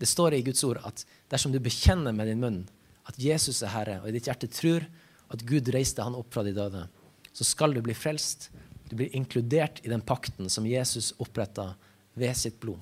det 0.00 0.08
står 0.08 0.38
i 0.38 0.44
Guds 0.46 0.64
ord 0.64 0.80
at 0.88 1.04
dersom 1.32 1.52
du 1.52 1.60
bekjenner 1.62 2.16
med 2.16 2.30
din 2.30 2.40
munn 2.40 2.62
at 3.08 3.18
Jesus 3.20 3.60
er 3.62 3.74
Herre, 3.74 3.98
og 4.00 4.08
i 4.08 4.14
ditt 4.16 4.30
hjerte 4.30 4.48
tror 4.48 4.86
at 5.32 5.44
Gud 5.44 5.68
reiste 5.74 6.04
han 6.04 6.16
opp 6.16 6.32
fra 6.32 6.44
de 6.46 6.54
døde, 6.56 6.86
så 7.34 7.46
skal 7.46 7.74
du 7.74 7.82
bli 7.84 7.96
frelst. 7.96 8.48
Du 8.94 8.98
blir 8.98 9.16
inkludert 9.16 9.80
i 9.82 9.88
den 9.88 10.00
pakten 10.00 10.46
som 10.46 10.66
Jesus 10.66 11.08
oppretta 11.18 11.72
ved 12.14 12.36
sitt 12.36 12.60
blod. 12.62 12.78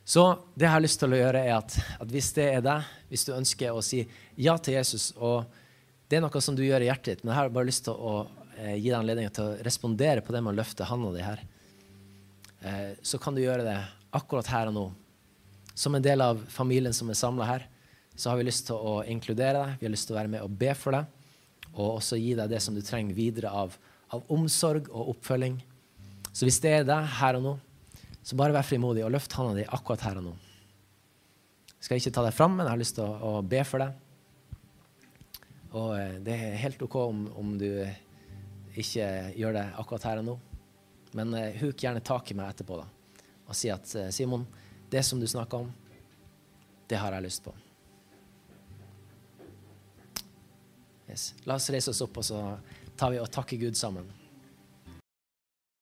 Så 0.00 0.22
det 0.54 0.64
jeg 0.64 0.72
har 0.72 0.80
lyst 0.80 0.96
til 1.02 1.12
å 1.12 1.18
gjøre, 1.18 1.42
er 1.44 1.58
at, 1.58 1.74
at, 1.76 2.08
hvis 2.08 2.30
det 2.32 2.46
er 2.54 2.62
deg, 2.64 2.86
hvis 3.10 3.26
du 3.28 3.34
ønsker 3.36 3.76
å 3.76 3.82
si 3.84 3.98
ja 4.40 4.54
til 4.56 4.78
Jesus, 4.78 5.10
og 5.20 5.44
det 6.08 6.16
er 6.16 6.22
noe 6.24 6.40
som 6.40 6.56
du 6.56 6.62
gjør 6.64 6.86
i 6.86 6.88
hjertet 6.88 7.10
ditt, 7.10 7.24
men 7.26 7.34
jeg 7.34 7.40
har 7.42 7.52
bare 7.52 7.68
lyst 7.68 7.84
til 7.84 8.00
å 8.00 8.12
eh, 8.56 8.78
gi 8.78 8.86
deg 8.86 8.96
anledning 8.96 9.28
til 9.36 9.44
å 9.44 9.58
respondere 9.66 10.22
på 10.24 10.32
det 10.32 10.40
med 10.46 10.54
å 10.54 10.56
løfte 10.62 10.88
hånda 10.88 11.10
di 11.18 11.26
her, 11.26 11.42
eh, 12.64 12.94
så 13.04 13.20
kan 13.20 13.36
du 13.36 13.42
gjøre 13.42 13.66
det 13.66 13.76
akkurat 14.16 14.48
her 14.54 14.70
og 14.70 14.76
nå. 14.78 14.86
Som 15.76 15.98
en 16.00 16.06
del 16.06 16.24
av 16.24 16.40
familien 16.48 16.96
som 16.96 17.12
er 17.12 17.18
samla 17.20 17.50
her, 17.50 17.66
så 18.16 18.32
har 18.32 18.40
vi 18.40 18.48
lyst 18.48 18.70
til 18.70 18.80
å 18.80 19.02
inkludere 19.04 19.66
deg. 19.66 19.76
Vi 19.82 19.90
har 19.90 19.92
lyst 19.98 20.08
til 20.08 20.16
å 20.16 20.20
være 20.22 20.32
med 20.38 20.48
og 20.48 20.56
be 20.64 20.72
for 20.80 20.96
deg, 20.96 21.12
og 21.74 21.98
også 21.98 22.16
gi 22.16 22.32
deg 22.40 22.56
det 22.56 22.62
som 22.64 22.72
du 22.72 22.80
trenger 22.80 23.20
videre 23.20 23.52
av, 23.52 23.76
av 24.14 24.26
omsorg 24.32 24.90
og 24.92 25.14
oppfølging. 25.14 25.58
Så 26.32 26.46
hvis 26.46 26.60
det 26.62 26.72
er 26.72 26.86
deg 26.86 27.06
her 27.18 27.38
og 27.38 27.44
nå, 27.44 27.54
så 28.26 28.38
bare 28.38 28.54
vær 28.56 28.66
frimodig 28.66 29.04
og 29.06 29.12
løft 29.14 29.34
hånda 29.38 29.54
di 29.56 29.64
akkurat 29.66 30.02
her 30.08 30.20
og 30.20 30.28
nå. 30.28 30.34
Jeg 31.76 31.86
skal 31.86 32.00
ikke 32.00 32.14
ta 32.16 32.24
deg 32.26 32.34
fram, 32.34 32.56
men 32.56 32.66
jeg 32.66 32.74
har 32.74 32.80
lyst 32.80 32.96
til 32.98 33.06
å, 33.06 33.38
å 33.38 33.44
be 33.46 33.62
for 33.68 33.84
deg. 33.84 34.02
Og 35.76 35.92
eh, 35.98 36.18
det 36.24 36.34
er 36.34 36.60
helt 36.60 36.82
OK 36.82 36.96
om, 36.98 37.26
om, 37.38 37.52
du 37.60 37.68
ikke 38.76 39.06
gjør 39.36 39.56
det 39.56 39.64
akkurat 39.78 40.08
her 40.10 40.22
og 40.22 40.28
nå. 40.30 40.36
Men 41.16 41.32
uh, 41.32 41.44
huk 41.62 41.80
gjerne 41.80 42.02
tak 42.04 42.28
i 42.32 42.36
meg 42.36 42.50
etterpå 42.50 42.76
da, 42.76 42.84
og 43.46 43.56
si 43.56 43.70
at 43.72 43.86
uh, 43.96 44.08
Simon, 44.12 44.42
det 44.92 45.00
som 45.06 45.20
du 45.22 45.24
snakka 45.30 45.62
om, 45.62 45.70
det 46.90 46.98
har 47.00 47.14
jeg 47.16 47.24
lyst 47.24 47.44
på. 47.46 47.54
Yes. 51.06 51.30
La 51.46 51.56
oss 51.56 51.70
reise 51.72 51.94
oss 51.94 52.02
opp, 52.04 52.18
og 52.20 52.26
så 52.26 52.42
tar 52.98 53.12
vi 53.14 53.20
og 53.22 53.30
takker 53.32 53.60
Gud 53.60 53.78
sammen. 53.78 54.08